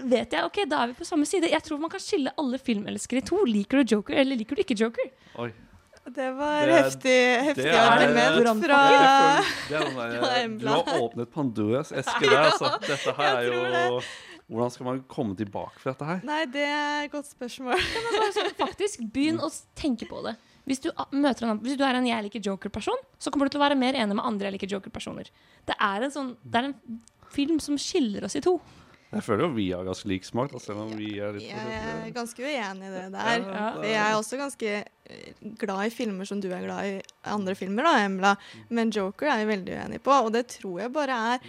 [0.09, 1.51] vet jeg, ok, da er vi på samme side.
[1.51, 3.43] Jeg tror man kan skille alle filmelskere i to.
[3.45, 5.11] Liker du Joker, eller liker du ikke Joker?
[5.43, 5.51] Oi.
[6.03, 7.13] Det var Det heftig,
[7.47, 8.79] heftig det er- argument fra,
[10.59, 12.73] Du har åpnet Pandoras eske der, altså.
[12.83, 14.01] Dette her er jo
[14.51, 16.19] Hvordan skal man komme tilbake fra dette her?
[16.27, 17.79] Nei, det er et godt spørsmål.
[18.59, 19.47] Faktisk, begynn å
[19.79, 20.33] tenke på det.
[20.67, 23.49] Hvis du, a- møter en, hvis du er en 'jeg liker Joker'-person, så kommer du
[23.55, 25.27] til å være mer enig med andre 'jeg liker Joker'-personer.
[25.65, 28.61] Det en sånn Det er en film som skiller oss i to.
[29.13, 31.53] Jeg føler jo vi har ganske lik smak, selv om vi er litt Jeg
[32.07, 33.43] er ganske uenig i det der.
[33.43, 33.67] Ja, ja.
[33.75, 34.71] For Jeg er også ganske
[35.05, 38.31] eh, glad i filmer som du er glad i andre filmer, da, Emla.
[38.73, 41.39] Men Joker er jeg veldig uenig på, og det tror jeg bare er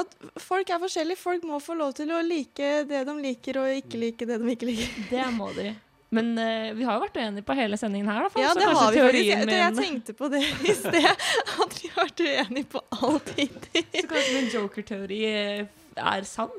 [0.00, 1.20] at folk er forskjellige.
[1.20, 4.54] Folk må få lov til å like det de liker, og ikke like det de
[4.56, 5.08] ikke liker.
[5.10, 5.74] Det må de.
[6.10, 8.30] Men uh, vi har jo vært uenige på hele sendingen her, da.
[8.34, 9.28] for Ja, det har vi faktisk.
[9.30, 11.26] teorien jeg tenkte på det i sted,
[11.64, 13.84] at vi har vært uenige på alt hittil.
[13.94, 15.68] Så kanskje min Joker-teori eh,
[16.00, 16.52] er sann?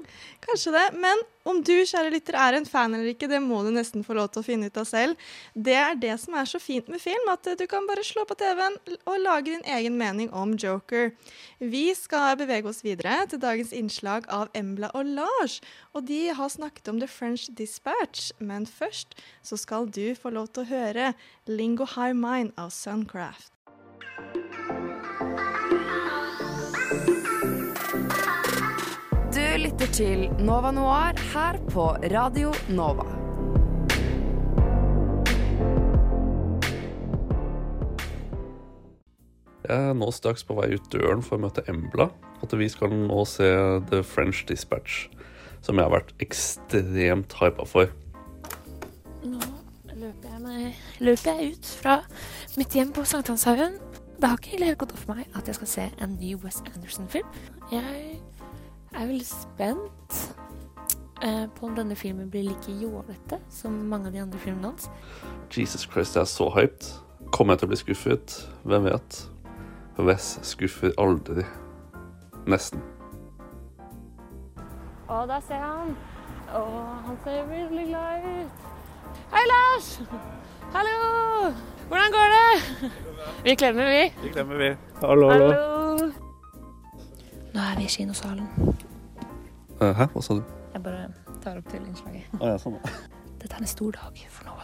[0.45, 0.87] Kanskje det.
[1.01, 4.15] Men om du, kjære lytter, er en fan eller ikke, det må du nesten få
[4.17, 5.29] lov til å finne ut av selv.
[5.53, 8.25] Det er det som er så fint med film, at eh, du kan bare slå
[8.29, 11.11] på TV-en og lage din egen mening om Joker.
[11.59, 15.59] Vi skal bevege oss videre til dagens innslag av Embla og Lars.
[15.97, 20.51] Og de har snakket om The French Dispatch, men først så skal du få lov
[20.53, 21.13] til å høre
[21.49, 23.53] Lingo High Mind av Suncraft.
[24.33, 24.80] Du
[29.81, 33.05] lytter til Nova Noir her på Radio Nova.
[39.65, 42.11] Jeg er nå straks på vei ut døren for å møte Embla.
[42.45, 43.47] At vi skal nå se
[43.89, 45.07] The French Dispatch,
[45.65, 47.89] som jeg har vært ekstremt hypa for.
[49.25, 49.41] Nå
[49.95, 51.97] løper jeg, meg, løper jeg ut fra
[52.59, 53.79] mitt hjem på Sankthanshaugen.
[54.21, 56.61] Det har ikke helt gått opp for meg at jeg skal se en ny Wes
[56.69, 57.41] Anderson-film.
[57.73, 58.19] Jeg
[58.95, 60.17] er veldig spent
[61.23, 64.89] eh, på om denne filmen blir like jålete som mange av de andre filmene hans.
[65.51, 66.89] Jesus Christ, jeg er så hyped.
[67.31, 68.37] Kommer jeg til å bli skuffet?
[68.67, 69.21] Hvem vet?
[70.01, 71.45] Wes skuffer aldri.
[72.49, 72.81] Nesten.
[75.11, 75.95] Og der ser jeg han.
[76.55, 76.63] Å,
[77.05, 78.67] han ser veldig glad ut.
[79.31, 79.91] Hei, Lars!
[80.71, 81.51] Hallo!
[81.91, 82.91] Hvordan går det?
[83.43, 84.03] Vi klemmer, vi.
[84.23, 84.73] Vi klemmer, vi.
[85.03, 86.30] Hallo, hallo.
[87.53, 88.47] Nå er vi i kinosalen.
[89.81, 90.43] Eh, Hæ, hva sa du?
[90.73, 91.07] Jeg bare
[91.43, 92.29] tar opp til innslaget.
[92.39, 92.77] Å ja, sånn.
[93.41, 94.60] Dette er en stor dag for Nova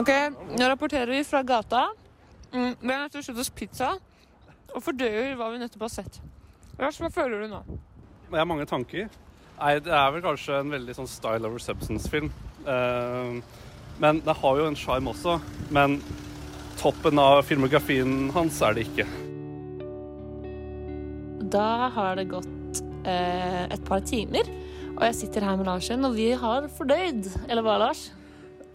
[0.00, 0.10] Ok,
[0.56, 1.82] nå rapporterer vi fra gata.
[2.54, 3.88] Mm, vi har nettopp kjøpt oss pizza
[4.70, 6.20] og fordøyer hva vi nettopp har sett.
[6.78, 7.58] Lars, hva føler du nå?
[8.30, 9.10] Jeg har mange tanker.
[9.58, 12.30] Nei, det er vel kanskje en veldig sånn style over substance-film.
[12.64, 13.42] Uh,
[14.00, 15.36] men det har jo en sjarm også.
[15.74, 15.98] Men
[16.80, 19.06] toppen av filmografien hans er det ikke.
[21.52, 24.48] Da har det gått uh, et par timer,
[24.94, 27.28] og jeg sitter her med Larsen, og vi har fordøyd.
[27.50, 28.06] Eller hva, Lars?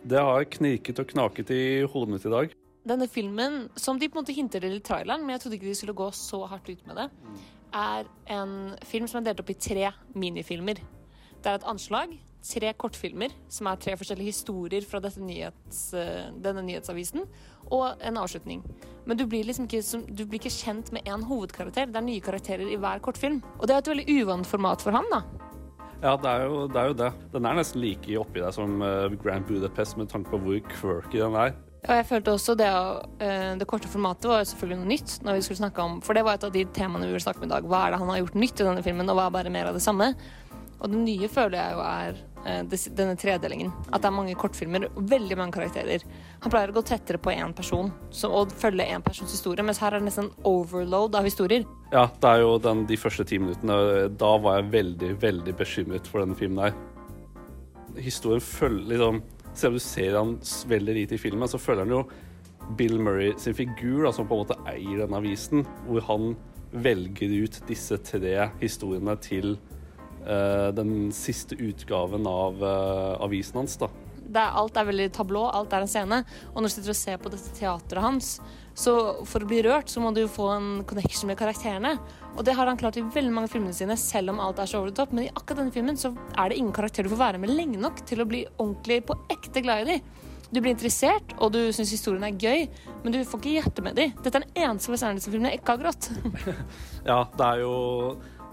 [0.05, 2.51] Det har kniket og knaket i hodet mitt i dag.
[2.85, 5.71] Denne filmen, som de på en måte hinter til i traileren, men jeg trodde ikke
[5.71, 7.07] de skulle gå så hardt ut med det,
[7.73, 8.53] er en
[8.85, 10.77] film som er delt opp i tre minifilmer.
[11.41, 12.13] Det er et anslag,
[12.45, 17.25] tre kortfilmer, som er tre forskjellige historier fra nyhets, eh, denne nyhetsavisen,
[17.73, 18.61] og en avslutning.
[19.05, 21.89] Men du blir liksom ikke, du blir ikke kjent med én hovedkarakter.
[21.89, 23.41] Det er nye karakterer i hver kortfilm.
[23.59, 25.23] Og det er et veldig uvant format for ham, da.
[26.05, 26.77] Ja, det er jo det.
[26.77, 27.11] Er jo det.
[27.33, 31.17] Den er nesten like oppi deg som eh, Grand Budapest med tanke på hvor quirky
[31.17, 31.55] den er.
[31.85, 32.69] Ja, jeg følte også det,
[33.25, 35.15] eh, det korte formatet var selvfølgelig noe nytt.
[35.25, 37.41] når vi skulle snakke om, For det var et av de temaene vi ville snakke
[37.41, 37.65] om i dag.
[37.65, 39.71] Hva er det han har gjort nytt i denne filmen, og hva er bare mer
[39.71, 40.13] av det samme?
[40.79, 43.73] Og det nye føler jeg jo er eh, denne tredelingen.
[43.89, 46.05] At det er mange kortfilmer og veldig mange karakterer.
[46.45, 49.79] Han pleier å gå tettere på én person så, og følge én persons historie, mens
[49.81, 51.63] her er det nesten overload av historier.
[51.89, 54.05] Ja, det er jo den, de første ti minuttene.
[54.13, 56.77] Da var jeg veldig, veldig bekymret for denne filmen her.
[57.97, 59.23] Historien følger liksom
[59.55, 60.35] Selv om du ser han
[60.67, 62.03] veldig lite i filmen, så følger han jo
[62.77, 66.33] Bill Murray sin figur, da, som på en måte eier denne avisen, hvor han
[66.75, 69.55] velger ut disse tre historiene til
[70.27, 73.79] uh, den siste utgaven av uh, avisen hans.
[73.79, 73.87] da.
[74.33, 76.21] Er, alt er veldig tablå, alt er en scene.
[76.53, 78.35] Og når du sitter og ser på dette teatret hans,
[78.75, 81.95] så for å bli rørt, så må du jo få en connection med karakterene.
[82.35, 84.81] Og det har han klart i veldig mange filmene sine, selv om alt er så
[84.81, 85.15] over the top.
[85.15, 87.79] Men i akkurat denne filmen så er det ingen karakterer du får være med lenge
[87.79, 90.13] nok til å bli ordentlig på ekte glad i dem.
[90.51, 92.67] Du blir interessert, og du syns historien er gøy,
[93.03, 94.13] men du får ikke hjerte med dem.
[94.21, 96.11] Dette er den eneste Wes Anderson-filmen jeg ikke har grått.
[97.05, 97.73] Ja, det er jo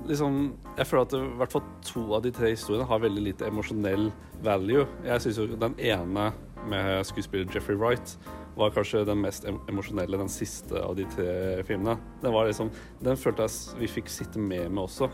[0.09, 3.49] liksom Jeg føler at i hvert fall to av de tre historiene har veldig lite
[3.49, 4.11] emosjonell
[4.43, 4.87] value.
[5.05, 6.31] Jeg syns jo den ene
[6.71, 8.17] med skuespiller Jeffrey Wright
[8.57, 11.97] var kanskje den mest em emosjonelle, den siste av de tre filmene.
[12.23, 12.71] Den var liksom
[13.03, 15.09] Den følte jeg vi fikk sitte med med også.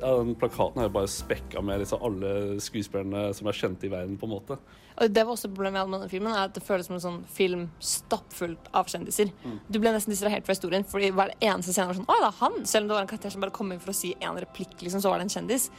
[0.00, 2.32] Den plakaten er jo bare spekka med liksom alle
[2.62, 4.56] skuespillerne som er kjente i verden, på en måte.
[5.00, 6.96] Og det var også problemet jeg hadde med denne filmen, er at det føles som
[6.96, 9.30] en sånn film stappfullt av kjendiser.
[9.68, 12.36] Du ble nesten distrahert fra historien, fordi hver eneste scene var sånn Å, det er
[12.40, 12.58] han!
[12.68, 14.76] Selv om det var en karakter som bare kom inn for å si én replikk,
[14.80, 15.70] liksom, så var det en kjendis.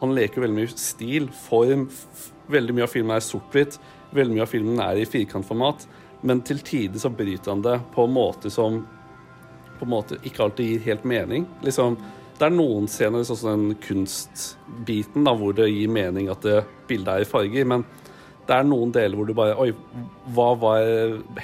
[0.00, 1.88] Han leker veldig mye stil, form.
[2.50, 3.80] Veldig mye av filmen er sort-hvitt.
[4.14, 5.88] Veldig mye av filmen er i firkantformat.
[6.26, 8.84] Men til tider så bryter han det på en måte som
[9.78, 11.46] på en måte ikke alltid gir helt mening.
[11.62, 11.96] Liksom,
[12.38, 16.60] det er noen scener, sånn som den kunstbiten, da, hvor det gir mening at det
[16.88, 17.66] bildet er i farger.
[17.68, 17.82] Men
[18.48, 19.72] det er noen deler hvor du bare Oi,
[20.32, 20.86] hva var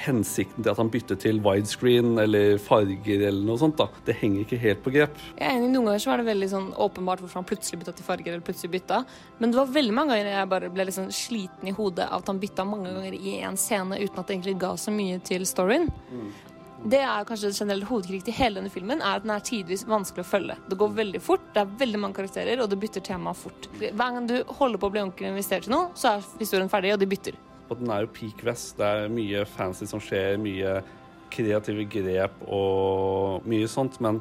[0.07, 3.77] hensikten til at han byttet til widescreen eller farger eller noe sånt?
[3.77, 3.91] da?
[4.07, 5.19] Det henger ikke helt på grep.
[5.37, 7.97] Jeg er enig, Noen ganger så var det veldig sånn åpenbart hvorfor han plutselig bytta
[7.99, 8.33] til farger.
[8.33, 9.03] eller plutselig bytta.
[9.43, 12.33] Men det var veldig mange ganger jeg bare ble sånn sliten i hodet av at
[12.33, 15.45] han bytta mange ganger i én scene uten at det egentlig ga så mye til
[15.51, 15.91] storyen.
[16.85, 19.87] Det er kanskje det generelle hovedkritikk til hele denne filmen, er at den er tidvis
[19.89, 20.57] vanskelig å følge.
[20.69, 23.71] Det går veldig fort, det er veldig mange karakterer, og det bytter tema fort.
[23.81, 26.93] Hver gang du holder på å bli ordentlig investert i noe, så er historien ferdig,
[26.93, 27.39] og de bytter.
[27.71, 28.75] Og den er jo peak west.
[28.77, 30.77] Det er mye fancy som skjer, mye
[31.33, 34.21] kreative grep og mye sånt, men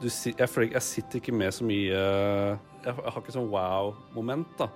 [0.00, 2.00] du, jeg, føler jeg sitter ikke med så mye
[2.80, 4.70] jeg har ikke sånn wow-moment, da.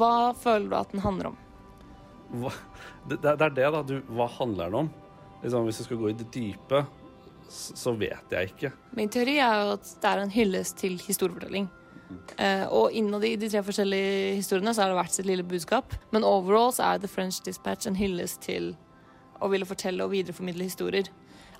[0.00, 1.40] Hva føler du at den handler om?
[2.40, 2.56] Hva,
[3.04, 3.82] det, det er det, da.
[3.84, 4.92] Du, hva handler den om?
[5.42, 6.84] Liksom, hvis du skal gå i det dype,
[7.52, 8.72] så, vet jeg ikke.
[8.96, 11.68] Min teori er jo at det er en hyllest til historiefortelling.
[12.36, 15.96] Uh, og innad i de tre forskjellige historiene så har det vært sitt lille budskap.
[16.14, 18.72] Men overall så er The French Dispatch en hyllest til
[19.42, 21.10] å ville fortelle og videreformidle historier.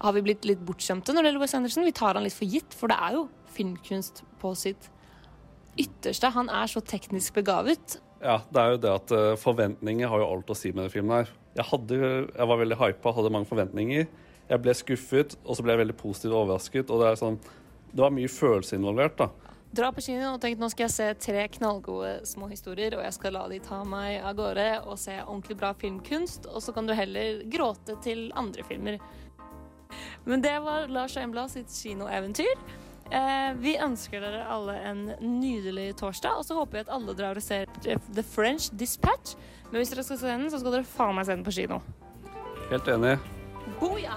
[0.02, 1.86] Har vi blitt litt bortskjemte når det gjelder Wes Anderson?
[1.86, 4.88] Vi tar han litt for gitt, for det er jo filmkunst på sitt
[5.78, 6.32] ytterste.
[6.34, 7.98] Han er så teknisk begavet.
[8.22, 10.94] Ja, det er jo det at eh, forventninger har jo alt å si med denne
[10.94, 11.32] filmen her.
[11.56, 14.06] Jeg, hadde, jeg var veldig hypa, hadde mange forventninger.
[14.48, 16.90] Jeg ble skuffet, og så ble jeg veldig positivt overrasket.
[16.90, 17.40] Og det sånn
[17.92, 19.52] Det var mye følelse involvert, da.
[19.72, 23.16] Dra på kino og tenk nå skal jeg se tre knallgode små historier, og jeg
[23.16, 26.88] skal la de ta meg av gårde og se ordentlig bra filmkunst, og så kan
[26.88, 28.98] du heller gråte til andre filmer.
[30.28, 32.52] Men det var Lars Embla sitt kinoeventyr.
[33.12, 37.36] Eh, vi ønsker dere alle en nydelig torsdag, og så håper vi at alle drar
[37.36, 39.36] og ser The French Dispatch.
[39.68, 41.82] Men hvis dere skal se den, så skal dere faen meg se den på kino.
[42.70, 43.18] Helt enig.
[43.80, 44.16] Boja!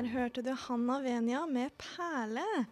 [0.00, 2.66] Der hørte du Hanna Venia med 'Perle'.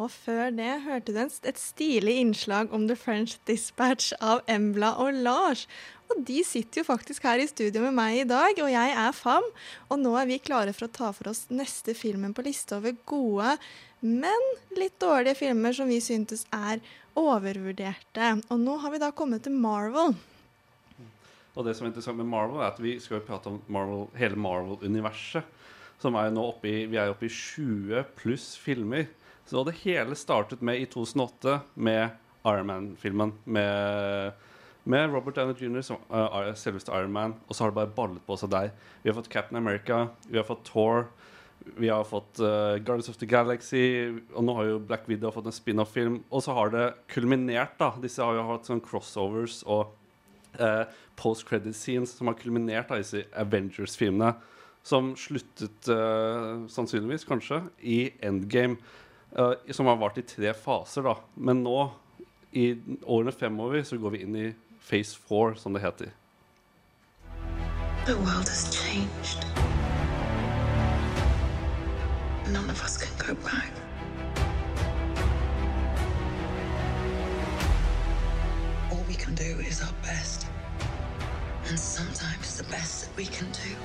[0.00, 5.12] Og før det hørte du et stilig innslag om The French Dispatch av Embla og
[5.12, 5.66] Lars.
[6.10, 9.12] Og de sitter jo faktisk her i studio med meg i dag, og jeg er
[9.12, 9.44] Fam.
[9.90, 12.96] Og nå er vi klare for å ta for oss neste filmen på lista over
[13.04, 13.58] gode,
[14.00, 16.80] men litt dårlige filmer som vi syntes er
[17.18, 18.32] overvurderte.
[18.48, 20.16] Og nå har vi da kommet til Marvel.
[21.56, 24.06] Og det som er interessant med Marvel, er at vi skal jo prate om Marvel,
[24.18, 25.56] hele Marvel-universet.
[26.00, 29.10] Som er jo nå oppe i, Vi er oppe i 20 pluss filmer.
[29.44, 32.10] Så det hele startet med i 2008 med
[32.46, 33.34] Iron Man-filmen.
[33.44, 34.32] Med,
[34.84, 35.82] med Robert Downey jr.
[35.82, 37.34] som uh, selveste Iron Man.
[37.48, 38.70] Og så har det bare ballet på seg der.
[39.02, 41.10] Vi har fått Captain America, vi har fått Thor.
[41.60, 43.82] Vi har fått uh, Guardians of the Galaxy,
[44.34, 46.20] og nå har jo Black Widow fått en spin-off-film.
[46.32, 47.92] Og så har det kulminert, da.
[48.02, 49.92] Disse har jo hatt sånn crossovers og
[50.60, 50.84] uh,
[51.20, 54.32] post-credit scenes som har kulminert av disse Avengers-filmene.
[54.86, 58.80] Som sluttet uh, sannsynligvis, kanskje, i Endgame.
[59.70, 61.12] Som har vart i tre faser, da.
[61.38, 61.76] Men nå,
[62.50, 62.72] i
[63.04, 64.48] årene fremover, så går vi inn i
[64.88, 66.10] phase four, som det heter.
[68.06, 69.59] The world has changed.
[72.52, 73.70] None of us can go back.
[78.90, 80.48] All we can do is our best.
[81.68, 83.76] And sometimes the best that we can do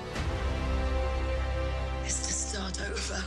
[2.08, 3.24] is to start over.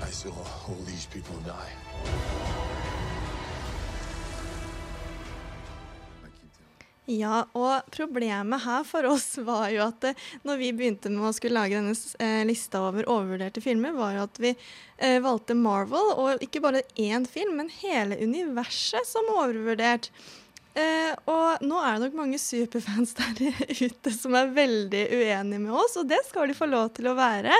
[0.00, 0.30] I saw
[0.68, 1.72] all these people die.
[7.04, 11.34] Ja, og problemet her for oss var jo at eh, når vi begynte med å
[11.36, 16.14] skulle lage denne eh, lista over overvurderte filmer, var jo at vi eh, valgte Marvel,
[16.16, 20.08] og ikke bare én film, men hele universet som overvurdert.
[20.74, 23.52] Eh, og nå er det nok mange superfans der
[23.84, 27.18] ute som er veldig uenige med oss, og det skal de få lov til å
[27.18, 27.52] være.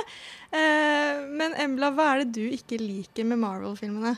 [0.57, 4.17] Eh, men Embla, hva er det du ikke liker med Marvel-filmene?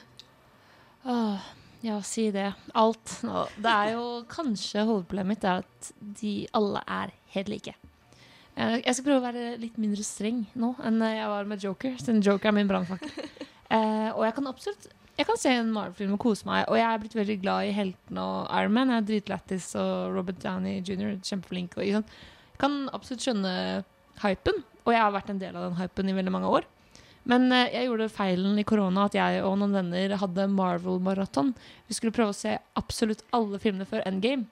[1.06, 1.50] Åh,
[1.84, 2.52] ja, si det.
[2.74, 3.18] Alt.
[3.26, 7.74] Nå, det er jo kanskje hovedproblemet mitt er at de alle er helt like.
[8.56, 11.96] Eh, Jeg skal prøve å være litt mindre streng nå enn jeg var med Joker,
[12.00, 13.12] siden Joker er min brannfakkel.
[13.66, 14.84] Eh, og jeg kan absolutt
[15.18, 17.72] Jeg kan se en Marvel-film og kose meg, og jeg er blitt veldig glad i
[17.74, 18.92] heltene og Iron Man.
[18.92, 21.16] Jeg er dritlættis, og Robert Downey jr.
[21.18, 21.74] kjempeflink.
[21.80, 21.82] Og?
[21.88, 22.04] Jeg
[22.62, 23.54] kan absolutt skjønne
[24.22, 26.68] hypen, og jeg har vært en del av den hypen i veldig mange år.
[27.30, 31.54] Men eh, jeg gjorde feilen i korona at jeg og noen venner hadde Marvel-maraton.
[31.88, 34.46] Vi skulle prøve å se absolutt alle filmene før Endgame.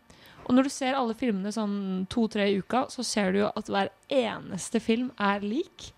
[0.44, 3.70] Og når du ser alle filmene sånn to-tre i uka, så ser du jo at
[3.70, 5.92] hver eneste film er lik.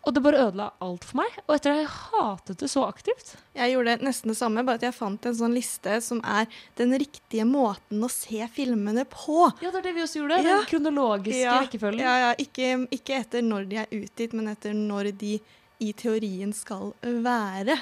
[0.00, 1.34] Og det bare ødela alt for meg.
[1.44, 3.34] Og etter at jeg hatet det så aktivt.
[3.56, 6.48] Jeg gjorde nesten det samme, bare at jeg fant en sånn liste som er
[6.80, 9.50] den riktige måten å se filmene på.
[9.60, 10.40] Ja, det er det vi også gjorde.
[10.46, 12.04] Den kronologiske ja, rekkefølgen.
[12.04, 12.34] Ja, ja.
[12.40, 15.36] Ikke, ikke etter når de er utgitt, men etter når de
[15.80, 17.76] i teorien skal være.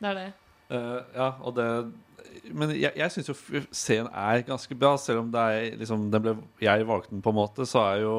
[0.00, 0.28] Det er det.
[0.70, 1.66] Uh, ja, og det
[2.54, 3.34] Men jeg, jeg syns jo
[3.74, 7.32] serien er ganske bra, selv om det er liksom den ble, Jeg valgte den på
[7.32, 8.14] en måte, så er jo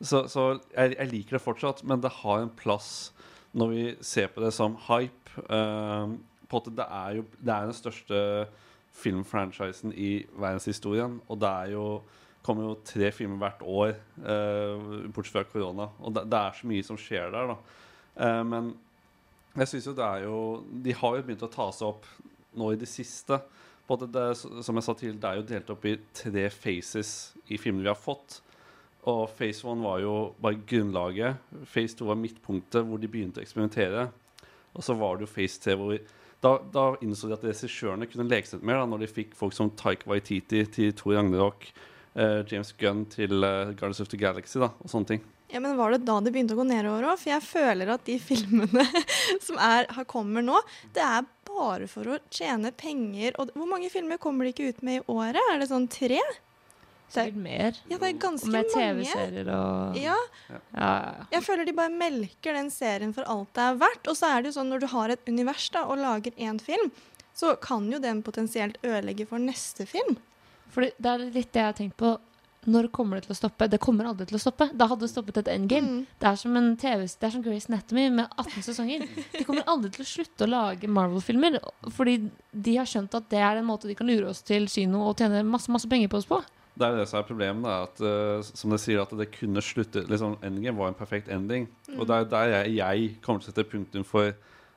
[0.00, 3.12] Så, så jeg, jeg liker det fortsatt, men det har en plass
[3.56, 5.32] når vi ser på det som hype.
[5.48, 6.16] Uh,
[6.48, 8.20] på at det er jo Det er den største
[8.96, 11.86] filmfranchisen i verdenshistorien, og det er jo
[12.46, 13.92] kommer jo tre filmer hvert år,
[14.22, 15.88] eh, bortsett fra korona.
[16.00, 17.52] Og det, det er så mye som skjer der.
[18.22, 18.72] Eh, men
[19.56, 20.38] jeg synes jo det er jo
[20.84, 22.08] De har jo begynt å ta seg opp
[22.56, 23.40] nå i det siste.
[23.86, 27.12] Det, er- som jeg sa tidligere, det er jo delt opp i tre phases
[27.48, 28.40] i filmene vi har fått.
[29.06, 31.36] Og phase one var jo bare grunnlaget.
[31.70, 34.08] Phase two var midtpunktet hvor de begynte å eksperimentere.
[34.74, 36.00] Og så var det jo phase tre hvor vi,
[36.42, 39.36] da, da innså de at regissørene kunne leke seg litt mer da, når de fikk
[39.38, 41.68] folk som Taik Waititi til Thor Ragnarok,
[42.50, 45.24] James Gunn til eh, Guardians of the Galaxy da, og sånne ting.
[45.52, 47.20] Ja, men Var det da det begynte å gå nedover òg?
[47.22, 48.86] For jeg føler at de filmene
[49.44, 50.58] som er, har kommer nå,
[50.96, 53.36] det er bare for å tjene penger.
[53.38, 55.38] Og hvor mange filmer kommer de ikke ut med i året?
[55.52, 56.18] Er det sånn tre?
[57.06, 57.76] Sikkert mer.
[57.86, 59.04] Ja, det er ganske Med mange.
[59.06, 60.16] TV-serier og Ja.
[60.50, 60.88] Ja, ja,
[61.20, 61.26] ja.
[61.36, 64.08] Jeg føler de bare melker den serien for alt det er verdt.
[64.10, 66.58] Og så er det jo sånn når du har et univers da, og lager én
[66.60, 66.90] film,
[67.36, 70.18] så kan jo den potensielt ødelegge for neste film.
[70.74, 72.16] Fordi det er litt det jeg har tenkt på.
[72.66, 73.68] Når kommer det til å stoppe?
[73.70, 74.66] Det kommer aldri til å stoppe.
[74.74, 76.00] Da hadde det stoppet et endgame.
[76.18, 79.04] Det er som en TV Det er som Grace Anatomy med 18 sesonger.
[79.36, 81.60] De kommer aldri til å slutte å lage Marvel-filmer.
[81.94, 82.16] Fordi
[82.50, 85.14] de har skjønt at det er en måte de kan lure oss til kino og
[85.20, 86.40] tjene masse, masse penger på oss på.
[86.76, 87.68] Det er jo det som er problemet.
[87.68, 91.30] Da, at, uh, som det sier, at det kunne slutte liksom, Endgame var en perfekt
[91.32, 91.70] ending.
[91.86, 92.00] Mm.
[92.00, 94.34] Og det er der jeg, jeg kommer til å sette punktum for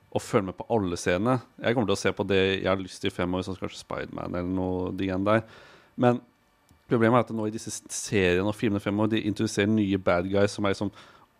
[0.09, 1.39] å følge med på alle scenene.
[1.57, 3.57] Jeg kommer til å se på det jeg har lyst til i fem år, som
[3.57, 5.43] kanskje Spiderman eller noe de der.
[6.01, 6.21] Men
[6.89, 10.55] problemet er at nå i disse seriene og filmene fremover de introduserer nye bad guys
[10.57, 10.91] som er liksom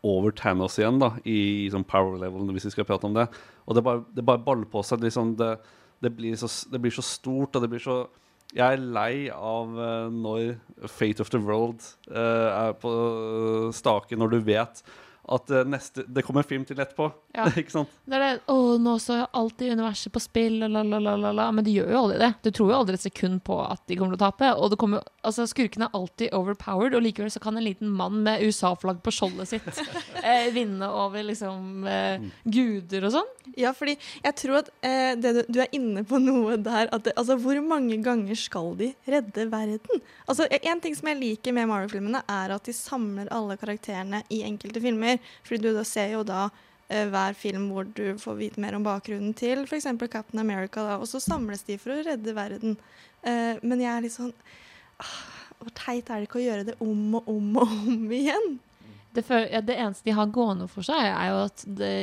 [0.05, 3.25] over Thanos igjen, da, i sånn power level, hvis vi skal prate om det.
[3.67, 5.03] Og det bare, det bare baller på seg.
[5.03, 5.57] Liksom, det,
[6.03, 8.01] det, blir så, det blir så stort, og det blir så
[8.49, 10.55] Jeg er lei av uh, når
[10.89, 14.81] Fate of the World uh, er på uh, staken, når du vet
[15.29, 17.09] at eh, neste, det kommer film til etterpå.
[17.35, 17.47] Ja.
[17.61, 17.93] ikke sant?
[18.09, 21.31] Det er det, å, nå så står alltid universet på spill, la, la, la, la,
[21.35, 21.47] la.
[21.55, 22.31] men de gjør jo aldri det.
[22.45, 24.51] Du tror jo aldri et sekund på at de kommer til å tape.
[24.57, 28.21] Og det kommer, altså, skurkene er alltid overpowered, og likevel så kan en liten mann
[28.25, 29.69] med USA-flagg på skjoldet sitt
[30.23, 33.33] eh, vinne over liksom eh, guder og sånn.
[33.59, 37.05] Ja, fordi jeg tror at eh, det du, du er inne på noe der at
[37.07, 40.03] det, altså, Hvor mange ganger skal de redde verden?
[40.29, 44.41] Altså, En ting som jeg liker med Marvel-filmene, er at de samler alle karakterene i
[44.47, 45.18] enkelte filmer.
[45.43, 46.45] Fordi du da ser jo da
[46.89, 49.87] eh, hver film hvor du får vite mer om bakgrunnen til f.eks.
[50.09, 50.83] Captain America.
[50.85, 52.77] Da, og så samles de for å redde verden.
[53.23, 54.31] Eh, men jeg er litt sånn
[55.03, 55.19] ah,
[55.59, 58.59] Hvor teit er det ikke å gjøre det om og om og om igjen?
[59.11, 61.93] Det, for, ja, det eneste de har gående for seg, er jo at det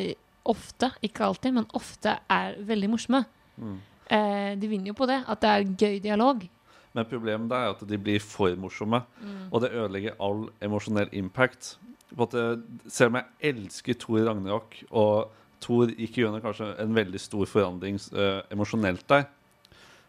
[0.46, 3.22] ofte, ikke alltid, men ofte er veldig morsomme.
[3.56, 3.76] Mm.
[4.12, 6.42] Eh, de vinner jo på det, at det er gøy dialog.
[6.96, 9.48] Men problemet er at de blir for morsomme, Mm.
[9.52, 11.76] og det ødelegger all emosjonell impact.
[12.14, 12.34] At
[12.92, 15.32] selv om jeg elsker Thor Ragnarok, og
[15.64, 19.24] Thor gikk gjennom kanskje en veldig stor forandring uh, emosjonelt der,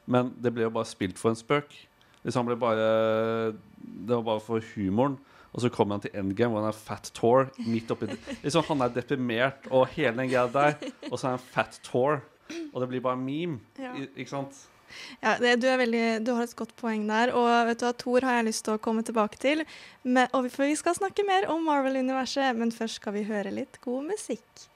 [0.08, 1.74] men det ble jo bare spilt for en spøk.
[2.28, 2.86] Han ble bare,
[3.82, 5.18] det var bare for humoren.
[5.56, 8.10] Og så kommer han til Endgame, hvor han er fat Thor midt oppi
[8.43, 10.76] liksom, Han er deprimert og hele den greia der,
[11.10, 12.20] og så er han fat Thor.
[12.74, 13.60] Og det blir bare meme.
[13.80, 13.93] Ja.
[13.98, 14.60] i- Ikke sant?
[15.24, 17.34] Ja, det, du, er veldig, du har et godt poeng der.
[17.36, 19.66] Og vet du hva, Thor har jeg lyst til å komme tilbake til.
[20.04, 23.54] Men, og vi, for vi skal snakke mer om Marvel-universet, men først skal vi høre
[23.54, 24.68] litt god musikk.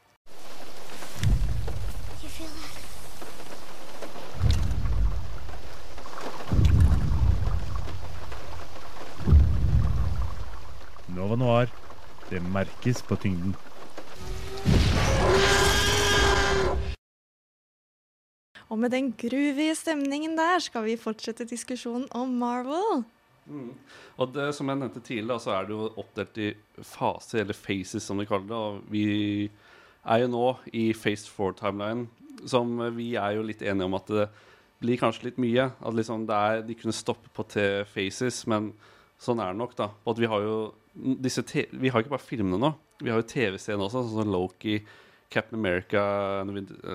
[11.12, 11.68] Nova Noir.
[12.30, 13.56] Det merkes på tyngden.
[18.72, 23.04] Og med den groovy stemningen der skal vi fortsette diskusjonen om Marvel.
[23.52, 23.74] Mm.
[24.22, 26.52] Og det, som jeg nevnte tidligere, så er det jo oppdelt i
[26.88, 28.62] faser, eller phases som de kaller det.
[28.62, 29.06] Og vi
[30.08, 30.46] er jo nå
[30.78, 32.08] i phase 4-timeline,
[32.48, 34.30] som vi er jo litt enige om at det
[34.82, 35.68] blir kanskje litt mye.
[35.84, 38.72] At liksom er, de kunne stoppe på til phases, men
[39.22, 39.92] sånn er det nok, da.
[40.06, 40.60] Og at vi har jo
[41.24, 42.74] disse Vi har ikke bare filmene nå.
[43.02, 44.80] Vi har jo TV-scenen også, sånn som Loki,
[45.32, 46.02] Captain America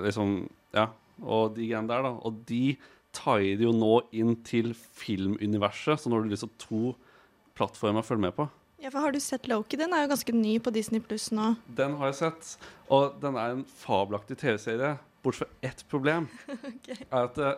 [0.04, 0.42] liksom,
[0.76, 0.90] Ja,
[1.22, 2.14] og de greiene der, da.
[2.26, 2.76] Og de
[3.16, 6.92] tier jo nå inn til filmuniverset, så nå har du liksom to
[7.56, 8.48] plattformer å følge med på.
[8.82, 9.78] Ja, for Har du sett Loki?
[9.80, 11.54] Den er jo ganske ny på Disney Pluss nå.
[11.78, 12.50] Den har jeg sett,
[12.92, 14.98] og den er en fabelaktig TV-serie.
[15.24, 16.28] Bortsett fra ett problem.
[16.74, 17.00] okay.
[17.08, 17.54] er at det,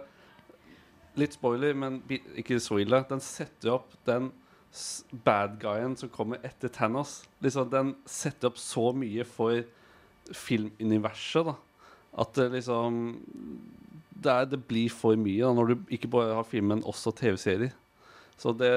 [1.19, 1.97] Litt spoiler, men
[2.39, 3.01] ikke så ille.
[3.11, 4.29] Den setter opp den
[5.25, 7.25] bad guyen som kommer etter Thanos.
[7.43, 9.65] Liksom, den setter opp så mye for
[10.31, 11.57] filmuniverset, da.
[12.17, 13.03] At det liksom
[14.19, 17.13] det, er, det blir for mye da, når du ikke bare har film, men også
[17.19, 17.75] TV-serier.
[18.39, 18.71] Så det,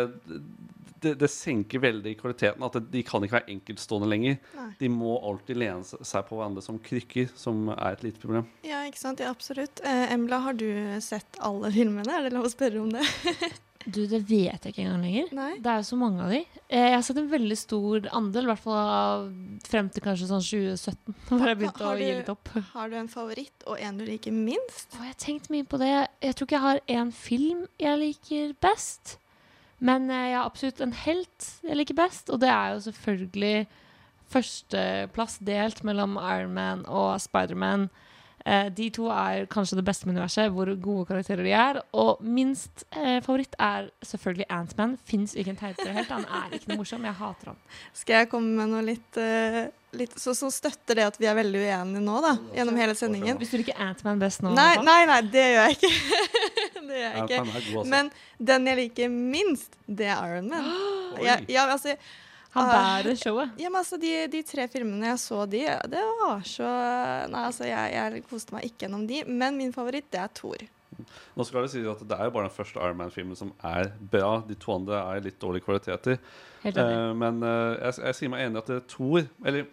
[1.02, 2.66] det, det senker veldig kvaliteten.
[2.66, 4.38] At de kan ikke være enkeltstående lenger.
[4.58, 4.68] Nei.
[4.80, 8.48] De må alltid lene seg på hverandre som krykker, som er et lite problem.
[8.68, 9.22] Ja, ikke sant?
[9.24, 9.84] Ja, absolutt.
[9.86, 10.70] Eh, Embla, har du
[11.04, 12.10] sett alle filmene?
[12.10, 13.06] Er det lov å spørre om det?
[13.86, 15.30] Du, det vet jeg ikke engang lenger.
[15.64, 16.40] Det er jo så mange av de.
[16.70, 19.26] Eh, Jeg har sett en veldig stor andel, i hvert fall
[19.68, 21.16] frem til kanskje sånn 2017.
[21.32, 22.52] Hvor jeg begynte å gi litt opp.
[22.74, 24.90] Har du en favoritt og en du liker minst?
[24.94, 25.92] Å, jeg har tenkt mye på det.
[26.22, 29.18] Jeg tror ikke jeg har én film jeg liker best.
[29.82, 33.56] Men eh, jeg har absolutt en helt jeg liker best, og det er jo selvfølgelig
[34.32, 37.90] førsteplass delt mellom Iron Man og Spiderman.
[37.90, 38.08] Eh,
[38.74, 41.82] de to er kanskje det beste med universet, hvor gode karakterer de er.
[41.98, 44.96] Og minst eh, favoritt er selvfølgelig Antman.
[45.06, 46.12] Fins ikke en teitere helt.
[46.14, 47.06] Han er ikke noe morsom.
[47.06, 47.62] Jeg hater han.
[47.98, 49.64] Skal jeg komme med noe litt, uh,
[49.98, 53.38] litt så, som støtter det at vi er veldig uenige nå, da, gjennom hele sendingen.
[53.42, 55.94] Hvis du liker Antman best nå Nei, nei, nei, det gjør jeg ikke.
[56.88, 57.44] det gjør jeg er ikke.
[57.46, 57.86] altså.
[57.94, 58.12] Men
[58.52, 60.74] den jeg liker minst, det er Iron Man.
[61.28, 61.98] ja, ja, altså,
[62.52, 63.56] Han ah, bærer showet.
[63.62, 66.68] Ja, men altså, de, de tre filmene jeg så de, det var så
[67.32, 69.24] Nei, altså, jeg, jeg koste meg ikke gjennom de.
[69.28, 70.66] Men min favoritt, det er Thor.
[71.38, 73.94] Nå skal det sies at det er jo bare den første Iron Man-filmen som er
[74.12, 74.34] bra.
[74.48, 76.20] De to andre er litt dårlige kvaliteter.
[76.66, 76.98] Helt enig.
[76.98, 79.64] Eh, men uh, jeg, jeg sier meg enig i at det er Thor Eller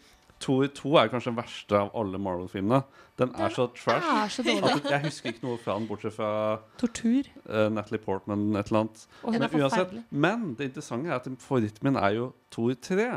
[0.41, 2.82] Thor 2 er kanskje den verste av alle Marvel-filmene.
[3.18, 6.30] Den er så trash er så at jeg husker ikke noe fra den, bortsett fra
[6.78, 7.26] Tortur.
[7.49, 9.03] Uh, Natalie Portman, et eller annet.
[9.24, 13.09] Men, uansett, men det interessante er at favoritten min er jo Thor 3.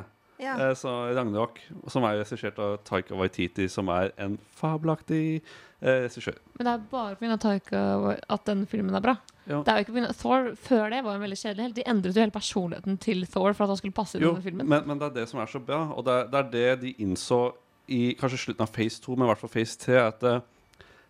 [0.41, 0.55] Ja.
[0.57, 1.59] Eh, så Ragnarok,
[1.91, 6.39] som er regissert av Taika Waititi, som er en fabelaktig eh, regissør.
[6.57, 7.37] Men det er bare pga.
[7.41, 7.83] Taika
[8.17, 9.17] at den filmen er bra.
[9.45, 9.61] Ja.
[9.65, 11.77] Det er jo ikke Thor før det var en veldig kjedelig helt.
[11.77, 14.45] De endret jo hele personligheten til Thor for at han skulle passe inn i denne
[14.45, 14.69] filmen.
[14.69, 16.81] men, men det er det som er så bra, og det er, det er det
[16.85, 17.43] de innså
[17.91, 20.41] i kanskje slutten av phase 2, men i hvert fall phase 3, at eh,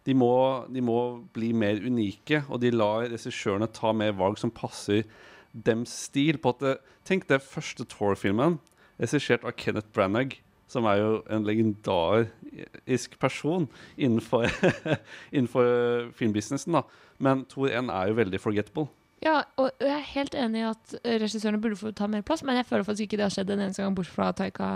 [0.07, 0.31] de må,
[0.71, 0.97] de må
[1.35, 5.05] bli mer unike, og de lar regissørene ta mer valg som passer
[5.51, 6.39] dems stil.
[6.41, 6.75] På at det,
[7.05, 8.57] tenk det første Thor-filmen,
[9.01, 10.39] regissert av Kenneth Branagh,
[10.71, 14.47] som er jo en legendarisk person innenfor,
[15.35, 16.77] innenfor filmbusinessen.
[16.77, 16.85] da.
[17.19, 18.87] Men Thor 1 er jo veldig forgettable.
[19.21, 22.57] Ja, og jeg er helt enig i at regissørene burde få ta mer plass, men
[22.57, 24.69] jeg føler faktisk ikke det har skjedd en eneste gang bortsett fra Taika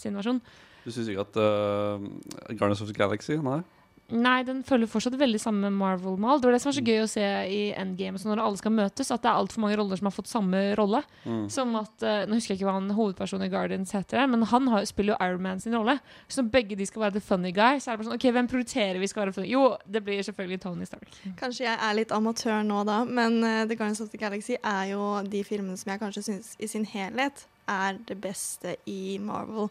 [0.00, 0.40] sin versjon.
[0.84, 2.00] Du syns ikke at uh,
[2.54, 3.36] Guardians of the Galaxy?
[3.44, 3.60] Nei?
[4.12, 6.40] Nei, den følger fortsatt veldig samme Marvel-mal.
[6.40, 8.74] Det var det som var så gøy å se i Endgame, så når alle skal
[8.76, 11.00] møtes, at det er altfor mange roller som har fått samme rolle.
[11.24, 11.46] Mm.
[11.52, 14.68] Som at, eh, Nå husker jeg ikke hva han hovedpersonen i Guardians heter, men han
[14.68, 15.96] har, spiller jo Iron Man sin rolle.
[16.28, 18.28] Så når begge de skal være the funny guy, så er det bare sånn OK,
[18.36, 19.48] hvem prioriterer vi skal være funny?
[19.54, 21.18] Jo, det blir selvfølgelig Tony Stark.
[21.40, 24.92] Kanskje jeg er litt amatør nå, da, men uh, The Guardians of the Galaxy er
[24.92, 29.70] jo de filmene som jeg kanskje syns i sin helhet er det beste i Marvel.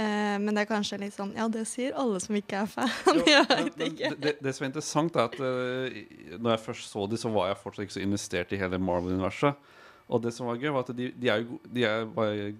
[0.00, 2.90] Eh, men det er kanskje litt sånn Ja, det sier alle som ikke er fan.
[3.26, 4.10] jeg vet Men ikke.
[4.22, 7.50] det, det som er interessant, er at uh, når jeg først så de, så var
[7.50, 9.70] jeg fortsatt ikke så investert i hele Marvel-universet.
[10.10, 12.50] Og det som var gøy, var at de, de er, jo de er bare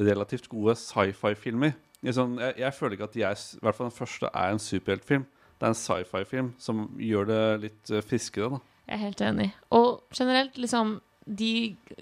[0.00, 1.74] relativt gode sci-fi-filmer.
[2.02, 4.62] Liksom, jeg, jeg føler ikke at de er I hvert fall den første er en
[4.62, 5.26] superheltfilm.
[5.58, 8.48] Det er en sci-fi-film som gjør det litt uh, friskere.
[8.56, 8.60] da
[8.90, 9.50] Jeg er helt enig.
[9.70, 11.52] Og generelt, liksom De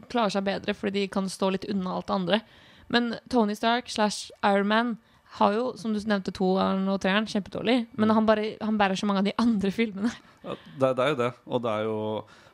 [0.09, 2.39] klarer seg bedre fordi de kan stå litt unna alt det andre.
[2.91, 4.97] Men Tony Stark slash Iron Man
[5.39, 7.85] har jo, som du nevnte, toeren og treeren kjempedårlig.
[8.01, 10.13] Men han, bare, han bærer så mange av de andre filmene.
[10.41, 11.27] Ja, det, det er jo det.
[11.53, 11.97] Og det er jo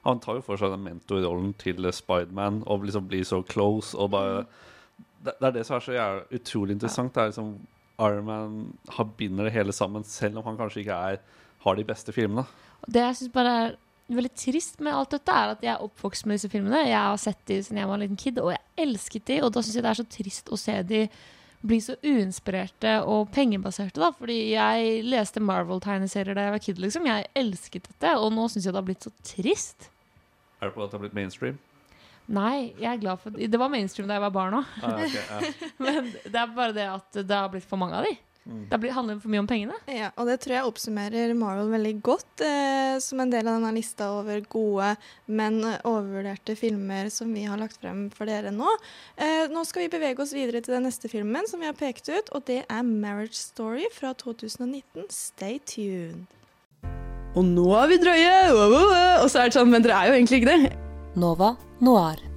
[0.03, 4.11] Han tar jo for seg den mentorrollen til Spiderman og liksom blir så close og
[4.11, 4.41] bare
[5.22, 7.14] det, det er det som er så jævlig utrolig interessant.
[7.14, 7.53] Det er liksom
[8.03, 8.57] Iron Man
[8.91, 11.22] har binder det hele sammen, selv om han kanskje ikke er,
[11.62, 12.43] har de beste filmene.
[12.87, 13.78] Det jeg synes bare er
[14.09, 16.84] veldig trist med alt dette, er at jeg er oppvokst med disse filmene.
[16.86, 19.40] Jeg har sett de siden jeg var en liten kid, og jeg elsket de.
[19.46, 21.02] Og da syns jeg det er så trist å se de
[21.66, 24.12] bli så uinspirerte og pengebaserte, da.
[24.14, 27.09] Fordi jeg leste Marvel-tegneserier da jeg var kid, liksom.
[27.11, 29.88] Jeg elsket dette, og nå syns jeg det har blitt så trist.
[30.61, 31.59] Er det på at det har blitt mainstream?
[32.26, 34.70] Nei, jeg er glad for Det var mainstream da jeg var barn òg.
[34.82, 35.50] Ah, okay, ja.
[35.84, 38.16] Men det er bare det at det har blitt for mange av de.
[38.47, 38.66] Mm.
[38.70, 39.76] Blitt, handler for mye om pengene.
[39.90, 43.72] Ja, og det tror jeg oppsummerer Marvel veldig godt eh, som en del av denne
[43.74, 44.92] lista over gode,
[45.26, 48.70] men overvurderte filmer som vi har lagt frem for dere nå.
[49.18, 52.07] Eh, nå skal vi bevege oss videre til den neste filmen som vi har pekt
[52.12, 55.11] ut, og det er 'Marriage Story' fra 2019.
[55.11, 56.26] Stay tuned.
[57.36, 58.36] Og nå er vi drøye!
[59.22, 60.72] Og så er det sånn, men dere er jo egentlig ikke det.
[61.16, 62.36] Nova Noir.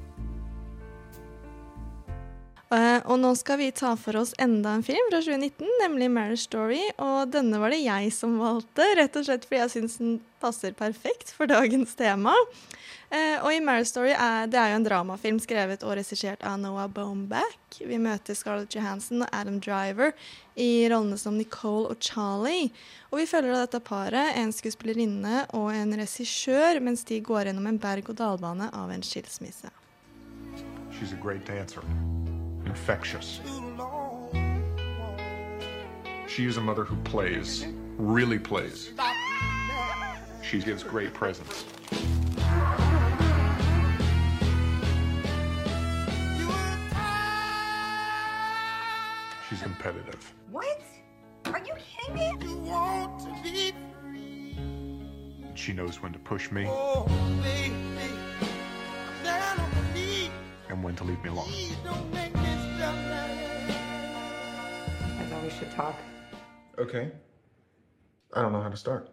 [2.70, 6.46] Eh, og nå skal vi ta for oss enda en film fra 2019, nemlig 'Marriage
[6.46, 6.92] Story'.
[7.02, 10.78] Og denne var det jeg som valgte, rett og slett fordi jeg syns den passer
[10.78, 12.36] perfekt for dagens tema.
[13.10, 16.60] Uh, og i 'Marriage Story' er det er jo en dramafilm skrevet og regissert av
[16.60, 17.58] Noah Boneback.
[17.82, 20.14] Vi møter Scarlett Johansson og Adam Driver
[20.56, 22.70] i rollene som Nicole og Charlie.
[23.10, 27.66] Og vi følger da dette paret, en skuespillerinne og en regissør, mens de går gjennom
[27.66, 29.74] en berg-og-dal-bane av en skilsmisse.
[30.94, 31.82] She's a great dancer.
[32.70, 33.40] Infectious.
[36.28, 37.66] She is a mother who plays,
[37.98, 38.92] really plays.
[40.44, 41.66] She gives great presents.
[49.50, 50.34] She's competitive.
[50.52, 50.80] What?
[51.46, 52.14] Are you kidding
[54.14, 54.54] me?
[55.56, 57.08] She knows when to push me oh,
[60.70, 62.39] and when to leave me alone.
[62.82, 62.94] I
[65.30, 65.96] thought we should talk.
[66.78, 67.12] Okay.
[68.34, 69.10] I don't know how to start.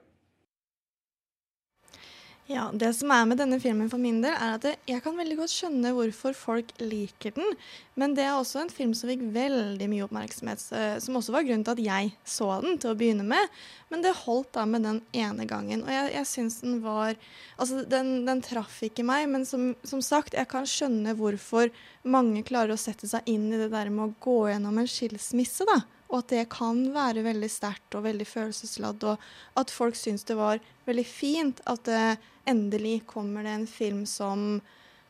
[2.46, 5.34] Ja, Det som er med denne filmen for min del, er at jeg kan veldig
[5.40, 7.56] godt skjønne hvorfor folk liker den.
[7.98, 10.62] Men det er også en film som fikk veldig mye oppmerksomhet,
[11.02, 13.50] som også var grunnen til at jeg så den til å begynne med.
[13.90, 15.82] Men det holdt da med den ene gangen.
[15.82, 17.18] Og jeg, jeg syns den var
[17.56, 21.72] Altså, den, den traff ikke meg, men som, som sagt, jeg kan skjønne hvorfor
[22.04, 25.66] mange klarer å sette seg inn i det der med å gå gjennom en skilsmisse,
[25.66, 25.80] da.
[26.10, 29.06] Og at det kan være veldig sterkt og veldig følelsesladd.
[29.10, 34.04] Og at folk syns det var veldig fint at det endelig kommer det en film
[34.06, 34.60] som,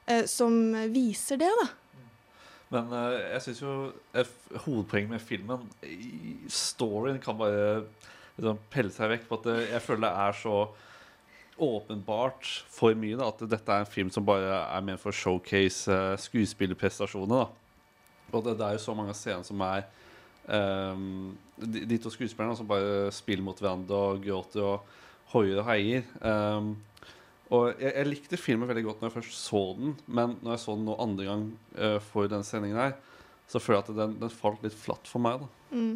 [0.07, 0.57] eh, som
[0.93, 1.69] viser det, da.
[2.75, 3.75] Men eh, jeg syns jo
[4.17, 4.33] eh,
[4.65, 5.69] hovedpoenget med filmen
[6.51, 7.85] Storyen kan bare
[8.39, 10.57] liksom, pelle seg vekk på at det, jeg føler det er så
[11.57, 15.17] åpenbart for mye da, at dette er en film som bare er ment for å
[15.17, 17.47] showcase eh, skuespillerprestasjoner.
[17.47, 18.35] da.
[18.35, 19.87] Og det, det er jo så mange scener som er
[20.47, 24.97] de, de to skuespillerne som bare spiller mot hverandre og gråter og
[25.33, 26.05] hoier og heier.
[26.23, 26.75] Ehm,
[27.55, 30.65] og jeg, jeg likte filmen veldig godt når jeg først så den, men når jeg
[30.65, 31.47] så den nå andre gang
[31.79, 32.97] eh, for den sendingen her,
[33.47, 35.45] så føler jeg at den, den falt litt flatt for meg.
[35.45, 35.77] da.
[35.77, 35.93] Mm.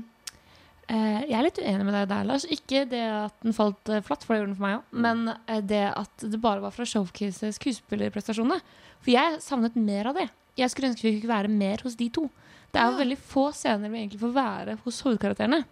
[0.90, 2.46] Eh, jeg er litt uenig med deg der, Lars.
[2.46, 5.66] Ikke det at den falt eh, flatt, for det gjorde den for meg òg, men
[5.66, 8.60] det at det bare var fra showcase skuespillerprestasjonene.
[9.00, 10.28] For jeg savnet mer av det.
[10.58, 12.28] Jeg skulle ønske vi kunne være mer hos de to.
[12.70, 15.64] Det er jo veldig få scener vi egentlig får være hos hovedkarakterene.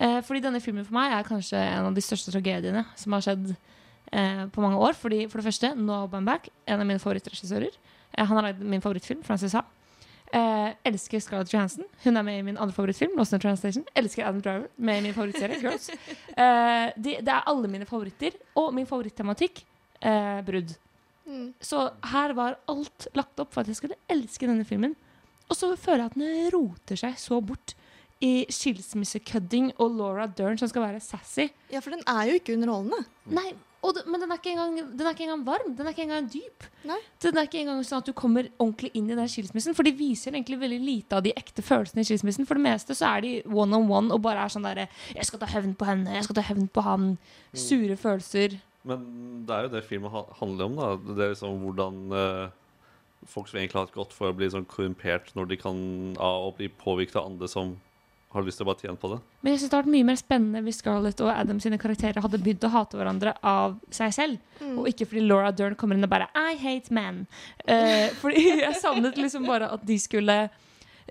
[0.00, 3.24] Eh, fordi denne filmen for meg er kanskje en av de største tragediene som har
[3.26, 4.96] skjedd eh, på mange år.
[4.98, 7.76] Fordi For det første, Noah Baumbach, en av mine favorittregissører.
[8.16, 9.64] Eh, han har lagd min favorittfilm, 'Frances Ha'.
[10.34, 11.84] Eh, elsker Scarlett Johansson.
[12.02, 13.12] Hun er med i min andre favorittfilm.
[13.16, 13.84] Lost in Translation.
[13.94, 15.90] Elsker Adam Driver, med i min favorittserie Girls.
[16.34, 18.34] Eh, de, det er alle mine favoritter.
[18.58, 19.62] Og min favorittematikk
[20.00, 20.74] eh, brudd.
[21.26, 21.52] Mm.
[21.62, 24.96] Så her var alt lagt opp for at jeg skulle elske denne filmen.
[25.50, 27.74] Og så føler jeg at den roter seg så bort
[28.24, 31.50] i skilsmissekødding og Laura Dern som skal være sassy.
[31.72, 33.02] Ja, for den er jo ikke underholdende.
[33.34, 33.50] Nei,
[33.84, 35.74] og det, men den er, ikke engang, den er ikke engang varm.
[35.76, 36.64] Den er ikke engang dyp.
[36.88, 36.96] Nei.
[37.20, 39.76] Den er ikke engang sånn at du kommer ordentlig inn i den skilsmissen.
[39.76, 42.48] For de viser egentlig veldig lite av de ekte følelsene i skilsmissen.
[42.48, 45.28] For det meste så er de one on one og bare er sånn derre 'Jeg
[45.28, 46.16] skal ta hevn på henne.
[46.16, 47.18] Jeg skal ta hevn på han.'
[47.52, 48.56] Sure følelser.
[48.84, 50.76] Men det er jo det filmen handler om.
[50.76, 52.50] da Det er liksom hvordan eh,
[53.30, 55.78] folk som egentlig har hatt godt for å bli sånn korrumpert når de kan
[56.20, 57.76] av å bli påvirket av andre som
[58.34, 59.20] har lyst til å bare tjene på det.
[59.44, 62.24] Men jeg synes det hadde vært mye mer spennende hvis Scarlett og Adam sine karakterer
[62.24, 64.40] hadde begynt å hate hverandre av seg selv.
[64.58, 64.72] Mm.
[64.80, 67.24] Og ikke fordi Laura Dern kommer inn og bare I hate men.
[67.62, 70.38] Uh, fordi jeg savnet liksom bare at de skulle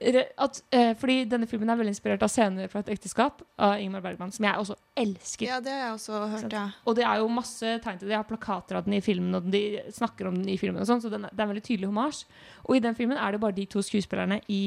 [0.04, 4.02] at, eh, Fordi denne filmen er veldig inspirert av scener fra et ekteskap av Ingmar
[4.02, 5.48] Bergman, som jeg også elsker.
[5.48, 6.64] Ja, det har jeg også hørt, ja.
[6.86, 8.16] Og det er jo masse tegn til det.
[8.16, 10.88] Jeg har plakater av den i filmen, og de snakker om den i filmen, og
[10.88, 12.26] sånn, så den, det er en veldig tydelig homasj.
[12.68, 14.64] Og i den filmen er det bare de to skuespillerne i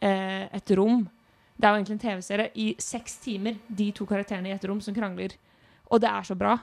[0.00, 1.04] eh, et rom.
[1.56, 4.80] Det er jo egentlig en TV-serie i seks timer, de to karakterene i et rom
[4.80, 5.36] som krangler.
[5.92, 6.56] Og det er så bra.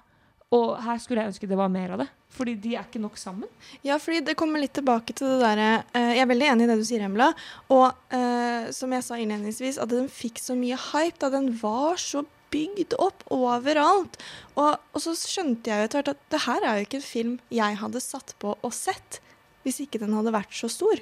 [0.51, 3.15] Og her skulle jeg ønske det var mer av det, fordi de er ikke nok
[3.19, 3.47] sammen.
[3.87, 6.71] Ja, fordi det kommer litt tilbake til det derre eh, Jeg er veldig enig i
[6.73, 7.29] det du sier, Embla.
[7.71, 12.01] Og eh, som jeg sa innledningsvis, at den fikk så mye hype da den var
[12.03, 14.19] så bygd opp overalt.
[14.59, 17.07] Og, og så skjønte jeg jo etter hvert at det her er jo ikke en
[17.07, 19.21] film jeg hadde satt på og sett
[19.63, 20.99] hvis ikke den hadde vært så stor.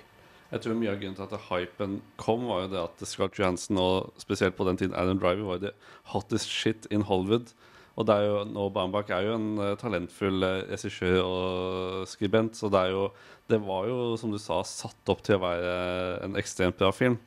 [0.50, 3.78] Jeg tror mye av grunnen til at hypen kom, var jo det at Scott Johansson
[3.82, 5.76] og spesielt på den tiden Adam Driver var jo det
[6.14, 7.54] hottest shit in Hollywood.
[8.00, 12.56] Og det er jo, Noah Baumbach er jo en eh, talentfull uh, regissør og skribent,
[12.56, 13.10] så det er jo
[13.50, 15.72] Det var jo, som du sa, satt opp til å være
[16.28, 17.18] en ekstremt bra film.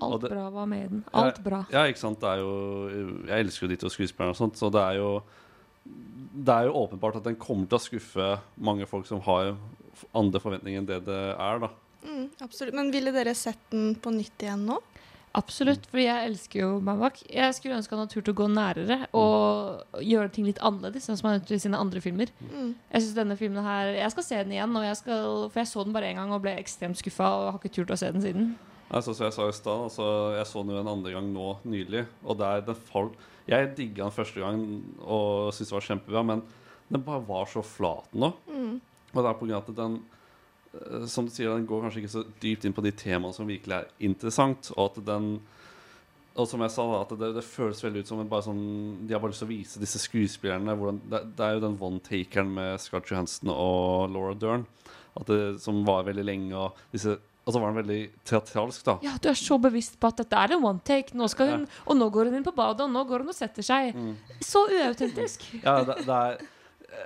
[0.00, 1.04] Alt det- bra var med i den.
[1.12, 1.60] Alt ja, bra.
[1.74, 2.20] Ja, ikke sant.
[2.22, 5.22] Det er jo Jeg elsker jo de to skuespillerne og sånt, så det er jo
[6.32, 9.56] Det er jo åpenbart at den kommer til å skuffe mange folk som har
[10.14, 11.68] andre forventninger enn det det er, da.
[12.06, 12.74] Mm, absolutt.
[12.74, 14.78] Men ville dere sett den på nytt igjen nå?
[15.32, 17.22] Absolutt, for jeg elsker jo Baumbach.
[17.24, 21.16] Jeg skulle ønske han hadde turt å gå nærere og gjøre ting litt annerledes, sånn
[21.16, 22.32] som han har gjort i sine andre filmer.
[22.50, 22.74] Mm.
[22.92, 25.70] Jeg synes denne filmen her Jeg skal se den igjen, og jeg skal, for jeg
[25.72, 28.12] så den bare én gang og ble ekstremt skuffa og har ikke turt å se
[28.12, 28.52] den siden.
[28.92, 30.06] Altså, som jeg sa i stad, altså,
[30.36, 32.04] jeg så den jo en andre gang nå nylig.
[32.26, 33.14] Og der den fall,
[33.48, 34.60] Jeg digga den første gang
[35.00, 36.42] og syntes det var kjempebra, men
[36.92, 38.28] den bare var så flat nå.
[38.46, 38.76] Mm.
[39.14, 39.96] Og det er på grunn av at den
[41.10, 43.76] Som du sier, den går kanskje ikke så dypt inn på de temaene som virkelig
[43.76, 44.72] er interessant.
[44.76, 45.34] Og at den
[46.32, 48.62] Og som jeg sa, da, at det, det føles veldig ut som en bare sånn
[49.04, 51.76] De har bare lyst til å vise disse skuespillerne hvordan, det, det er jo den
[51.76, 54.64] one-takeren med Scarlett Johansson og Laura Dern
[55.12, 56.56] at det, som var veldig lenge.
[56.56, 58.92] Og disse og så var den veldig teatralsk, da.
[59.02, 61.10] Ja, du er så bevisst på at dette er en one take.
[61.18, 63.34] Nå skal hun, Og nå går hun inn på badet, og nå går hun og
[63.34, 63.96] setter seg.
[63.98, 64.12] Mm.
[64.38, 65.48] Så uautentisk.
[65.58, 66.44] Ja, det, det, er,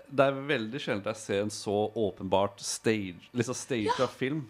[0.09, 4.45] det er veldig sjelden jeg ser en så åpenbart stage, liksom staged film.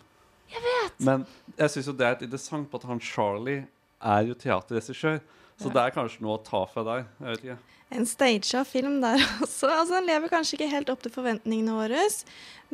[0.50, 0.98] Jeg vet!
[1.02, 1.24] Men
[1.56, 3.64] jeg syns jo det er interessant på at han Charlie
[4.00, 5.20] er jo teaterregissør.
[5.56, 7.06] Så det er kanskje noe å ta fra deg.
[7.22, 7.76] Jeg vet ikke.
[7.96, 9.70] En stagea film der også.
[9.70, 12.02] Altså, den lever kanskje ikke helt opp til forventningene våre.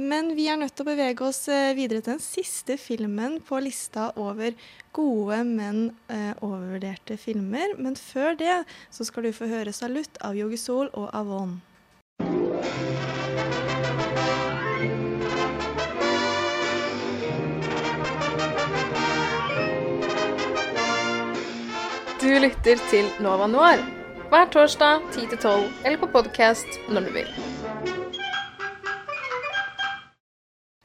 [0.00, 3.60] Men vi er nødt til å bevege oss eh, videre til den siste filmen på
[3.62, 4.56] lista over
[4.96, 7.76] gode, men eh, overvurderte filmer.
[7.78, 11.60] Men før det så skal du få høre 'Salutt' av Yogisol og Avon.
[22.32, 23.82] Du lytter til Nova Noir
[24.32, 27.26] hver torsdag 10-12 eller på podkast når du vil.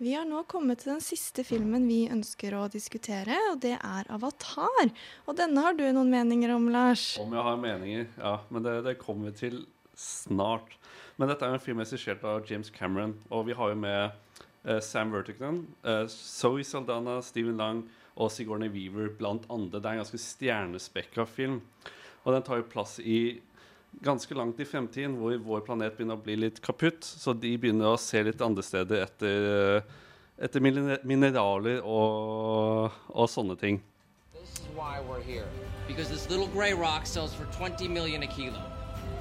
[0.03, 4.09] Vi har nå kommet til den siste filmen vi ønsker å diskutere, og det er
[4.11, 4.91] 'Avatar'.
[5.23, 7.15] Og denne har du noen meninger om, Lars?
[7.15, 8.05] Om jeg har meninger?
[8.17, 9.65] Ja, men det, det kommer vi til
[9.95, 10.75] snart.
[11.15, 14.11] Men dette er en film regissert av James Cameron, og vi har jo med
[14.65, 17.85] eh, Sam Verticton, eh, Zoe Saldana, Stephen Lang
[18.17, 19.79] og Sigourney Weaver blant andre.
[19.79, 21.61] Det er en ganske stjernespekka film.
[22.25, 23.39] Og den tar jo plass i
[24.03, 27.05] ganske langt i fremtiden, hvor vår planet begynner å bli litt kaputt.
[27.05, 29.81] Så de begynner å se litt andre steder etter, eh,
[30.45, 33.81] etter mineraler og, og sånne ting.
[34.75, 35.47] Why we're here.
[35.87, 38.61] Because this little gray rock sells for 20 million a kilo.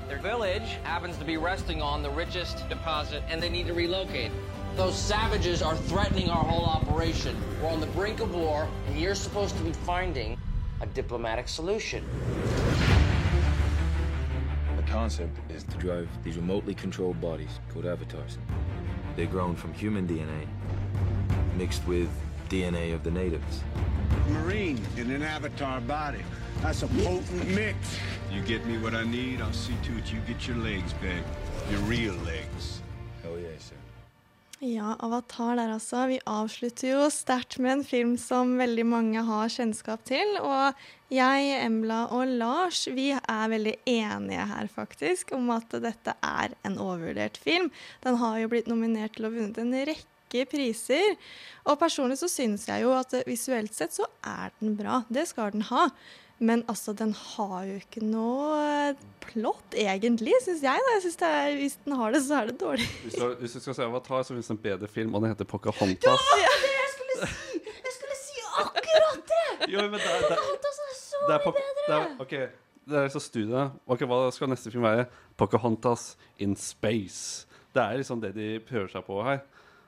[0.09, 4.31] Their village happens to be resting on the richest deposit and they need to relocate.
[4.77, 7.35] Those savages are threatening our whole operation.
[7.63, 10.37] We're on the brink of war and you're supposed to be finding
[10.83, 12.05] a diplomatic solution.
[14.77, 18.37] The concept is to drive these remotely controlled bodies, called avatars.
[19.17, 20.47] They're grown from human DNA,
[21.57, 22.11] mixed with
[22.51, 23.63] DNA of the natives.
[24.29, 26.21] Marine in an avatar body.
[26.61, 27.99] That's a potent mix.
[28.31, 31.25] You get me what I need, I'll see to it you get your legs back.
[31.71, 32.76] Your real legs.
[34.67, 36.01] Ja, 'Avatar' der altså.
[36.11, 40.33] Vi avslutter jo sterkt med en film som veldig mange har kjennskap til.
[40.41, 40.75] Og
[41.13, 46.81] jeg, Embla og Lars vi er veldig enige her, faktisk, om at dette er en
[46.83, 47.71] overvurdert film.
[48.03, 51.15] Den har jo blitt nominert til å vunnet en rekke priser.
[51.71, 55.05] Og personlig så syns jeg jo at visuelt sett så er den bra.
[55.07, 55.93] Det skal den ha.
[56.39, 58.95] Men altså, den har jo ikke noe
[59.25, 60.83] plott, egentlig, syns jeg.
[60.85, 60.91] da.
[60.99, 62.89] Jeg synes det er, Hvis den har det, så er det dårlig.
[63.07, 65.33] Hvis du, hvis du skal se Avatar, så finnes det en bedre film, og den
[65.33, 66.27] heter Pocahontas.
[66.37, 67.63] det jeg skulle si!
[67.87, 69.71] Jeg skulle si akkurat det!
[69.73, 71.89] Jo, men det er- det Pocahontas er så mye bedre!
[71.89, 72.35] Det er, ok,
[72.87, 73.73] det er liksom studiet.
[73.89, 75.07] Ok, Hva skal neste film være?
[75.41, 77.47] Pocahontas in space.
[77.75, 79.41] Det er liksom det de prøver seg på her.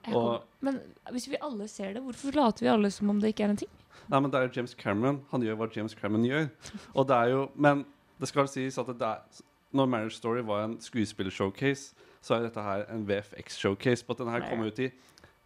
[0.08, 0.80] Og, kom, men
[1.12, 3.60] hvis vi alle ser det, hvorfor later vi alle som om det ikke er en
[3.60, 3.70] ting?
[4.08, 5.22] Nei, men det er jo James Cameron.
[5.32, 6.48] Han gjør hva James Cameron gjør.
[6.94, 7.84] Og det er jo Men
[8.18, 11.94] det skal sies at det er, når Marriage Story var en skuespillershowcase,
[12.24, 14.04] så er dette her en VFX-showcase.
[14.04, 14.90] På at denne her kom ut i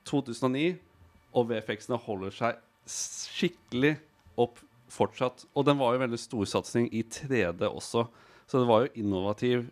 [0.08, 0.78] 2009,
[1.36, 3.96] og VFX-ene holder seg skikkelig
[4.40, 4.62] opp
[4.92, 5.46] fortsatt.
[5.56, 8.06] Og den var jo veldig storsatsing i 3D også,
[8.46, 9.66] så det var jo innovativ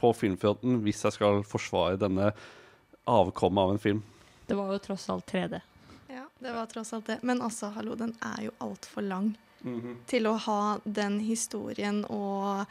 [0.00, 2.32] på filmfronten hvis jeg skal forsvare denne
[3.10, 4.02] avkommet av en film.
[4.48, 5.60] Det var jo tross alt 3D.
[6.08, 7.18] Ja, det var tross alt det.
[7.22, 9.94] Men altså, hallo, den er jo altfor lang Mhm.
[10.06, 12.66] til å ha den historien og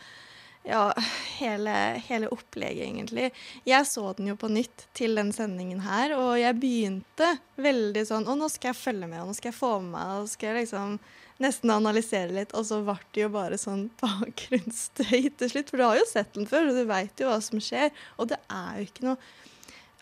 [0.63, 0.93] ja,
[1.39, 1.73] hele,
[2.05, 3.31] hele opplegget, egentlig.
[3.65, 8.27] Jeg så den jo på nytt til den sendingen her, og jeg begynte veldig sånn
[8.29, 10.53] Å, nå skal jeg følge med, og nå skal jeg få med meg, og skal
[10.53, 10.99] jeg liksom
[11.43, 12.53] nesten analysere litt.
[12.53, 15.69] Og så ble det jo bare sånn bakgrunnsstøy til slutt.
[15.73, 17.91] For du har jo sett den før, og du veit jo hva som skjer.
[18.21, 19.17] Og det er jo ikke noe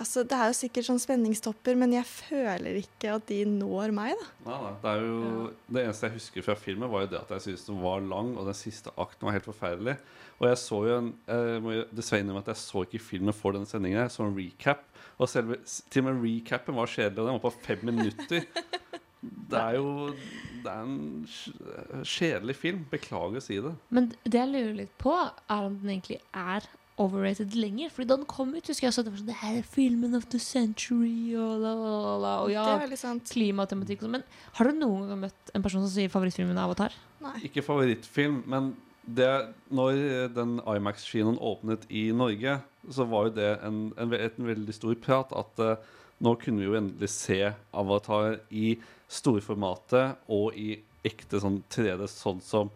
[0.02, 4.16] Altså, Det er jo sikkert sånn spenningstopper, men jeg føler ikke at de når meg,
[4.18, 4.30] da.
[4.48, 7.34] Nei, nei, det, er jo, det eneste jeg husker fra filmen, var jo det at
[7.36, 9.98] jeg syntes den var lang, og den siste akten var helt forferdelig.
[10.42, 13.36] Og jeg så jo en Jeg må jo dessverre innrømme at jeg så ikke filmen
[13.38, 14.02] for denne sendingen.
[14.02, 14.88] Jeg så en recap,
[15.22, 15.60] og selve,
[15.94, 18.48] til og med recapen var kjedelig, og den var på fem minutter.
[19.22, 20.16] Det er jo
[20.64, 21.28] Det er en
[22.02, 22.86] kjedelig film.
[22.90, 23.74] Beklager å si det.
[23.94, 26.66] Men det jeg lurer litt på, er om den egentlig er
[27.00, 27.90] overrated lenger.
[27.94, 29.68] Fordi da den kom ut, husker jeg også at det var sånn Det her er
[29.78, 32.34] filmen of the century, og la, la, la, la.
[32.44, 33.32] Og ja, Det er veldig sant.
[33.32, 34.18] klimatematikk og sånn.
[34.20, 34.26] Men
[34.58, 36.98] har du noen gang møtt en person som sier favorittfilmen er Avatar?
[37.46, 38.74] Ikke favorittfilm, men
[39.06, 39.30] det,
[39.74, 42.60] når den IMAX-kinoen åpnet i Norge,
[42.90, 45.76] så var jo det en, en, en veldig stor prat at uh,
[46.22, 47.40] nå kunne vi jo endelig se
[47.74, 48.76] Avatar i
[49.12, 52.70] storformatet og i ekte sånn 3D, sånn som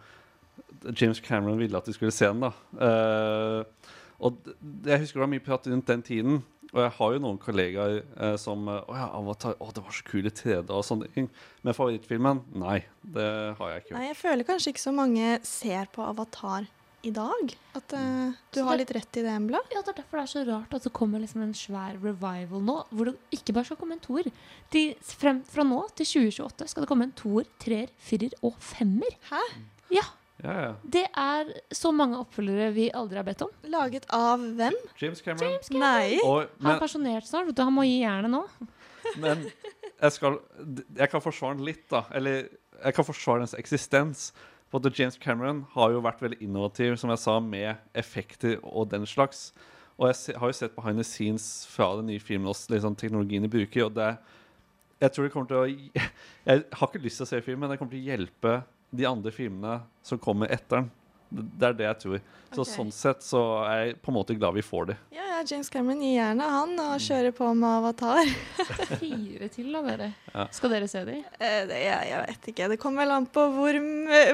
[0.98, 2.42] James Cameron ville at vi skulle se den.
[2.42, 2.52] da.
[2.86, 4.52] Eh, og
[4.86, 6.44] jeg husker det var mye prat rundt den tiden.
[6.76, 9.96] Og jeg har jo noen kollegaer eh, som eh, Å ja, Avatar, å, det var
[9.96, 11.30] så kul i 3D og sånne ting.
[11.64, 12.42] Men favorittfilmen?
[12.60, 12.82] Nei,
[13.16, 13.28] det
[13.60, 14.00] har jeg ikke gjort.
[14.00, 16.68] Nei, jeg føler kanskje ikke så mange ser på Avatar
[17.06, 17.54] i dag.
[17.78, 19.62] At eh, du har litt rett i det, Embla.
[19.72, 22.66] Ja, det er derfor det er så rart at det kommer liksom en svær revival
[22.66, 24.32] nå, hvor det ikke bare skal komme en toer.
[25.14, 29.16] Frem, fra nå til 2028 skal det komme en toer, treer, firer og femmer.
[29.30, 29.44] Hæ?
[29.94, 30.08] Ja.
[30.44, 30.72] Ja, ja.
[30.84, 33.54] Det er så mange oppfølgere vi aldri har bedt om.
[33.72, 34.76] Laget av hvem?
[35.00, 35.56] James Cameron.
[35.80, 36.18] Nei.
[36.24, 37.64] Og, Han er pensjonert snart, vet du.
[37.64, 38.44] Han må gi jernet nå.
[39.24, 40.42] men jeg, skal,
[40.98, 42.04] jeg kan forsvare den litt, da.
[42.16, 42.50] Eller
[42.82, 44.28] jeg kan forsvare dens eksistens.
[44.72, 48.90] For at James Cameron har jo vært veldig innovativ som jeg sa, med effekter og
[48.92, 49.50] den slags.
[49.96, 53.46] Og jeg har jo sett behind the scenes fra den nye filmen også, liksom, teknologien
[53.46, 53.86] de bruker.
[53.88, 54.10] Og det,
[55.00, 56.10] jeg tror det kommer til å
[56.50, 58.58] Jeg har ikke lyst til å se filmen, men det kommer til å hjelpe
[58.90, 60.92] de andre filmene som kommer etter den.
[61.30, 62.20] Det er det jeg tror.
[62.52, 62.74] Så okay.
[62.78, 64.98] sånn sett så er jeg på en måte glad vi får det.
[65.16, 68.30] Ja, ja, James Cameron gir gjerne han og kjører på med Avatar.
[69.02, 70.08] Fire til, da, dere.
[70.34, 70.46] Ja.
[70.56, 71.22] Skal dere se dem?
[71.40, 72.70] Eh, det, jeg, jeg vet ikke.
[72.74, 73.78] Det kommer vel an på hvor,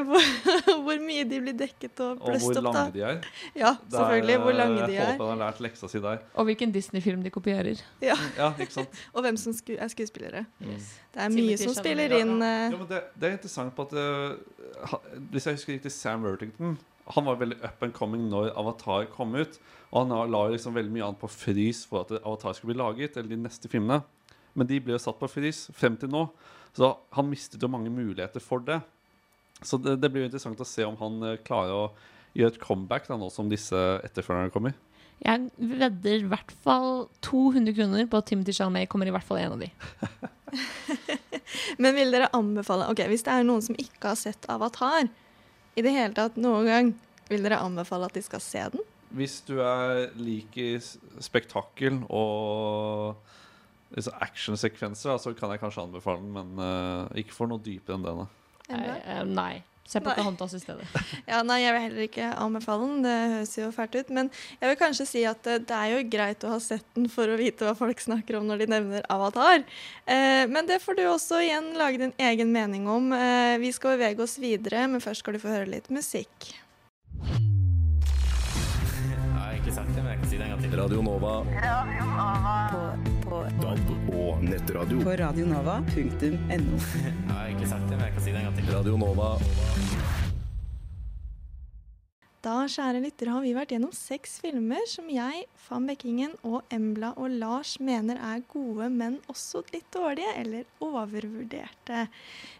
[0.07, 0.29] hvor,
[0.85, 2.67] hvor mye de blir dekket og Og bløst hvor opp.
[2.69, 2.71] da.
[2.79, 3.19] lange de er.
[3.57, 3.81] Ja, selvfølgelig.
[3.81, 4.37] er- selvfølgelig.
[4.45, 5.11] Hvor lange de Jeg er.
[5.15, 6.21] håper han har lært leksa si der.
[6.35, 7.83] Og hvilken Disney-film de kopierer.
[8.01, 8.17] Ja.
[8.41, 9.01] Ja, ikke sant?
[9.13, 10.45] Og hvem som sku er skuespillere.
[10.63, 10.93] Yes.
[11.13, 13.83] Det er mye Timothy som spiller inn eh, Ja, men det, det er interessant på
[13.89, 14.93] at uh,
[15.33, 16.77] Hvis jeg husker riktig Sam Worthington
[17.15, 19.59] Han var veldig up and coming når Avatar kom ut.
[19.91, 23.17] Og han la liksom veldig mye annet på frys for at Avatar skulle bli laget.
[23.17, 24.01] Eller de neste filmene
[24.53, 26.25] Men de ble jo satt på frys frem til nå.
[26.75, 28.79] Så han mistet jo mange muligheter for det.
[29.61, 31.83] Så det, det blir jo interessant å se om han eh, klarer å
[32.37, 33.77] gjøre et comeback da, nå som disse
[34.07, 34.75] etterfølgerne kommer.
[35.21, 39.41] Jeg vedder i hvert fall 200 kroner på at Timothy Chalmay kommer i hvert fall
[39.43, 39.69] en av de.
[41.81, 45.07] Men vil dere anbefale Ok, Hvis det er noen som ikke har sett Avatar
[45.75, 46.93] i det hele tatt noen gang,
[47.31, 48.83] vil dere anbefale at de skal se den?
[49.15, 53.17] Hvis du er liker spektakkel spektakel og
[53.91, 58.07] liksom actionsekvenser, så kan jeg kanskje anbefale den, men uh, ikke for noe dypere enn
[58.07, 58.27] denne.
[58.71, 58.95] Enda?
[59.03, 59.53] Eh, nei.
[59.87, 60.15] Se på Nei.
[60.15, 60.85] Pocahontas i stedet.
[61.31, 64.09] Ja, nei, Jeg vil heller ikke anbefale den, det høres jo fælt ut.
[64.13, 64.29] Men
[64.61, 67.31] jeg vil kanskje si at det, det er jo greit å ha sett den for
[67.31, 69.65] å vite hva folk snakker om når de nevner Avatar.
[70.05, 73.11] Eh, men det får du også igjen lage din egen mening om.
[73.15, 76.53] Eh, vi skal bevege oss videre, men først skal du få høre litt musikk.
[79.01, 80.77] Jeg har ikke sagt det, men jeg kan si det en gang til.
[80.81, 81.35] Radio Nova.
[83.31, 84.99] DAB og nettradio.
[85.03, 86.35] På radionova.no.
[86.51, 88.73] Jeg har ikke sagt det, men jeg kan si det en gang til.
[88.75, 90.20] Radio Nova.
[92.41, 97.11] Da, kjære lyttere, har vi vært gjennom seks filmer som jeg, Fan Bekkingen og Embla
[97.21, 102.07] og Lars mener er gode, men også litt dårlige eller overvurderte.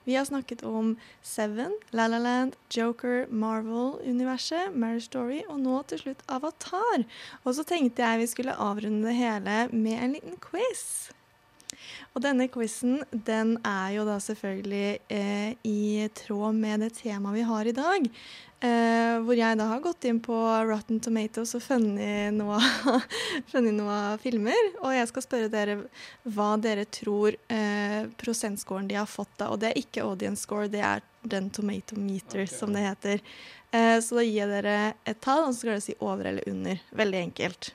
[0.06, 0.92] Vi har snakket om
[1.26, 7.08] Seven, La La Land, Joker, Marvel-universet, Marriage Story og nå til slutt Avatar.
[7.42, 11.10] Og så tenkte jeg vi skulle avrunde det hele med en liten quiz.
[12.14, 17.50] Og denne quizen den er jo da selvfølgelig eh, i tråd med det temaet vi
[17.50, 18.10] har i dag.
[18.62, 20.36] Eh, hvor jeg da har gått inn på
[20.70, 22.60] Rotten Tomatoes og funnet noe,
[23.74, 24.68] noe filmer.
[24.84, 25.80] Og jeg skal spørre dere
[26.30, 29.50] hva dere tror eh, prosentscoren de har fått da.
[29.50, 33.26] Og det er ikke audience score, det er den tomato meter som det heter.
[33.74, 34.78] Eh, så da gir jeg dere
[35.10, 36.86] et tall, og så skal dere si over eller under.
[37.02, 37.74] Veldig enkelt.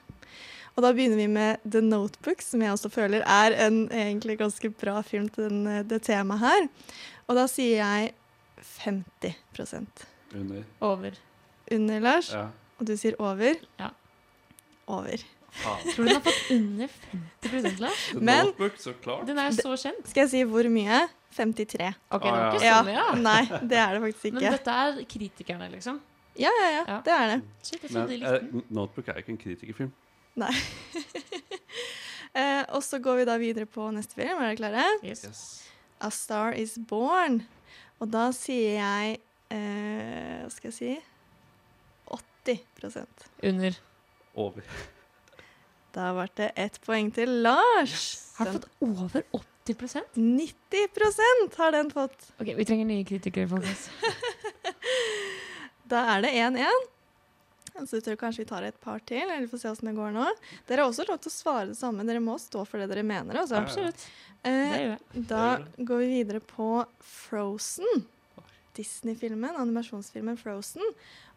[0.77, 4.71] Og da begynner vi med The Notebook, som jeg også føler er en egentlig ganske
[4.71, 6.69] bra film til den, det temaet her.
[7.27, 8.13] Og da sier jeg
[8.85, 10.63] 50 Under.
[10.81, 11.11] Over.
[11.71, 12.31] Under, Lars.
[12.33, 12.47] Ja.
[12.79, 13.55] Og du sier over.
[13.79, 13.89] Ja.
[14.87, 15.23] Over.
[15.65, 15.79] Ah.
[15.95, 16.87] Tror du den har fått under
[17.41, 18.01] 50 Lars?
[18.13, 19.25] Men- Notebook, så klart.
[19.27, 20.07] Den er så kjent.
[20.09, 20.99] Skal jeg si hvor mye?
[21.37, 21.93] 53.
[22.11, 22.77] Ok, det var Ah, ikke ja.
[22.83, 23.07] så ja.
[23.21, 24.39] Nei, det er det faktisk ikke.
[24.41, 25.99] Men dette er kritikerne, liksom?
[26.39, 26.99] Ja, ja, ja, Ja.
[27.05, 27.41] det er det.
[27.63, 28.61] Shit, Men de eh.
[28.69, 29.91] Notebook er ikke en kritikerfilm.
[30.37, 30.51] Nei.
[32.35, 34.37] eh, og så går vi da videre på neste film.
[34.37, 34.85] Er dere klare?
[35.03, 35.63] Yes.
[36.01, 37.41] A Star Is Born.
[37.99, 39.17] Og da sier jeg
[39.49, 40.91] eh, Hva skal jeg si
[42.47, 43.77] 80% Under.
[44.37, 44.63] Over.
[45.95, 48.33] Da ble det ett poeng til Lars.
[48.37, 49.23] Har du fått over
[49.67, 52.29] 80% 90% har den fått.
[52.39, 53.89] Ok, Vi trenger nye kritikere, folkens.
[55.87, 56.87] Da er det 1-1.
[57.87, 60.15] Så jeg tror kanskje vi tar et par til, eller får se hvordan det går
[60.15, 60.25] nå.
[60.67, 62.03] Dere har også lov til å svare det samme.
[62.07, 63.37] Dere må stå for det dere mener.
[63.43, 63.59] Altså.
[63.61, 64.03] Absolutt.
[64.41, 65.23] Eh, Det gjør jeg.
[65.29, 65.43] da
[65.77, 66.67] går vi videre på
[66.99, 68.03] Frozen.
[68.77, 70.85] Disney-filmen, animasjonsfilmen Frozen.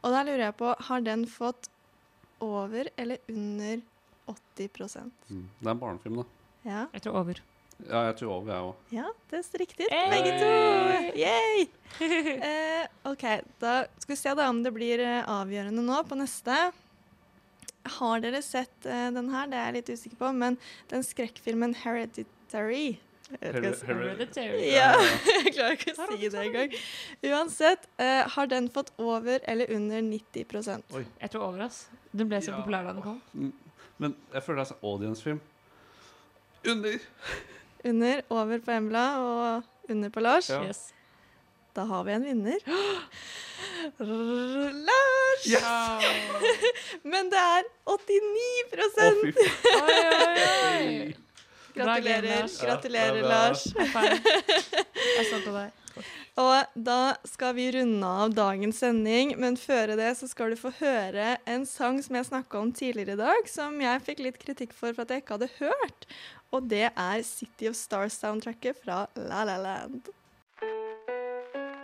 [0.01, 1.71] Og da lurer jeg på, har den fått
[2.41, 3.81] over eller under
[4.31, 5.49] 80 Mm.
[5.59, 6.25] Det er en barnefilm, da.
[6.62, 6.83] Ja.
[6.93, 7.41] Jeg tror over.
[7.89, 8.93] Ja, jeg tror over, jeg òg.
[8.93, 9.87] Ja, det er riktig.
[9.91, 10.11] Hey!
[10.12, 10.51] Begge to!
[11.17, 11.67] Yay!
[12.51, 13.25] eh, OK,
[13.62, 16.59] da skal vi se da om det blir eh, avgjørende nå på neste.
[17.97, 19.49] Har dere sett eh, den her?
[19.49, 20.59] Det er jeg litt usikker på, men
[20.93, 22.99] den skrekkfilmen Hereditary.
[23.39, 24.73] Hereditary.
[24.73, 24.90] Ja,
[25.44, 26.74] jeg klarer ikke å si det engang.
[27.31, 31.05] Uansett, uh, har den fått over eller under 90 Oi.
[31.20, 31.85] Jeg tror over, ass.
[32.11, 32.59] Den ble så Ja.
[32.59, 33.20] populær da den kom.
[33.35, 33.52] Mm.
[34.01, 35.40] Men jeg føler det er sånn audience-film.
[36.70, 36.98] Under!
[37.85, 40.51] Under, over på Embla og under på Lars.
[40.51, 40.62] Ja.
[40.66, 40.93] Yes.
[41.77, 42.59] Da har vi en vinner.
[44.90, 45.47] Lars!
[47.12, 48.89] Men det er 89 Å,
[49.23, 49.73] fy faen.
[49.81, 50.36] Oi, oi,
[51.07, 51.30] oi.
[51.75, 52.41] Gratulerer.
[52.43, 52.57] Lars.
[52.63, 53.29] Gratulerer, Ja.
[53.29, 53.67] Lars.
[53.75, 55.77] Jeg er stolt av deg.
[56.41, 60.71] Og da skal vi runde av dagens sending, men før det så skal du få
[60.79, 64.73] høre en sang som jeg snakka om tidligere i dag, som jeg fikk litt kritikk
[64.73, 66.07] for for at jeg ikke hadde hørt.
[66.55, 70.09] Og det er City of Stars-soundtracket fra La La Land.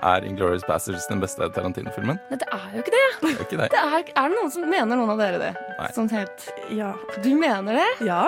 [0.06, 2.18] Er Inglourious Bastards den beste Tarantino-filmen?
[2.30, 3.04] Nei, det er jo ikke det.
[3.20, 3.68] Det er ikke det.
[3.72, 5.52] det er, er det noen som mener noen av dere det?
[5.80, 5.88] Nei.
[5.96, 6.92] Sånn helt Ja.
[7.24, 7.88] Du mener det?
[8.06, 8.24] Ja.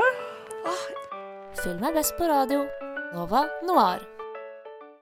[1.59, 2.61] Film er best på radio.
[3.11, 4.05] Nova Noir.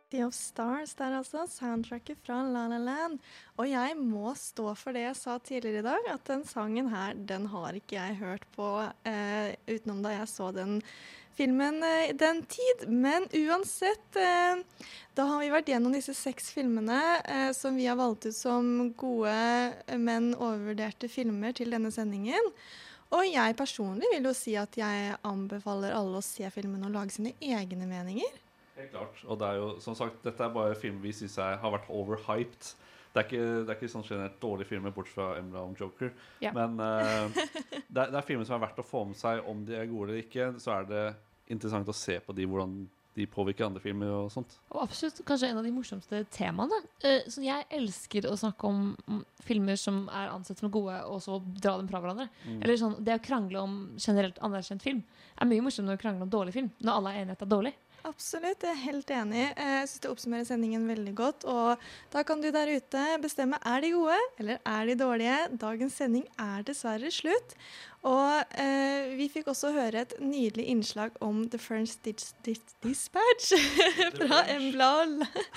[0.06, 3.18] City of Stars der altså, soundtracket fra La La Land.
[3.60, 7.12] Og jeg må stå for det jeg sa tidligere i dag, at den sangen her,
[7.12, 8.70] den har ikke jeg hørt på
[9.04, 10.78] eh, utenom da jeg så den
[11.36, 12.86] filmen eh, den tid.
[12.88, 18.00] Men uansett, eh, da har vi vært gjennom disse seks filmene eh, som vi har
[18.00, 22.52] valgt ut som gode, eh, men overvurderte filmer til denne sendingen.
[23.14, 27.14] Og jeg personlig vil jo si at jeg anbefaler alle å se filmen og lage
[27.14, 28.42] sine egne meninger.
[28.76, 29.22] Helt klart.
[29.24, 32.72] Og det er jo, som sagt, dette er bare film vi syns har vært overhyped.
[33.14, 36.10] Det er ikke, det er ikke sånn generelt dårlige filmer, bortsett fra Emla om Joker.
[36.44, 36.50] Ja.
[36.52, 39.40] Men uh, det, er, det er filmer som er verdt å få med seg.
[39.48, 41.04] Om de er gode eller ikke, så er det
[41.54, 42.82] interessant å se på de, hvordan
[43.16, 44.58] de påvirker andre filmer og sånt.
[44.74, 46.82] Og absolutt kanskje en av de morsomste temaene.
[47.04, 51.40] Uh, så jeg elsker å snakke om filmer som er ansett som gode, og så
[51.56, 52.28] dra dem fra hverandre.
[52.44, 52.60] Mm.
[52.60, 55.02] Eller sånn, Det å krangle om generelt anerkjent film
[55.36, 56.70] er mye morsommere enn å krangle om dårlig film.
[56.80, 57.74] Når alle er enige at det er dårlig.
[58.06, 59.44] Absolutt, jeg er helt enig.
[59.58, 61.46] Eh, Jeg syns det oppsummerer sendingen veldig godt.
[61.50, 61.82] Og
[62.12, 65.38] da kan du der ute bestemme er de gode eller er de dårlige.
[65.58, 67.56] Dagens sending er dessverre slutt.
[68.06, 73.50] Og eh, vi fikk også høre et nydelig innslag om The French Dis Dis Dispatch
[74.20, 74.90] fra Embla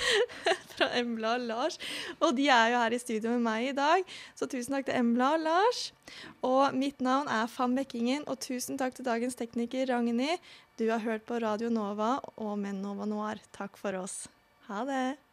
[0.74, 1.78] fra Embla og Lars.
[2.18, 4.98] Og de er jo her i studio med meg i dag, så tusen takk til
[4.98, 5.84] Embla og Lars.
[6.46, 10.42] Og mitt navn er Fan Bekkingen, og tusen takk til dagens tekniker Ragnhild.
[10.80, 13.42] Du har hørt på Radio Nova og med Nova Noir.
[13.54, 14.24] Takk for oss.
[14.72, 15.28] Ha det.